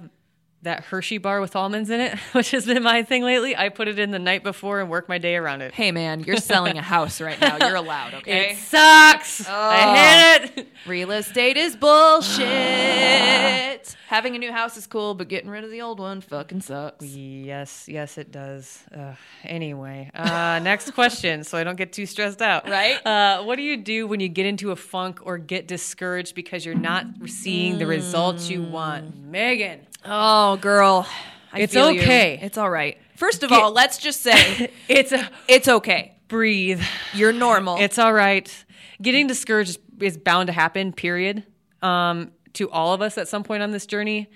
that 0.66 0.84
Hershey 0.84 1.18
bar 1.18 1.40
with 1.40 1.56
almonds 1.56 1.90
in 1.90 2.00
it, 2.00 2.18
which 2.32 2.50
has 2.50 2.66
been 2.66 2.82
my 2.82 3.02
thing 3.02 3.22
lately. 3.22 3.56
I 3.56 3.68
put 3.70 3.88
it 3.88 3.98
in 3.98 4.10
the 4.10 4.18
night 4.18 4.42
before 4.42 4.80
and 4.80 4.90
work 4.90 5.08
my 5.08 5.18
day 5.18 5.36
around 5.36 5.62
it. 5.62 5.72
Hey 5.72 5.92
man, 5.92 6.20
you're 6.20 6.36
selling 6.36 6.76
a 6.76 6.82
house 6.96 7.20
right 7.20 7.40
now. 7.40 7.56
You're 7.60 7.76
allowed, 7.76 8.14
okay? 8.14 8.50
It 8.50 8.56
sucks. 8.58 9.48
I 9.48 9.96
hate 9.96 10.58
it. 10.58 10.68
Real 10.86 11.10
estate 11.12 11.56
is 11.56 11.76
bullshit. 11.76 12.46
Having 14.08 14.36
a 14.36 14.38
new 14.38 14.52
house 14.52 14.76
is 14.76 14.86
cool, 14.86 15.14
but 15.14 15.28
getting 15.28 15.50
rid 15.50 15.64
of 15.64 15.70
the 15.70 15.82
old 15.82 15.98
one 15.98 16.20
fucking 16.20 16.60
sucks. 16.60 17.04
Yes, 17.04 17.88
yes, 17.88 18.18
it 18.18 18.30
does. 18.30 18.84
Uh, 18.96 19.14
anyway, 19.44 20.10
uh, 20.14 20.60
next 20.62 20.92
question, 20.92 21.42
so 21.42 21.58
I 21.58 21.64
don't 21.64 21.76
get 21.76 21.92
too 21.92 22.06
stressed 22.06 22.40
out. 22.40 22.68
Right? 22.68 23.04
Uh, 23.04 23.42
what 23.42 23.56
do 23.56 23.62
you 23.62 23.76
do 23.76 24.06
when 24.06 24.20
you 24.20 24.28
get 24.28 24.46
into 24.46 24.70
a 24.70 24.76
funk 24.76 25.20
or 25.24 25.38
get 25.38 25.66
discouraged 25.66 26.34
because 26.36 26.64
you're 26.64 26.74
not 26.76 27.06
seeing 27.26 27.78
the 27.78 27.86
results 27.86 28.48
you 28.48 28.62
want? 28.62 29.16
Megan. 29.16 29.85
Oh, 30.04 30.56
girl. 30.56 31.06
I 31.52 31.60
It's 31.60 31.72
feel 31.72 31.90
you. 31.90 32.02
okay. 32.02 32.38
It's 32.42 32.58
all 32.58 32.70
right. 32.70 32.98
First 33.16 33.42
of 33.42 33.50
all, 33.52 33.72
let's 33.72 33.98
just 33.98 34.20
say 34.20 34.70
It's 34.88 35.12
a 35.12 35.28
it's 35.48 35.68
okay. 35.68 36.14
breathe. 36.28 36.82
You're 37.14 37.32
normal. 37.32 37.76
It's 37.78 37.98
all 37.98 38.12
right. 38.12 38.52
Getting 39.00 39.26
discouraged 39.26 39.78
is 40.00 40.16
bound 40.18 40.48
to 40.48 40.52
happen, 40.52 40.92
period. 40.92 41.44
Um, 41.82 42.32
to 42.54 42.70
all 42.70 42.92
of 42.94 43.02
us 43.02 43.18
at 43.18 43.28
some 43.28 43.42
point 43.44 43.62
on 43.62 43.70
this 43.70 43.86
journey. 43.86 44.30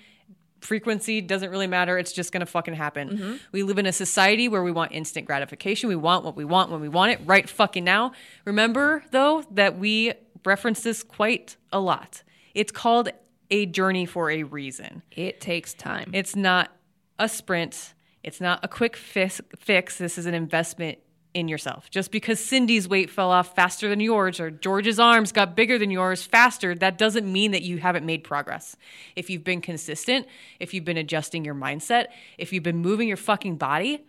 Frequency 0.61 1.21
doesn't 1.21 1.49
really 1.49 1.65
matter. 1.65 1.97
It's 1.97 2.11
just 2.11 2.31
going 2.31 2.41
to 2.41 2.45
fucking 2.45 2.75
happen. 2.75 3.39
We 3.51 3.63
live 3.63 3.79
in 3.79 3.87
a 3.87 3.91
society 3.91 4.47
where 4.47 4.61
we 4.61 4.71
want 4.71 4.91
instant 4.91 5.25
gratification. 5.25 5.89
We 5.89 5.95
want 5.95 6.23
what 6.23 6.35
we 6.35 6.45
want 6.45 6.69
when 6.69 6.81
we 6.81 6.87
want 6.87 7.13
it 7.13 7.21
right 7.25 7.49
fucking 7.49 7.83
now. 7.83 8.11
Remember, 8.45 9.03
though, 9.09 9.43
that 9.51 9.79
we 9.79 10.13
reference 10.45 10.81
this 10.83 11.01
quite 11.01 11.55
a 11.73 11.79
lot. 11.79 12.21
It's 12.53 12.71
called 12.71 13.09
a 13.51 13.65
journey 13.67 14.05
for 14.05 14.31
a 14.31 14.43
reason. 14.43 15.03
it 15.11 15.39
takes 15.41 15.73
time. 15.73 16.09
It's 16.13 16.35
not 16.35 16.71
a 17.19 17.29
sprint. 17.29 17.93
It's 18.23 18.41
not 18.41 18.59
a 18.63 18.67
quick 18.67 18.95
fix. 18.95 19.41
fix. 19.59 19.97
This 19.97 20.17
is 20.17 20.25
an 20.25 20.33
investment 20.33 20.97
in 21.33 21.47
yourself. 21.47 21.89
Just 21.89 22.11
because 22.11 22.39
Cindy's 22.43 22.87
weight 22.89 23.09
fell 23.09 23.31
off 23.31 23.55
faster 23.55 23.87
than 23.87 23.99
yours 24.01 24.39
or 24.39 24.51
George's 24.51 24.99
arms 24.99 25.31
got 25.31 25.55
bigger 25.55 25.77
than 25.79 25.89
yours 25.91 26.23
faster, 26.23 26.75
that 26.75 26.97
doesn't 26.97 27.31
mean 27.31 27.51
that 27.51 27.61
you 27.61 27.77
haven't 27.77 28.05
made 28.05 28.23
progress. 28.23 28.75
If 29.15 29.29
you've 29.29 29.43
been 29.43 29.61
consistent, 29.61 30.27
if 30.59 30.73
you've 30.73 30.83
been 30.85 30.97
adjusting 30.97 31.45
your 31.45 31.55
mindset, 31.55 32.07
if 32.37 32.51
you've 32.51 32.63
been 32.63 32.77
moving 32.79 33.07
your 33.07 33.17
fucking 33.17 33.55
body 33.57 34.03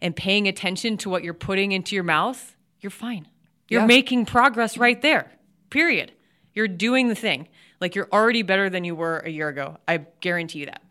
and 0.00 0.16
paying 0.16 0.48
attention 0.48 0.96
to 0.98 1.10
what 1.10 1.22
you're 1.22 1.32
putting 1.34 1.72
into 1.72 1.94
your 1.94 2.04
mouth, 2.04 2.56
you're 2.80 2.90
fine. 2.90 3.28
You're 3.68 3.82
Yeah. 3.82 3.86
making 3.86 4.26
progress 4.26 4.76
right 4.76 5.00
there. 5.00 5.30
Period. 5.70 6.12
You're 6.54 6.68
doing 6.68 7.08
the 7.08 7.14
thing. 7.14 7.48
Like 7.80 7.94
you're 7.94 8.08
already 8.12 8.42
better 8.42 8.70
than 8.70 8.84
you 8.84 8.94
were 8.94 9.18
a 9.18 9.30
year 9.30 9.48
ago. 9.48 9.78
I 9.86 10.06
guarantee 10.20 10.60
you 10.60 10.66
that. 10.66 10.82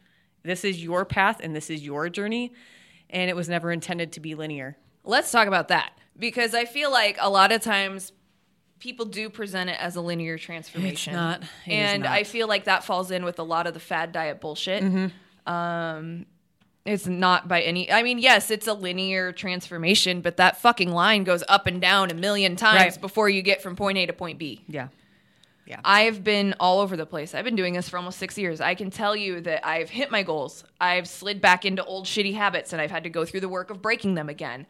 This 0.43 0.63
is 0.65 0.83
your 0.83 1.05
path 1.05 1.39
and 1.41 1.55
this 1.55 1.69
is 1.69 1.83
your 1.83 2.09
journey. 2.09 2.53
And 3.09 3.29
it 3.29 3.35
was 3.35 3.47
never 3.49 3.71
intended 3.71 4.11
to 4.13 4.19
be 4.19 4.35
linear. 4.35 4.77
Let's 5.03 5.31
talk 5.31 5.47
about 5.47 5.67
that 5.69 5.93
because 6.17 6.53
I 6.53 6.65
feel 6.65 6.91
like 6.91 7.17
a 7.19 7.29
lot 7.29 7.51
of 7.51 7.61
times 7.61 8.11
people 8.79 9.05
do 9.05 9.29
present 9.29 9.69
it 9.69 9.77
as 9.79 9.95
a 9.95 10.01
linear 10.01 10.37
transformation. 10.37 11.13
not. 11.13 11.43
It 11.65 11.71
and 11.71 12.03
not. 12.03 12.11
I 12.11 12.23
feel 12.23 12.47
like 12.47 12.65
that 12.65 12.83
falls 12.83 13.11
in 13.11 13.23
with 13.23 13.39
a 13.39 13.43
lot 13.43 13.67
of 13.67 13.73
the 13.73 13.79
fad 13.79 14.11
diet 14.11 14.41
bullshit. 14.41 14.83
Mm-hmm. 14.83 15.51
Um, 15.51 16.25
it's 16.85 17.07
not 17.07 17.47
by 17.47 17.61
any. 17.61 17.89
I 17.91 18.03
mean, 18.03 18.19
yes, 18.19 18.51
it's 18.51 18.67
a 18.67 18.73
linear 18.73 19.31
transformation, 19.31 20.19
but 20.21 20.37
that 20.37 20.59
fucking 20.61 20.91
line 20.91 21.23
goes 21.23 21.43
up 21.47 21.65
and 21.67 21.79
down 21.79 22.11
a 22.11 22.13
million 22.13 22.55
times 22.57 22.81
Right. 22.95 23.01
before 23.01 23.29
you 23.29 23.41
get 23.41 23.61
from 23.61 23.75
point 23.77 23.97
A 23.97 24.05
to 24.07 24.13
point 24.13 24.37
B. 24.37 24.63
Yeah. 24.67 24.89
I've 25.85 26.23
been 26.23 26.55
all 26.59 26.79
over 26.81 26.97
the 26.97 27.05
place. 27.05 27.33
I've 27.33 27.45
been 27.45 27.55
doing 27.55 27.73
this 27.73 27.87
for 27.89 27.97
almost 27.97 28.19
six 28.19 28.37
years. 28.37 28.59
I 28.61 28.75
can 28.75 28.89
tell 28.91 29.15
you 29.15 29.39
that 29.41 29.65
I've 29.65 29.89
hit 29.89 30.11
my 30.11 30.23
goals. 30.23 30.63
I've 30.81 31.07
slid 31.07 31.39
back 31.41 31.63
into 31.65 31.83
old 31.85 32.05
shitty 32.05 32.33
habits 32.35 32.73
and 32.73 32.81
I've 32.81 32.91
had 32.91 33.03
to 33.03 33.09
go 33.09 33.23
through 33.25 33.39
the 33.41 33.49
work 33.49 33.69
of 33.69 33.81
breaking 33.81 34.15
them 34.15 34.29
again. 34.29 34.65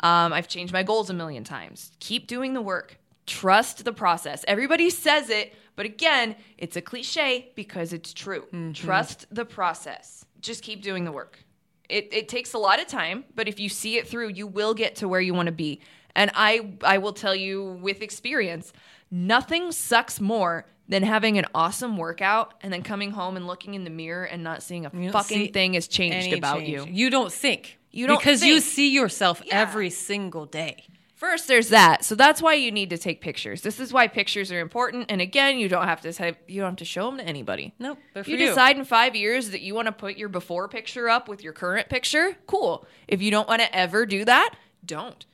Um, 0.00 0.32
I've 0.32 0.48
changed 0.48 0.72
my 0.72 0.82
goals 0.82 1.10
a 1.10 1.14
million 1.14 1.42
times. 1.44 1.90
Keep 2.00 2.26
doing 2.28 2.54
the 2.54 2.62
work. 2.62 2.98
Trust 3.26 3.84
the 3.84 3.92
process. 3.92 4.44
Everybody 4.46 4.88
says 4.88 5.30
it, 5.30 5.52
but 5.74 5.84
again, 5.84 6.36
it's 6.58 6.76
a 6.76 6.80
cliche 6.80 7.50
because 7.56 7.92
it's 7.92 8.12
true. 8.14 8.46
Trust 8.72 9.26
the 9.32 9.44
process. 9.44 10.24
Just 10.40 10.62
keep 10.62 10.80
doing 10.80 11.04
the 11.04 11.10
work. 11.12 11.40
It, 11.88 12.08
it 12.12 12.28
takes 12.28 12.52
a 12.54 12.58
lot 12.58 12.80
of 12.80 12.86
time, 12.86 13.24
but 13.34 13.48
if 13.48 13.58
you 13.58 13.68
see 13.68 13.96
it 13.96 14.06
through, 14.08 14.28
you 14.28 14.46
will 14.46 14.74
get 14.74 14.96
to 14.96 15.08
where 15.08 15.20
you 15.20 15.34
want 15.34 15.46
to 15.46 15.52
be. 15.52 15.80
And 16.14 16.30
I 16.34 16.72
I 16.82 16.98
will 16.98 17.12
tell 17.12 17.34
you 17.34 17.78
with 17.82 18.00
experience, 18.00 18.72
nothing 19.10 19.72
sucks 19.72 20.20
more 20.20 20.66
than 20.88 21.02
having 21.02 21.36
an 21.38 21.44
awesome 21.54 21.96
workout 21.96 22.54
and 22.62 22.72
then 22.72 22.82
coming 22.82 23.10
home 23.10 23.36
and 23.36 23.46
looking 23.46 23.74
in 23.74 23.84
the 23.84 23.90
mirror 23.90 24.24
and 24.24 24.42
not 24.44 24.62
seeing 24.62 24.86
a 24.86 24.90
fucking 25.10 25.52
thing 25.52 25.74
has 25.74 25.88
changed 25.88 26.32
about 26.32 26.60
change. 26.60 26.68
you. 26.68 26.86
You 26.88 27.10
don't 27.10 27.32
think. 27.32 27.78
You 27.90 28.06
don't 28.06 28.18
because 28.18 28.42
you 28.44 28.60
see 28.60 28.90
yourself 28.90 29.42
Yeah. 29.44 29.60
every 29.60 29.90
single 29.90 30.46
day. 30.46 30.84
First, 31.14 31.48
there's 31.48 31.70
that. 31.70 32.04
So 32.04 32.14
that's 32.14 32.42
why 32.42 32.54
you 32.54 32.70
need 32.70 32.90
to 32.90 32.98
take 32.98 33.22
pictures. 33.22 33.62
This 33.62 33.80
is 33.80 33.90
why 33.90 34.06
pictures 34.06 34.52
are 34.52 34.60
important. 34.60 35.06
And 35.10 35.22
again, 35.22 35.58
you 35.58 35.66
don't 35.66 35.86
have 35.86 36.02
to 36.02 36.12
say, 36.12 36.34
you 36.46 36.60
don't 36.60 36.72
have 36.72 36.76
to 36.76 36.84
show 36.84 37.06
them 37.06 37.16
to 37.18 37.24
anybody. 37.24 37.72
Nope, 37.78 37.98
they're 38.12 38.22
for 38.22 38.30
you 38.30 38.36
you. 38.36 38.46
decide 38.46 38.76
in 38.76 38.84
five 38.84 39.16
years 39.16 39.50
that 39.50 39.62
you 39.62 39.74
want 39.74 39.86
to 39.86 39.92
put 39.92 40.18
your 40.18 40.28
before 40.28 40.68
picture 40.68 41.08
up 41.08 41.26
with 41.26 41.42
your 41.42 41.54
current 41.54 41.88
picture, 41.88 42.36
cool. 42.46 42.86
If 43.08 43.22
you 43.22 43.30
don't 43.30 43.48
want 43.48 43.62
to 43.62 43.74
ever 43.74 44.04
do 44.04 44.26
that, 44.26 44.50
don't. 44.84 45.24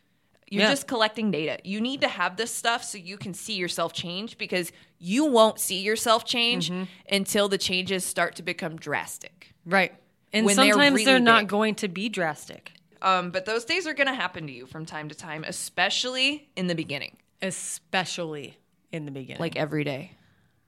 You're 0.52 0.64
Yeah. 0.64 0.70
just 0.70 0.86
collecting 0.86 1.30
data. 1.30 1.58
You 1.64 1.80
need 1.80 2.02
to 2.02 2.08
have 2.08 2.36
this 2.36 2.54
stuff 2.54 2.84
so 2.84 2.98
you 2.98 3.16
can 3.16 3.32
see 3.32 3.54
yourself 3.54 3.94
change 3.94 4.36
because 4.36 4.70
you 4.98 5.24
won't 5.24 5.58
see 5.58 5.80
yourself 5.80 6.26
change 6.26 6.68
Mm-hmm. 6.70 6.84
until 7.10 7.48
the 7.48 7.56
changes 7.56 8.04
start 8.04 8.36
to 8.36 8.42
become 8.42 8.76
drastic. 8.76 9.54
Right. 9.64 9.94
And 10.32 10.44
When 10.44 10.56
they're 10.56 10.72
sometimes 10.74 10.92
really 10.94 11.04
they're 11.06 11.18
not 11.20 11.42
big. 11.42 11.48
going 11.48 11.74
to 11.76 11.88
be 11.88 12.10
drastic, 12.10 12.72
Um, 13.00 13.30
but 13.30 13.46
those 13.46 13.64
days 13.64 13.86
are 13.86 13.94
going 13.94 14.08
to 14.08 14.14
happen 14.14 14.46
to 14.46 14.52
you 14.52 14.66
from 14.66 14.84
time 14.84 15.08
to 15.08 15.14
time, 15.14 15.42
especially 15.46 16.50
in 16.54 16.66
the 16.66 16.74
beginning, 16.74 17.16
especially 17.40 18.58
in 18.92 19.06
the 19.06 19.10
beginning. 19.10 19.40
like 19.40 19.56
every 19.56 19.84
day. 19.84 20.12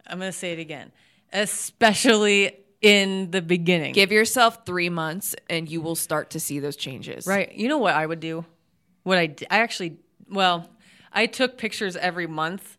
I'm 0.07 0.19
going 0.19 0.33
to 0.33 0.37
say 0.37 0.53
it 0.53 0.59
again. 0.59 0.93
Especially 1.33 2.57
in 2.83 3.31
the 3.31 3.41
beginning. 3.43 3.93
Give 3.93 4.13
yourself 4.13 4.65
three 4.67 4.89
months 4.91 5.35
and 5.49 5.69
you 5.69 5.81
will 5.81 5.95
start 5.95 6.31
to 6.31 6.41
see 6.41 6.59
those 6.59 6.77
changes. 6.77 7.27
Right. 7.27 7.53
You 7.55 7.69
know 7.69 7.79
what 7.79 7.95
I 7.95 8.05
would 8.07 8.21
do? 8.21 8.45
What 9.05 9.17
I, 9.19 9.35
I 9.51 9.59
actually 9.61 9.99
well, 10.29 10.69
I 11.13 11.27
took 11.27 11.57
pictures 11.57 11.97
every 11.97 12.27
month 12.27 12.77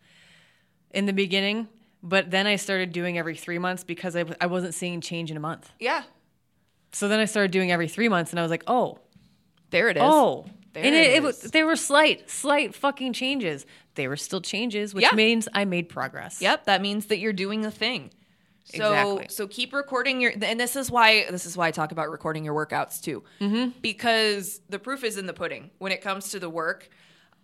in 0.91 1.05
the 1.05 1.13
beginning, 1.13 1.67
but 2.03 2.31
then 2.31 2.45
I 2.47 2.57
started 2.57 2.91
doing 2.91 3.17
every 3.17 3.35
3 3.35 3.57
months 3.59 3.83
because 3.83 4.15
I 4.15 4.19
w- 4.19 4.37
I 4.41 4.47
wasn't 4.47 4.73
seeing 4.73 4.99
change 5.01 5.31
in 5.31 5.37
a 5.37 5.39
month. 5.39 5.71
Yeah. 5.79 6.03
So 6.91 7.07
then 7.07 7.19
I 7.19 7.25
started 7.25 7.51
doing 7.51 7.71
every 7.71 7.87
3 7.87 8.09
months 8.09 8.31
and 8.31 8.39
I 8.39 8.43
was 8.43 8.51
like, 8.51 8.63
"Oh, 8.67 8.99
There 9.69 9.89
it 9.89 9.97
is. 9.97 10.03
oh." 10.05 10.45
There 10.73 10.83
and 10.83 10.93
it 10.93 11.07
it, 11.11 11.15
it 11.17 11.23
was 11.23 11.39
they 11.41 11.63
were 11.63 11.77
slight, 11.77 12.29
slight 12.29 12.75
fucking 12.75 13.13
changes. 13.13 13.65
They 13.95 14.07
were 14.09 14.17
still 14.17 14.41
changes, 14.41 14.93
which 14.93 15.03
Yeah. 15.03 15.15
means 15.15 15.47
I 15.53 15.63
made 15.63 15.87
progress. 15.87 16.41
Yep. 16.41 16.65
That 16.65 16.81
means 16.81 17.05
that 17.05 17.19
you're 17.19 17.31
doing 17.33 17.61
the 17.61 17.71
thing. 17.71 18.11
So 18.65 18.91
Exactly. 18.91 19.27
so 19.29 19.47
keep 19.47 19.73
recording 19.73 20.19
your 20.21 20.33
and 20.41 20.59
this 20.59 20.75
is 20.75 20.89
why 20.89 21.25
this 21.29 21.45
is 21.45 21.55
why 21.55 21.67
I 21.67 21.71
talk 21.71 21.91
about 21.91 22.09
recording 22.09 22.43
your 22.43 22.55
workouts 22.55 22.99
too. 23.01 23.23
Mm-hmm. 23.39 23.77
Because 23.81 24.59
the 24.69 24.79
proof 24.79 25.03
is 25.03 25.17
in 25.17 25.27
the 25.27 25.33
pudding. 25.33 25.69
When 25.77 25.91
it 25.91 26.01
comes 26.01 26.29
to 26.31 26.39
the 26.39 26.49
work, 26.49 26.89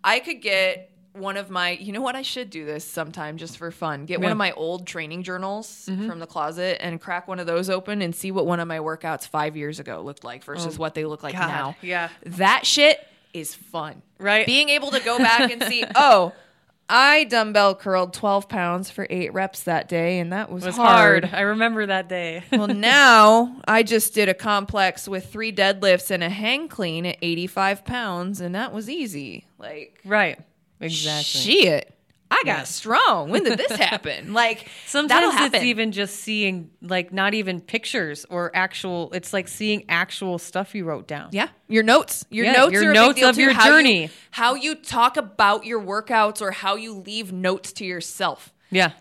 I 0.03 0.19
could 0.19 0.41
get 0.41 0.91
one 1.13 1.37
of 1.37 1.49
my 1.49 1.71
you 1.71 1.91
know 1.91 2.01
what 2.01 2.15
I 2.15 2.23
should 2.23 2.49
do 2.49 2.65
this 2.65 2.83
sometime 2.83 3.37
just 3.37 3.57
for 3.57 3.69
fun. 3.69 4.05
Get 4.05 4.19
one 4.19 4.31
of 4.31 4.37
my 4.37 4.51
old 4.53 4.87
training 4.87 5.21
journals 5.23 5.85
from 5.85 6.19
the 6.19 6.25
closet 6.27 6.83
and 6.83 6.99
crack 6.99 7.27
one 7.27 7.39
of 7.39 7.45
those 7.45 7.69
open 7.69 8.01
and 8.01 8.15
see 8.15 8.31
what 8.31 8.47
one 8.47 8.59
of 8.59 8.67
my 8.67 8.79
workouts 8.79 9.27
5 9.27 9.55
years 9.55 9.79
ago 9.79 10.01
looked 10.01 10.23
like 10.23 10.43
versus 10.43 10.79
what 10.79 10.95
they 10.95 11.05
look 11.05 11.21
like 11.21 11.33
God, 11.33 11.47
now. 11.47 11.75
yeah. 11.81 12.09
That 12.25 12.65
shit 12.65 13.05
is 13.33 13.53
fun. 13.53 14.01
Right. 14.17 14.45
Being 14.45 14.69
able 14.69 14.91
to 14.91 14.99
go 15.01 15.17
back 15.29 15.51
and 15.51 15.61
see, 15.63 15.85
oh, 15.95 16.33
I 16.93 17.23
dumbbell 17.23 17.75
curled 17.75 18.13
12 18.13 18.49
pounds 18.49 18.91
for 18.91 19.07
eight 19.09 19.31
reps 19.33 19.63
that 19.63 19.87
day, 19.87 20.19
and 20.19 20.33
that 20.33 20.51
was, 20.51 20.65
was 20.65 20.75
hard. 20.75 21.23
hard. 21.23 21.33
I 21.33 21.43
remember 21.43 21.85
that 21.85 22.09
day. 22.09 22.43
well, 22.51 22.67
now 22.67 23.55
I 23.65 23.81
just 23.81 24.13
did 24.13 24.27
a 24.27 24.33
complex 24.33 25.07
with 25.07 25.31
three 25.31 25.53
deadlifts 25.53 26.11
and 26.11 26.21
a 26.21 26.29
hang 26.29 26.67
clean 26.67 27.05
at 27.05 27.17
85 27.21 27.85
pounds, 27.85 28.41
and 28.41 28.53
that 28.55 28.73
was 28.73 28.89
easy. 28.89 29.45
Like, 29.57 30.01
right. 30.03 30.37
Exactly. 30.81 31.23
shit. 31.23 31.95
I 32.31 32.37
got 32.37 32.45
Yeah. 32.45 32.63
strong. 32.63 33.29
When 33.29 33.43
did 33.43 33.59
this 33.59 33.71
happen? 33.77 34.33
Like, 34.41 34.67
Sometimes 34.87 35.33
happen. 35.33 35.55
it's 35.55 35.63
even 35.65 35.91
just 35.91 36.15
seeing 36.21 36.71
like 36.81 37.11
not 37.11 37.33
even 37.33 37.59
pictures 37.61 38.25
or 38.29 38.49
actual. 38.55 39.11
It's 39.13 39.33
like 39.33 39.47
seeing 39.47 39.83
actual 39.89 40.39
stuff 40.39 40.73
you 40.73 40.85
wrote 40.85 41.07
down. 41.07 41.29
Yeah, 41.33 41.49
your 41.67 41.83
notes. 41.83 42.25
Your 42.29 42.45
Yeah, 42.45 42.53
notes 42.53 42.71
your 42.73 42.83
are 42.85 42.89
a 42.91 42.93
big 42.93 42.95
notes 43.01 43.21
of 43.23 43.37
your 43.37 43.51
How 43.51 43.65
you- 43.65 43.71
journey. 43.71 44.09
how 44.31 44.55
you 44.55 44.75
talk 44.75 45.17
about 45.17 45.65
your 45.65 45.81
workouts 45.81 46.41
or 46.41 46.51
how 46.51 46.75
you 46.75 46.93
leave 46.93 47.31
notes 47.33 47.73
to 47.73 47.85
yourself. 47.85 48.53
Yeah. 48.71 48.91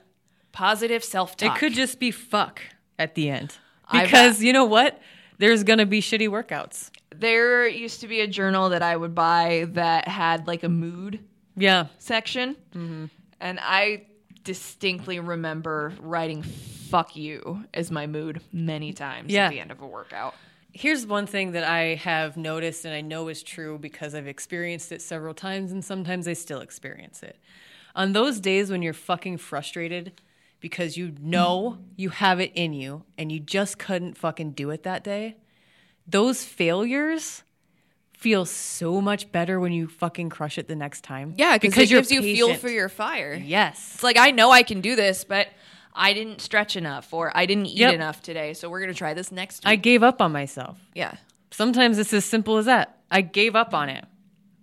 Positive 0.52 1.04
self 1.04 1.36
talk. 1.36 1.56
It 1.56 1.58
could 1.60 1.72
just 1.74 2.00
be 2.00 2.10
fuck 2.10 2.60
at 2.98 3.14
the 3.14 3.30
end 3.30 3.56
I 3.88 4.02
because 4.04 4.42
you 4.42 4.52
know 4.52 4.64
what? 4.64 5.00
There's 5.38 5.62
gonna 5.62 5.86
be 5.86 6.00
shitty 6.02 6.28
workouts. 6.28 6.90
There 7.14 7.66
used 7.68 8.00
to 8.00 8.08
be 8.08 8.20
a 8.20 8.26
journal 8.26 8.70
that 8.70 8.82
I 8.82 8.96
would 8.96 9.14
buy 9.14 9.66
that 9.70 10.08
had 10.08 10.46
like 10.48 10.64
a 10.64 10.68
mood 10.68 11.20
Yeah. 11.56 11.86
section. 11.98 12.56
Mm-hmm. 12.74 13.04
And 13.40 13.58
I 13.60 14.06
distinctly 14.44 15.20
remember 15.20 15.92
writing 16.00 16.42
fuck 16.42 17.14
you 17.16 17.64
as 17.72 17.90
my 17.90 18.06
mood 18.06 18.40
many 18.52 18.92
times 18.92 19.32
Yeah. 19.32 19.46
at 19.46 19.50
the 19.50 19.60
end 19.60 19.70
of 19.70 19.80
a 19.80 19.86
workout. 19.86 20.34
Here's 20.72 21.04
one 21.06 21.26
thing 21.26 21.52
that 21.52 21.64
I 21.64 21.96
have 21.96 22.36
noticed 22.36 22.84
and 22.84 22.94
I 22.94 23.00
know 23.00 23.28
is 23.28 23.42
true 23.42 23.78
because 23.78 24.14
I've 24.14 24.26
experienced 24.28 24.92
it 24.92 25.02
several 25.02 25.34
times 25.34 25.72
and 25.72 25.84
sometimes 25.84 26.28
I 26.28 26.32
still 26.32 26.60
experience 26.60 27.22
it. 27.22 27.38
On 27.94 28.12
those 28.12 28.40
days 28.40 28.70
when 28.70 28.82
you're 28.82 28.92
fucking 28.92 29.38
frustrated 29.38 30.20
because 30.60 30.96
you 30.96 31.12
know 31.20 31.78
you 31.96 32.10
have 32.10 32.38
it 32.40 32.52
in 32.54 32.72
you 32.72 33.04
and 33.18 33.32
you 33.32 33.40
just 33.40 33.78
couldn't 33.78 34.16
fucking 34.16 34.52
do 34.52 34.70
it 34.70 34.84
that 34.84 35.02
day, 35.02 35.36
those 36.06 36.44
failures 36.44 37.42
feel 38.20 38.44
so 38.44 39.00
much 39.00 39.32
better 39.32 39.58
when 39.58 39.72
you 39.72 39.88
fucking 39.88 40.28
crush 40.28 40.58
it 40.58 40.68
the 40.68 40.76
next 40.76 41.02
time. 41.02 41.32
Yeah, 41.38 41.56
because 41.56 41.84
it 41.84 41.88
gives 41.88 42.10
you 42.12 42.20
fuel 42.22 42.54
for 42.54 42.68
your 42.68 42.90
fire. 42.90 43.32
Yes. 43.34 43.92
It's 43.94 44.02
like 44.02 44.18
I 44.18 44.30
know 44.30 44.50
I 44.50 44.62
can 44.62 44.82
do 44.82 44.94
this, 44.94 45.24
but 45.24 45.48
I 45.94 46.12
didn't 46.12 46.40
stretch 46.42 46.76
enough 46.76 47.12
or 47.14 47.32
I 47.34 47.46
didn't 47.46 47.66
eat 47.66 47.78
Yep. 47.78 47.94
enough 47.94 48.22
today, 48.22 48.52
so 48.52 48.68
we're 48.68 48.80
gonna 48.80 48.92
try 48.94 49.14
this 49.14 49.32
next 49.32 49.62
I 49.66 49.76
gave 49.76 50.02
up 50.02 50.20
on 50.20 50.32
myself. 50.32 50.78
yeah. 50.94 51.14
Sometimes 51.50 51.98
it's 51.98 52.12
as 52.12 52.24
simple 52.24 52.58
as 52.58 52.66
that. 52.66 52.98
I 53.10 53.22
gave 53.22 53.56
up 53.56 53.74
on 53.74 53.88
it 53.88 54.04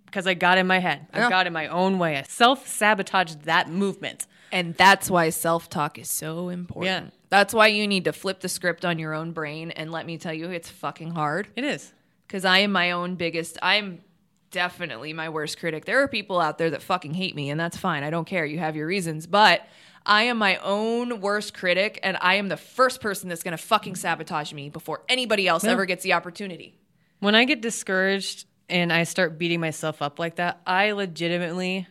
because 0.06 0.26
I 0.26 0.32
got 0.34 0.56
in 0.56 0.66
my 0.66 0.78
head. 0.78 1.06
I 1.12 1.18
Yeah. 1.18 1.28
got 1.28 1.46
in 1.46 1.52
my 1.52 1.66
own 1.66 1.98
way. 1.98 2.16
I 2.16 2.22
self 2.22 2.66
sabotaged 2.66 3.42
that 3.42 3.68
movement. 3.68 4.26
And 4.50 4.74
that's 4.76 5.10
why 5.10 5.28
self 5.30 5.68
talk 5.68 5.98
is 5.98 6.08
so 6.08 6.48
important. 6.48 6.86
Yeah. 6.86 7.10
That's 7.28 7.52
why 7.52 7.66
you 7.66 7.86
need 7.86 8.04
to 8.04 8.12
flip 8.14 8.40
the 8.40 8.48
script 8.48 8.84
on 8.86 8.98
your 8.98 9.12
own 9.12 9.32
brain. 9.32 9.70
And 9.72 9.90
let 9.92 10.06
me 10.06 10.16
tell 10.16 10.32
you, 10.32 10.48
it's 10.50 10.70
fucking 10.70 11.10
hard. 11.10 11.48
It 11.56 11.64
is. 11.64 11.92
Because 12.28 12.44
I 12.44 12.58
am 12.58 12.70
my 12.70 12.92
own 12.92 13.16
biggest, 13.16 13.58
I'm 13.62 14.02
definitely 14.50 15.12
my 15.12 15.30
worst 15.30 15.58
critic. 15.58 15.86
There 15.86 16.02
are 16.02 16.08
people 16.08 16.40
out 16.40 16.58
there 16.58 16.70
that 16.70 16.82
fucking 16.82 17.14
hate 17.14 17.34
me, 17.34 17.50
and 17.50 17.58
that's 17.58 17.76
fine. 17.76 18.04
I 18.04 18.10
don't 18.10 18.26
care. 18.26 18.44
You 18.44 18.58
have 18.58 18.76
your 18.76 18.86
reasons. 18.86 19.26
But 19.26 19.66
I 20.04 20.24
am 20.24 20.38
my 20.38 20.56
own 20.58 21.20
worst 21.20 21.54
critic, 21.54 21.98
and 22.02 22.16
I 22.20 22.34
am 22.34 22.48
the 22.48 22.56
first 22.56 23.00
person 23.00 23.28
that's 23.28 23.42
gonna 23.42 23.56
fucking 23.56 23.96
sabotage 23.96 24.52
me 24.52 24.68
before 24.68 25.02
anybody 25.08 25.48
else 25.48 25.64
ever 25.64 25.86
gets 25.86 26.02
the 26.02 26.12
opportunity. 26.12 26.78
When 27.20 27.34
I 27.34 27.44
get 27.44 27.60
discouraged 27.60 28.46
and 28.68 28.92
I 28.92 29.04
start 29.04 29.38
beating 29.38 29.60
myself 29.60 30.02
up 30.02 30.18
like 30.18 30.36
that, 30.36 30.60
I 30.66 30.92
legitimately, 30.92 31.88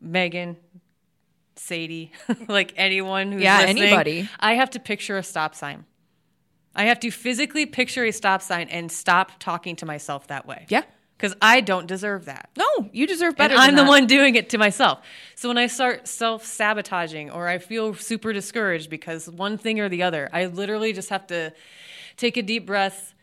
Megan, 0.00 0.56
Sadie, 1.56 2.12
like 2.48 2.74
anyone 2.76 3.32
who's 3.32 3.42
Yeah, 3.42 3.60
listening, 3.60 3.84
anybody. 3.84 4.28
I 4.38 4.54
have 4.54 4.70
to 4.70 4.80
picture 4.80 5.16
a 5.18 5.22
stop 5.22 5.54
sign. 5.54 5.84
I 6.74 6.84
have 6.84 7.00
to 7.00 7.10
physically 7.10 7.66
picture 7.66 8.04
a 8.04 8.12
stop 8.12 8.42
sign 8.42 8.68
and 8.68 8.90
stop 8.90 9.32
talking 9.38 9.76
to 9.76 9.86
myself 9.86 10.28
that 10.28 10.46
way. 10.46 10.66
Yeah. 10.68 10.82
Because 11.16 11.34
I 11.42 11.60
don't 11.60 11.88
deserve 11.88 12.26
that. 12.26 12.48
No, 12.56 12.88
you 12.92 13.04
deserve 13.06 13.30
And 13.30 13.36
better. 13.38 13.54
I'm 13.56 13.68
than 13.70 13.76
the 13.76 13.82
that. 13.82 13.88
one 13.88 14.06
doing 14.06 14.36
it 14.36 14.50
to 14.50 14.58
myself. 14.58 15.00
So 15.34 15.48
when 15.48 15.58
I 15.58 15.66
start 15.66 16.06
self 16.06 16.44
sabotaging 16.44 17.30
or 17.32 17.48
I 17.48 17.58
feel 17.58 17.94
super 17.94 18.32
discouraged 18.32 18.88
because 18.88 19.28
one 19.28 19.58
thing 19.58 19.80
or 19.80 19.88
the 19.88 20.04
other, 20.04 20.28
I 20.32 20.46
literally 20.46 20.92
just 20.92 21.08
have 21.08 21.26
to 21.28 21.52
take 22.16 22.36
a 22.36 22.42
deep 22.42 22.66
breath. 22.66 23.14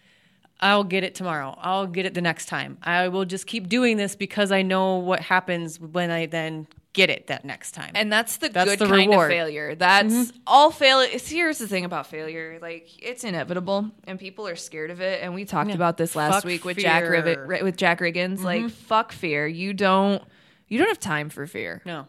I'll 0.62 0.84
get 0.84 1.04
it 1.04 1.16
tomorrow. 1.16 1.58
I'll 1.62 1.88
get 1.88 2.06
it 2.06 2.14
the 2.14 2.22
next 2.22 2.46
time. 2.48 2.78
I 2.82 3.08
will 3.10 3.26
just 3.26 3.46
keep 3.46 3.68
doing 3.68 3.98
this 3.98 4.16
because 4.16 4.52
I 4.52 4.62
know 4.62 4.98
what 4.98 5.20
happens 5.20 5.80
when 5.80 6.10
I 6.12 6.26
then 6.28 6.68
get 6.94 7.10
it 7.10 7.28
that 7.28 7.44
next 7.44 7.74
time. 7.74 7.92
And 7.94 8.12
that's 8.12 8.38
the 8.38 8.48
That's 8.48 8.70
good 8.70 8.80
the 8.80 8.86
kind 8.86 9.10
reward. 9.12 9.30
Mm-hmm. 9.30 9.32
of 9.32 9.38
failure. 9.38 9.76
That's 9.76 10.32
all 10.48 10.72
failure. 10.72 11.10
Here's 11.20 11.58
the 11.58 11.68
thing 11.68 11.84
about 11.84 12.08
failure: 12.08 12.58
like 12.62 12.90
it's 13.04 13.24
inevitable, 13.24 13.92
and 14.06 14.18
people 14.18 14.48
are 14.48 14.56
scared 14.56 14.92
of 14.92 15.02
it. 15.02 15.22
And 15.22 15.36
we 15.36 15.44
talked 15.46 15.72
about 15.72 15.98
this 15.98 16.16
last 16.16 16.36
Fuck 16.36 16.44
week 16.46 16.66
with 16.66 16.78
fear. 16.78 16.90
Mm-hmm. 16.90 17.48
Rivet, 17.50 17.64
with 17.64 17.78
Jack 17.78 18.00
Riggins. 18.00 18.42
Like 18.42 18.70
fuck 18.70 19.12
fear. 19.12 19.46
You 19.46 19.74
don't. 19.74 20.24
You 20.68 20.80
don't 20.80 20.88
have 20.88 21.00
time 21.00 21.30
for 21.30 21.46
fear. 21.46 21.82
no. 21.86 22.08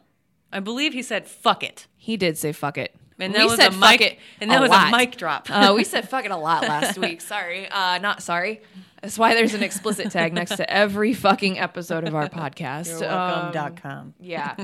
I 0.53 0.61
believe 0.61 0.93
he 0.93 1.03
said 1.03 1.27
fuck 1.27 1.63
it. 1.63 1.87
He 1.97 2.17
did 2.17 2.39
say 2.39 2.53
fuck 2.53 2.79
it. 2.79 2.95
And 3.19 3.33
We 3.33 3.39
that 3.39 3.45
was 3.47 3.57
said 3.57 3.69
a 3.71 3.73
fuck 3.73 3.91
mic 3.93 4.01
it 4.03 4.19
and 4.41 4.51
that 4.51 4.61
was 4.61 4.71
lot. 4.71 4.93
a 4.93 4.97
mic 4.97 5.17
drop. 5.17 5.49
uh, 5.51 5.73
we 5.75 5.85
said 5.93 6.09
fuck 6.09 6.25
it 6.25 6.31
a 6.31 6.37
lot 6.37 6.63
last 6.63 6.99
week. 6.99 7.21
Sorry, 7.21 7.67
uh, 7.69 7.99
not 7.99 8.23
sorry. 8.23 8.61
That's 9.03 9.19
why 9.19 9.35
there's 9.35 9.55
an 9.55 9.63
explicit 9.63 10.11
tag 10.11 10.33
next 10.33 10.57
to 10.57 10.71
every 10.71 11.13
fucking 11.15 11.59
episode 11.59 12.07
of 12.09 12.15
our 12.15 12.29
podcast. 12.29 12.89
You're 12.91 13.01
welcome 13.09 13.47
Um, 13.47 13.53
dot 13.53 13.83
com. 13.83 14.15
yeah 14.21 14.57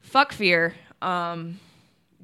fuck 0.00 0.32
fear 0.32 0.74
um 1.02 1.58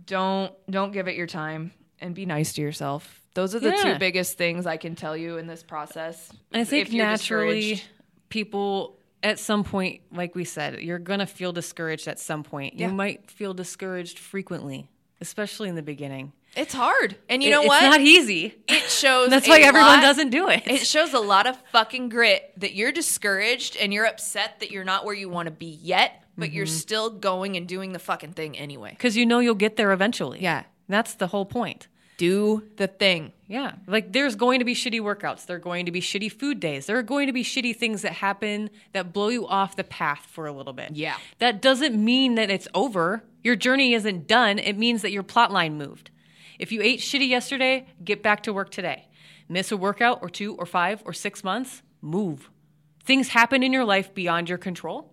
don't 0.07 0.53
don't 0.71 0.93
give 0.93 1.09
it 1.09 1.17
your 1.17 1.27
time 1.27 1.73
and 2.01 2.15
be 2.15 2.27
nice 2.27 2.53
to 2.55 2.61
yourself 2.63 3.21
those 3.35 3.55
are 3.55 3.61
the 3.61 3.71
Yeah. 3.71 3.95
two 3.95 3.99
biggest 3.99 4.37
things 4.39 4.67
i 4.67 4.77
can 4.77 4.95
tell 4.95 5.17
you 5.17 5.39
in 5.39 5.47
this 5.47 5.63
process 5.63 6.31
I 6.53 6.65
think 6.65 6.89
if 6.89 6.93
you're 6.93 7.07
naturally 7.07 7.61
discouraged. 7.61 7.89
people 8.29 8.99
at 9.23 9.39
some 9.39 9.65
point, 9.65 10.01
like 10.13 10.35
we 10.35 10.45
said, 10.45 10.81
you're 10.81 10.99
gonna 10.99 11.27
feel 11.27 11.53
discouraged 11.53 12.09
at 12.09 12.19
some 12.19 12.43
point. 12.43 12.75
Yeah. 12.75 12.89
You 12.89 12.95
might 12.95 13.31
feel 13.31 13.55
discouraged 13.55 14.19
frequently, 14.19 14.89
especially 15.21 15.69
in 15.69 15.75
the 15.75 15.83
beginning. 15.83 16.33
it's 16.57 16.75
hard 16.75 17.15
and 17.29 17.43
you 17.45 17.49
It- 17.49 17.53
know 17.53 17.63
what? 17.63 17.83
it's 17.85 17.91
not 17.97 18.01
easy. 18.01 18.55
it 18.67 18.91
shows 18.91 19.31
That's 19.35 19.47
why 19.47 19.61
everyone 19.61 19.89
lot- 19.99 20.01
doesn't 20.03 20.31
do 20.31 20.49
it. 20.49 20.63
it 20.67 20.85
shows 20.87 21.13
a 21.15 21.21
lot 21.21 21.47
of 21.47 21.57
fucking 21.71 22.09
grit 22.09 22.53
that 22.57 22.75
you're 22.75 22.91
discouraged 22.91 23.77
and 23.77 23.93
you're 23.95 24.07
upset 24.07 24.59
that 24.61 24.71
you're 24.73 24.83
not 24.83 25.05
where 25.05 25.15
you 25.15 25.29
want 25.29 25.47
to 25.47 25.53
be 25.53 25.79
yet 25.83 26.25
but 26.37 26.51
you're 26.53 26.65
Mm-hmm. 26.67 26.75
still 26.75 27.11
going 27.11 27.57
and 27.57 27.69
doing 27.69 27.93
the 27.93 27.99
fucking 28.01 28.33
thing 28.33 28.57
anyway 28.59 28.91
Because 28.91 29.17
you 29.17 29.27
know 29.27 29.39
you'll 29.41 29.55
get 29.55 29.77
there 29.77 29.93
eventually. 29.93 30.41
Yeah. 30.43 30.65
That's 30.89 31.15
the 31.15 31.29
whole 31.29 31.45
point. 31.45 31.87
Do 32.21 32.63
the 32.77 32.87
thing 32.87 33.33
Yeah. 33.49 33.73
Like 33.87 34.13
there's 34.13 34.37
going 34.37 34.59
to 34.59 34.65
be 34.67 34.75
shitty 34.75 35.01
workouts. 35.01 35.47
There 35.47 35.57
are 35.57 35.59
going 35.71 35.87
to 35.87 35.93
be 35.93 36.03
shitty 36.03 36.31
food 36.31 36.61
days. 36.61 36.85
There 36.85 36.99
are 36.99 37.03
going 37.03 37.27
to 37.29 37.33
be 37.33 37.43
shitty 37.43 37.75
things 37.75 38.03
that 38.03 38.13
happen 38.13 38.69
that 38.93 39.15
blow 39.15 39.29
you 39.29 39.47
off 39.49 39.75
the 39.75 39.85
path 39.85 40.27
for 40.31 40.47
a 40.47 40.53
little 40.53 40.75
bit. 40.75 40.91
Yeah. 40.93 41.17
That 41.39 41.63
doesn't 41.63 41.97
mean 41.97 42.35
that 42.35 42.51
it's 42.51 42.69
over. 42.75 43.25
Your 43.43 43.57
journey 43.57 43.95
isn't 43.95 44.27
done. 44.27 44.59
It 44.59 44.77
means 44.77 45.01
that 45.01 45.13
your 45.13 45.23
plot 45.23 45.51
line 45.51 45.79
moved. 45.79 46.11
If 46.59 46.73
you 46.73 46.83
ate 46.83 47.01
shitty 47.01 47.27
yesterday, 47.27 47.87
get 48.05 48.23
back 48.23 48.43
to 48.43 48.53
work 48.53 48.71
today. 48.71 49.09
Miss 49.49 49.73
a 49.73 49.77
workout 49.79 50.19
or 50.21 50.29
two 50.29 50.55
or 50.57 50.67
five 50.67 51.03
or 51.07 51.15
six 51.15 51.43
months, 51.43 51.83
move. 52.03 52.51
Things 53.03 53.29
happen 53.29 53.63
in 53.63 53.73
your 53.73 53.87
life 53.87 54.13
beyond 54.13 54.51
your 54.51 54.59
control. 54.59 55.11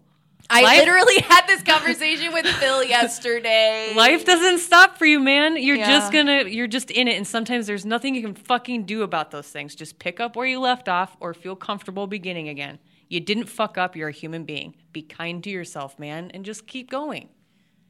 I 0.49 0.61
Life- 0.63 0.79
literally 0.79 1.19
had 1.19 1.45
this 1.47 1.61
conversation 1.63 2.31
with 2.33 2.45
phil 2.45 2.83
yesterday 2.83 3.93
Life 3.95 4.25
doesn't 4.25 4.59
stop 4.59 4.97
for 4.97 5.05
you, 5.05 5.19
man. 5.19 5.57
You're 5.61 5.75
Yeah. 5.77 5.87
just 5.87 6.11
gonna, 6.13 6.43
you're 6.43 6.67
just 6.67 6.91
in 6.91 7.07
it. 7.07 7.17
And 7.17 7.25
sometimes 7.27 7.67
there's 7.67 7.85
nothing 7.85 8.15
you 8.15 8.21
can 8.21 8.33
fucking 8.35 8.85
do 8.85 9.01
about 9.03 9.31
those 9.31 9.47
things. 9.47 9.75
Just 9.75 9.97
pick 9.99 10.19
up 10.19 10.35
where 10.35 10.45
you 10.45 10.59
left 10.59 10.87
off 10.87 11.15
or 11.19 11.33
feel 11.33 11.55
comfortable 11.55 12.05
beginning 12.07 12.47
again. 12.49 12.79
You 13.09 13.19
didn't 13.19 13.45
fuck 13.45 13.77
up. 13.77 13.95
You're 13.95 14.09
a 14.09 14.13
human 14.13 14.43
being. 14.43 14.75
Be 14.93 15.01
kind 15.01 15.43
to 15.43 15.49
yourself, 15.49 15.97
man, 15.97 16.31
and 16.33 16.43
just 16.45 16.67
keep 16.67 16.89
going. 16.91 17.29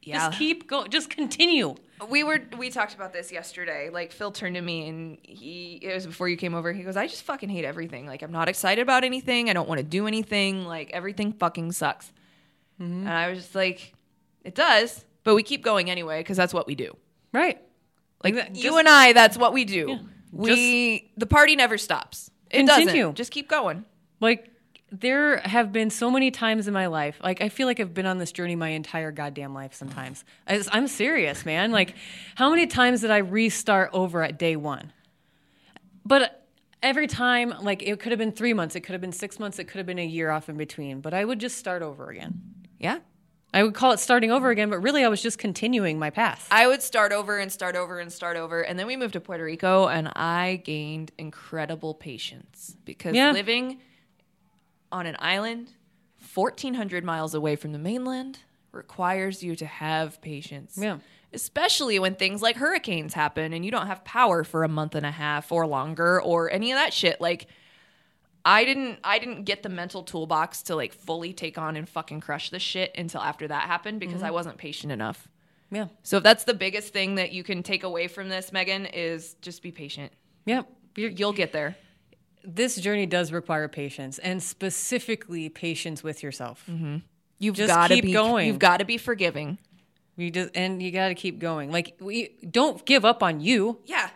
Yeah. 0.02 0.28
Just 0.28 0.38
keep 0.38 0.68
going. 0.68 0.90
Just 0.90 1.10
continue. 1.10 1.74
we 2.08 2.22
were 2.24 2.40
we 2.56 2.70
talked 2.70 2.94
about 2.94 3.12
this 3.12 3.30
yesterday. 3.32 3.90
Like 3.92 4.12
Phil 4.12 4.30
turned 4.30 4.54
to 4.54 4.62
me 4.62 4.88
and 4.88 5.18
he 5.22 5.78
it 5.82 5.92
was 5.94 6.06
before 6.06 6.28
you 6.28 6.36
came 6.36 6.54
over. 6.54 6.72
He 6.72 6.82
goes, 6.82 6.96
"I 6.96 7.06
just 7.08 7.22
fucking 7.24 7.48
hate 7.48 7.64
everything. 7.64 8.06
Like 8.06 8.22
I'm 8.22 8.32
not 8.32 8.48
excited 8.48 8.80
about 8.82 9.04
anything. 9.04 9.50
I 9.50 9.52
don't 9.52 9.68
want 9.68 9.78
to 9.78 9.84
do 9.84 10.06
anything. 10.06 10.64
Like 10.64 10.90
everything 10.92 11.32
fucking 11.32 11.72
sucks." 11.72 12.12
Mm-hmm. 12.80 13.00
And 13.00 13.08
I 13.08 13.28
was 13.30 13.38
just 13.38 13.54
like, 13.54 13.94
"It 14.44 14.54
does, 14.54 15.04
but 15.24 15.34
we 15.34 15.42
keep 15.42 15.62
going 15.62 15.90
anyway 15.90 16.20
because 16.20 16.36
that's 16.36 16.54
what 16.54 16.66
we 16.66 16.74
do." 16.74 16.96
Right. 17.32 17.60
Like 18.24 18.34
you 18.34 18.62
just- 18.62 18.76
and 18.76 18.88
I, 18.88 19.12
that's 19.12 19.36
what 19.36 19.52
we 19.52 19.64
do. 19.64 19.98
We 20.32 21.10
the 21.16 21.26
party 21.26 21.56
never 21.56 21.78
stops. 21.78 22.30
It 22.50 22.66
Continue. 22.66 22.86
doesn't. 22.86 23.14
Just 23.16 23.30
keep 23.32 23.48
going. 23.48 23.84
Like 24.20 24.50
there 24.90 25.38
have 25.38 25.70
been 25.72 25.90
so 25.90 26.10
many 26.10 26.30
times 26.30 26.66
in 26.66 26.74
my 26.74 26.86
life. 26.86 27.18
Like 27.22 27.40
I 27.40 27.48
feel 27.48 27.66
like 27.66 27.78
I've 27.80 27.94
been 27.94 28.06
on 28.06 28.18
this 28.18 28.32
journey 28.32 28.56
my 28.56 28.70
entire 28.70 29.10
goddamn 29.12 29.54
life. 29.54 29.74
Sometimes 29.74 30.24
I, 30.46 30.62
I'm 30.72 30.88
serious, 30.88 31.44
man. 31.44 31.72
Like 31.72 31.94
how 32.34 32.50
many 32.50 32.66
times 32.66 33.02
did 33.02 33.10
I 33.10 33.18
restart 33.18 33.90
over 33.92 34.22
at 34.22 34.38
day 34.38 34.56
one? 34.56 34.92
But 36.04 36.46
every 36.82 37.06
time, 37.06 37.54
like 37.60 37.82
it 37.82 38.00
could 38.00 38.12
have 38.12 38.18
been 38.18 38.32
three 38.32 38.54
months, 38.54 38.76
it 38.76 38.80
could 38.80 38.92
have 38.92 39.00
been 39.00 39.12
six 39.12 39.38
months, 39.38 39.58
it 39.58 39.64
could 39.64 39.78
have 39.78 39.86
been 39.86 39.98
a 39.98 40.06
year 40.06 40.30
off 40.30 40.48
in 40.48 40.56
between. 40.56 41.00
But 41.00 41.12
I 41.14 41.24
would 41.24 41.38
just 41.38 41.58
start 41.58 41.82
over 41.82 42.08
again. 42.10 42.40
Yeah. 42.78 42.98
I 43.52 43.62
would 43.62 43.72
call 43.74 43.92
it 43.92 43.98
starting 43.98 44.30
over 44.30 44.50
again, 44.50 44.68
but 44.68 44.78
really 44.80 45.04
I 45.04 45.08
was 45.08 45.22
just 45.22 45.38
continuing 45.38 45.98
my 45.98 46.10
path. 46.10 46.46
I 46.50 46.66
would 46.66 46.82
start 46.82 47.12
over 47.12 47.38
and 47.38 47.50
start 47.50 47.76
over 47.76 47.98
and 47.98 48.12
start 48.12 48.36
over. 48.36 48.60
And 48.60 48.78
then 48.78 48.86
we 48.86 48.96
moved 48.96 49.14
to 49.14 49.20
Puerto 49.20 49.42
Rico 49.42 49.88
and 49.88 50.08
I 50.14 50.60
gained 50.64 51.12
incredible 51.16 51.94
patience 51.94 52.76
because 52.84 53.14
Yeah. 53.16 53.32
living 53.32 53.80
on 54.92 55.06
an 55.06 55.16
island 55.18 55.70
1400 56.34 57.04
miles 57.04 57.34
away 57.34 57.56
from 57.56 57.72
the 57.72 57.78
mainland 57.78 58.40
requires 58.72 59.42
you 59.42 59.56
to 59.56 59.66
have 59.66 60.20
patience. 60.20 60.76
Yeah. 60.80 60.98
Especially 61.32 61.98
when 61.98 62.14
things 62.14 62.42
like 62.42 62.56
hurricanes 62.56 63.14
happen 63.14 63.52
and 63.54 63.64
you 63.64 63.70
don't 63.70 63.86
have 63.86 64.04
power 64.04 64.44
for 64.44 64.62
a 64.62 64.68
month 64.68 64.94
and 64.94 65.06
a 65.06 65.10
half 65.10 65.50
or 65.52 65.66
longer 65.66 66.20
or 66.22 66.50
any 66.50 66.70
of 66.72 66.76
that 66.76 66.92
shit. 66.92 67.20
Like 67.20 67.46
I 68.48 68.64
didn't 68.64 68.98
I 69.04 69.18
didn't 69.18 69.44
get 69.44 69.62
the 69.62 69.68
mental 69.68 70.02
toolbox 70.02 70.62
to 70.64 70.74
like 70.74 70.94
fully 70.94 71.34
take 71.34 71.58
on 71.58 71.76
and 71.76 71.86
fucking 71.86 72.20
crush 72.20 72.48
this 72.48 72.62
shit 72.62 72.94
until 72.96 73.20
after 73.20 73.46
that 73.46 73.64
happened 73.64 74.00
because 74.00 74.22
I 74.22 74.26
mm-hmm. 74.26 74.34
wasn't 74.34 74.56
patient 74.56 74.90
enough. 74.90 75.28
yeah. 75.70 75.88
So 76.02 76.16
if 76.16 76.22
that's 76.22 76.44
the 76.44 76.54
biggest 76.54 76.94
thing 76.94 77.16
that 77.16 77.30
you 77.32 77.44
can 77.44 77.62
take 77.62 77.84
away 77.84 78.08
from 78.08 78.30
this, 78.30 78.50
Megan, 78.50 78.86
is 78.86 79.34
just 79.42 79.62
be 79.62 79.70
patient. 79.70 80.12
Yep. 80.46 80.66
You're, 80.96 81.10
You'll 81.10 81.34
get 81.34 81.52
there. 81.52 81.76
this 82.42 82.76
journey 82.76 83.04
does 83.04 83.32
require 83.32 83.68
patience 83.68 84.18
and 84.18 84.42
specifically 84.42 85.50
patience 85.50 86.02
with 86.02 86.22
yourself. 86.22 86.64
Mm-hmm. 86.70 86.96
You've 87.38 87.54
Just 87.54 87.68
got 87.68 87.88
to 87.88 87.94
keep 87.96 88.04
be 88.04 88.12
going. 88.12 88.46
You've 88.46 88.58
got 88.58 88.78
to 88.78 88.86
be 88.86 88.96
forgiving. 88.96 89.58
You 90.16 90.30
just 90.30 90.50
and 90.56 90.82
you 90.82 90.90
got 90.90 91.08
to 91.08 91.14
keep 91.14 91.38
going. 91.38 91.70
Like 91.70 91.96
we 92.00 92.30
don't 92.50 92.84
give 92.86 93.04
up 93.04 93.22
on 93.22 93.40
you. 93.40 93.78
Yeah. 93.84 94.08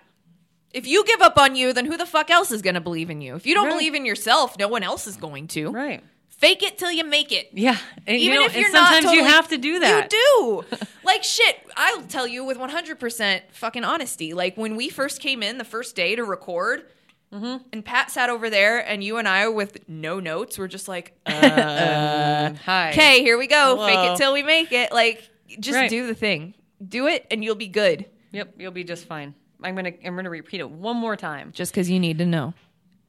If 0.72 0.86
you 0.86 1.04
give 1.04 1.20
up 1.20 1.38
on 1.38 1.54
you, 1.56 1.72
then 1.72 1.84
who 1.86 1.96
the 1.96 2.06
fuck 2.06 2.30
else 2.30 2.50
is 2.50 2.62
going 2.62 2.74
to 2.74 2.80
believe 2.80 3.10
in 3.10 3.20
you? 3.20 3.34
If 3.34 3.46
you 3.46 3.54
don't 3.54 3.66
Right. 3.66 3.72
believe 3.74 3.94
in 3.94 4.06
yourself, 4.06 4.56
no 4.58 4.68
one 4.68 4.82
else 4.82 5.06
is 5.06 5.16
going 5.16 5.48
to. 5.48 5.70
Right. 5.70 6.02
Fake 6.28 6.62
it 6.62 6.76
till 6.78 6.90
you 6.90 7.04
make 7.04 7.30
it. 7.30 7.50
Yeah. 7.52 7.76
And, 8.06 8.18
you 8.18 8.30
Even 8.30 8.40
know, 8.40 8.46
if 8.46 8.56
you're 8.56 8.70
sometimes 8.70 9.04
not 9.04 9.14
you 9.14 9.22
have 9.24 9.48
to 9.48 9.58
do 9.58 9.78
that. 9.80 10.12
You 10.12 10.64
do. 10.70 10.76
like 11.04 11.22
shit, 11.22 11.56
I'll 11.76 12.02
tell 12.02 12.26
you 12.26 12.44
with 12.44 12.58
100% 12.58 13.40
fucking 13.52 13.84
honesty. 13.84 14.32
Like 14.34 14.56
when 14.56 14.74
we 14.74 14.88
first 14.88 15.20
came 15.20 15.42
in 15.42 15.58
the 15.58 15.64
first 15.64 15.94
day 15.96 16.16
to 16.16 16.24
record, 16.24 16.84
Mm-hmm. 17.32 17.64
and 17.72 17.82
Pat 17.82 18.10
sat 18.10 18.28
over 18.28 18.50
there, 18.50 18.78
and 18.86 19.02
you 19.02 19.16
and 19.16 19.26
I 19.26 19.48
with 19.48 19.88
no 19.88 20.20
notes 20.20 20.58
were 20.58 20.68
just 20.68 20.86
like, 20.86 21.16
uh 21.24 22.52
Hi. 22.66 22.90
okay, 22.90 23.22
here 23.22 23.38
we 23.38 23.46
go. 23.46 23.78
Fake 23.86 24.10
it 24.12 24.18
till 24.18 24.34
we 24.34 24.42
make 24.42 24.70
it. 24.70 24.92
Like 24.92 25.22
just 25.58 25.74
Right. 25.76 25.88
do 25.88 26.06
the 26.06 26.14
thing. 26.14 26.52
Do 26.86 27.06
it, 27.06 27.26
and 27.30 27.42
you'll 27.42 27.54
be 27.54 27.68
good. 27.68 28.04
Yep. 28.32 28.54
You'll 28.58 28.72
be 28.72 28.84
just 28.84 29.06
fine. 29.06 29.34
I'm 29.64 29.74
gonna 29.74 29.92
I'm 30.04 30.16
gonna 30.16 30.30
repeat 30.30 30.60
it 30.60 30.70
one 30.70 30.96
more 30.96 31.16
time. 31.16 31.52
Just 31.52 31.72
because 31.72 31.88
you 31.90 31.98
need 32.00 32.18
to 32.18 32.26
know. 32.26 32.54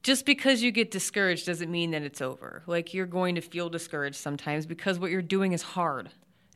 Just 0.02 0.26
because 0.26 0.62
you 0.62 0.70
get 0.70 0.90
discouraged 0.90 1.46
doesn't 1.46 1.70
mean 1.70 1.92
that 1.92 2.02
it's 2.02 2.20
over. 2.20 2.62
Like 2.66 2.92
you're 2.92 3.06
going 3.06 3.36
to 3.36 3.40
feel 3.40 3.70
discouraged 3.70 4.16
sometimes 4.16 4.66
because 4.66 4.98
what 4.98 5.10
you're 5.10 5.22
doing 5.22 5.52
is 5.52 5.62
hard. 5.62 6.10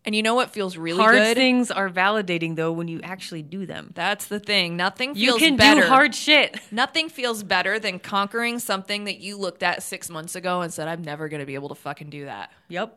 And 0.05 0.15
you 0.15 0.23
know 0.23 0.35
what 0.35 0.51
feels 0.51 0.77
really 0.77 1.01
hard 1.01 1.17
good? 1.17 1.37
things 1.37 1.71
are 1.71 1.89
validating 1.91 2.57
though 2.57 2.73
when 2.73 2.89
you 2.89 3.01
actually 3.03 3.43
do 3.43 3.65
them. 3.67 3.91
That's 3.95 4.27
the 4.27 4.39
thing. 4.39 4.77
Nothing 4.77 5.15
You 5.15 5.33
feels 5.33 5.41
can 5.41 5.57
better. 5.57 5.81
do 5.83 5.87
hard 5.87 6.15
shit. 6.15 6.59
Nothing 6.71 7.09
feels 7.09 7.43
better 7.43 7.79
than 7.79 7.99
conquering 7.99 8.59
something 8.59 9.05
that 9.05 9.19
you 9.19 9.37
looked 9.39 9.63
at 9.63 9.83
six 9.83 10.09
months 10.11 10.35
ago 10.35 10.61
and 10.61 10.73
said, 10.73 10.87
I'm 10.89 11.03
never 11.03 11.29
going 11.29 11.41
to 11.41 11.47
be 11.47 11.55
able 11.55 11.71
to 11.71 11.75
fucking 11.75 12.11
do 12.11 12.27
that. 12.27 12.53
Yep. 12.69 12.97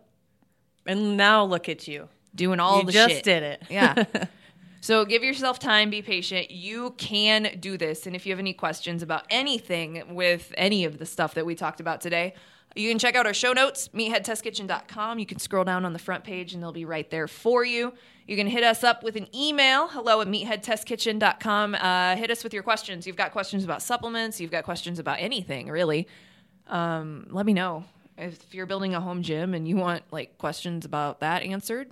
And 0.86 1.18
now 1.18 1.44
look 1.46 1.70
at 1.70 1.88
you. 1.88 2.08
Doing 2.36 2.60
all 2.60 2.80
you 2.80 2.86
the 2.86 2.92
just 2.92 3.10
shit. 3.16 3.24
did 3.24 3.44
it. 3.44 3.64
Yeah. 3.70 4.04
so 4.82 5.06
give 5.06 5.24
yourself 5.24 5.60
time, 5.60 5.92
be 5.92 6.02
patient. 6.02 6.50
You 6.50 6.96
can 6.98 7.58
do 7.60 7.78
this. 7.78 8.08
And 8.08 8.16
if 8.16 8.26
you 8.26 8.32
have 8.32 8.40
any 8.40 8.54
questions 8.54 9.04
about 9.04 9.26
anything 9.30 10.16
with 10.16 10.52
any 10.58 10.86
of 10.86 10.98
the 10.98 11.06
stuff 11.06 11.36
that 11.36 11.46
we 11.46 11.54
talked 11.54 11.80
about 11.80 12.02
today, 12.02 12.34
you 12.76 12.90
can 12.90 12.98
check 12.98 13.16
out 13.16 13.28
our 13.28 13.34
show 13.34 13.54
notes, 13.54 13.90
meatheadtestkitchen.com. 13.90 15.20
You 15.20 15.26
can 15.28 15.38
scroll 15.38 15.64
down 15.64 15.86
on 15.86 15.94
the 15.94 16.00
front 16.00 16.24
page 16.24 16.56
and 16.56 16.64
they'll 16.64 16.72
be 16.72 16.86
right 16.86 17.10
there 17.12 17.28
for 17.28 17.64
you. 17.64 17.94
You 18.26 18.36
can 18.36 18.48
hit 18.48 18.64
us 18.64 18.84
up 18.84 19.04
with 19.04 19.18
an 19.18 19.28
email, 19.36 19.88
hello 19.90 20.20
at 20.20 20.28
meatheadtestkitchen.com. 20.28 21.76
Uh, 21.76 22.16
hit 22.16 22.32
us 22.32 22.44
with 22.44 22.54
your 22.54 22.64
questions. 22.64 23.06
You've 23.06 23.16
got 23.16 23.34
questions 23.34 23.64
about 23.64 23.84
supplements, 23.84 24.42
you've 24.42 24.52
got 24.52 24.64
questions 24.64 24.98
about 24.98 25.18
anything, 25.20 25.70
really. 25.70 26.08
Um, 26.68 27.28
let 27.30 27.46
me 27.46 27.54
know. 27.54 27.84
If 28.18 28.54
you're 28.54 28.66
building 28.66 28.96
a 28.96 29.02
home 29.02 29.22
gym 29.22 29.54
and 29.54 29.68
you 29.68 29.76
want 29.76 30.04
like 30.12 30.38
questions 30.40 30.86
about 30.86 31.20
that 31.20 31.44
answered, 31.44 31.92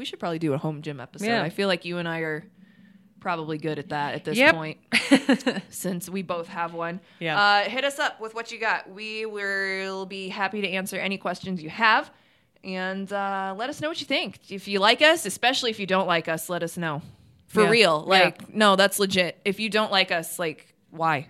we 0.00 0.06
should 0.06 0.18
probably 0.18 0.38
do 0.38 0.54
a 0.54 0.58
home 0.58 0.80
gym 0.80 0.98
episode. 0.98 1.26
Yeah. 1.26 1.42
I 1.42 1.50
feel 1.50 1.68
like 1.68 1.84
you 1.84 1.98
and 1.98 2.08
I 2.08 2.20
are 2.20 2.42
probably 3.20 3.58
good 3.58 3.78
at 3.78 3.90
that 3.90 4.14
at 4.14 4.24
this 4.24 4.38
Yep. 4.38 4.54
point 4.54 4.78
since 5.68 6.08
we 6.08 6.22
both 6.22 6.48
have 6.48 6.72
one. 6.72 7.00
Yeah. 7.18 7.38
Uh, 7.38 7.68
hit 7.68 7.84
us 7.84 7.98
up 7.98 8.18
with 8.18 8.34
what 8.34 8.50
you 8.50 8.58
got. 8.58 8.90
We 8.90 9.26
will 9.26 10.06
be 10.06 10.30
happy 10.30 10.62
to 10.62 10.68
answer 10.68 10.96
any 10.96 11.18
questions 11.18 11.62
you 11.62 11.68
have. 11.68 12.10
And 12.64 13.12
uh, 13.12 13.54
let 13.58 13.68
us 13.68 13.80
know 13.82 13.88
what 13.88 14.00
you 14.00 14.06
think. 14.06 14.50
If 14.50 14.68
you 14.68 14.78
like 14.80 15.02
us, 15.02 15.26
especially 15.26 15.70
if 15.70 15.78
you 15.78 15.86
don't 15.86 16.06
like 16.06 16.28
us, 16.28 16.48
let 16.48 16.62
us 16.62 16.78
know. 16.78 17.02
For 17.48 17.64
Yeah. 17.64 17.70
real. 17.70 18.04
Yeah. 18.06 18.10
Like, 18.24 18.54
no, 18.54 18.76
that's 18.76 18.98
legit. 18.98 19.38
If 19.44 19.60
you 19.60 19.68
don't 19.68 19.90
like 19.92 20.10
us, 20.10 20.38
like, 20.38 20.74
why? 20.90 21.28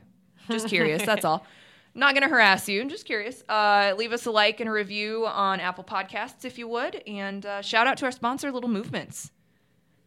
Just 0.48 0.68
curious. 0.68 1.02
that's 1.04 1.24
all. 1.24 1.44
Not 1.94 2.14
going 2.14 2.22
to 2.22 2.28
harass 2.28 2.68
you. 2.68 2.80
I'm 2.80 2.88
just 2.88 3.04
curious. 3.04 3.42
Uh, 3.48 3.94
leave 3.96 4.12
us 4.12 4.26
a 4.26 4.30
like 4.30 4.60
and 4.60 4.68
a 4.68 4.72
review 4.72 5.26
on 5.26 5.58
Apple 5.60 5.84
Podcasts 5.84 6.44
if 6.44 6.56
you 6.56 6.68
would. 6.68 7.02
And 7.06 7.44
uh, 7.44 7.62
shout 7.62 7.86
out 7.86 7.96
to 7.98 8.04
our 8.04 8.12
sponsor, 8.12 8.52
Little 8.52 8.70
Movements. 8.70 9.32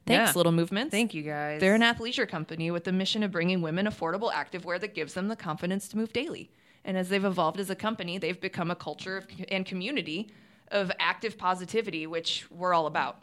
Thanks, 0.05 0.31
Yeah. 0.31 0.37
Little 0.37 0.51
Movements. 0.51 0.91
Thank 0.91 1.13
you 1.13 1.23
guys. 1.23 1.59
They're 1.59 1.75
an 1.75 1.81
athleisure 1.81 2.27
company 2.27 2.71
with 2.71 2.85
the 2.85 2.91
mission 2.91 3.23
of 3.23 3.31
bringing 3.31 3.61
women 3.61 3.85
affordable 3.85 4.31
activewear 4.31 4.79
that 4.79 4.93
gives 4.93 5.13
them 5.13 5.27
the 5.27 5.35
confidence 5.35 5.87
to 5.89 5.97
move 5.97 6.13
daily. 6.13 6.51
And 6.85 6.97
as 6.97 7.09
they've 7.09 7.23
evolved 7.23 7.59
as 7.59 7.69
a 7.69 7.75
company, 7.75 8.17
they've 8.17 8.39
become 8.39 8.71
a 8.71 8.75
culture 8.75 9.17
of, 9.17 9.27
and 9.49 9.65
community 9.65 10.31
of 10.71 10.91
active 10.99 11.37
positivity, 11.37 12.07
which 12.07 12.45
we're 12.49 12.73
all 12.73 12.87
about. 12.87 13.21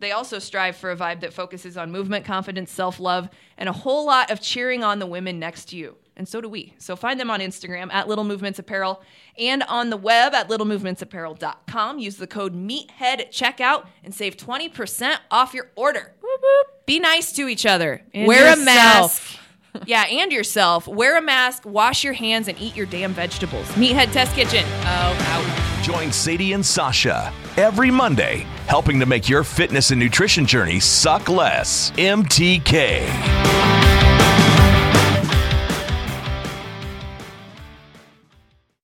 They 0.00 0.12
also 0.12 0.38
strive 0.38 0.76
for 0.76 0.90
a 0.90 0.96
vibe 0.96 1.20
that 1.20 1.32
focuses 1.32 1.76
on 1.76 1.92
movement, 1.92 2.24
confidence, 2.24 2.70
self 2.72 2.98
love, 2.98 3.28
and 3.56 3.68
a 3.68 3.72
whole 3.72 4.04
lot 4.06 4.30
of 4.30 4.40
cheering 4.40 4.82
on 4.82 4.98
the 4.98 5.06
women 5.06 5.38
next 5.38 5.66
to 5.66 5.76
you. 5.76 5.96
And 6.16 6.28
so 6.28 6.40
do 6.40 6.48
we. 6.48 6.74
So 6.78 6.94
find 6.94 7.18
them 7.18 7.30
on 7.30 7.40
Instagram 7.40 7.92
at 7.92 8.08
Little 8.08 8.24
Movements 8.24 8.58
Apparel 8.58 9.02
and 9.38 9.62
on 9.64 9.90
the 9.90 9.96
web 9.96 10.34
at 10.34 10.48
littlemovementsapparel.com. 10.48 11.98
Use 11.98 12.16
the 12.16 12.26
code 12.26 12.54
MEATHEAD 12.54 13.20
at 13.20 13.32
checkout 13.32 13.86
and 14.04 14.14
save 14.14 14.36
20% 14.36 15.16
off 15.30 15.54
your 15.54 15.70
order. 15.74 16.14
Be 16.86 16.98
nice 16.98 17.32
to 17.32 17.48
each 17.48 17.64
other. 17.64 18.02
And 18.12 18.26
Wear 18.26 18.52
a 18.52 18.56
mask. 18.56 19.38
yeah, 19.86 20.04
and 20.04 20.30
yourself. 20.32 20.86
Wear 20.86 21.16
a 21.16 21.22
mask, 21.22 21.64
wash 21.64 22.04
your 22.04 22.12
hands, 22.12 22.48
and 22.48 22.60
eat 22.60 22.76
your 22.76 22.86
damn 22.86 23.12
vegetables. 23.12 23.66
Meathead 23.70 24.12
Test 24.12 24.34
Kitchen. 24.34 24.64
Oh, 24.66 25.16
out. 25.18 25.82
Join 25.82 26.12
Sadie 26.12 26.52
and 26.52 26.64
Sasha 26.64 27.32
every 27.56 27.90
Monday, 27.90 28.46
helping 28.66 29.00
to 29.00 29.06
make 29.06 29.28
your 29.28 29.44
fitness 29.44 29.90
and 29.90 30.00
nutrition 30.00 30.46
journey 30.46 30.78
suck 30.78 31.28
less. 31.28 31.90
MTK. 31.92 33.81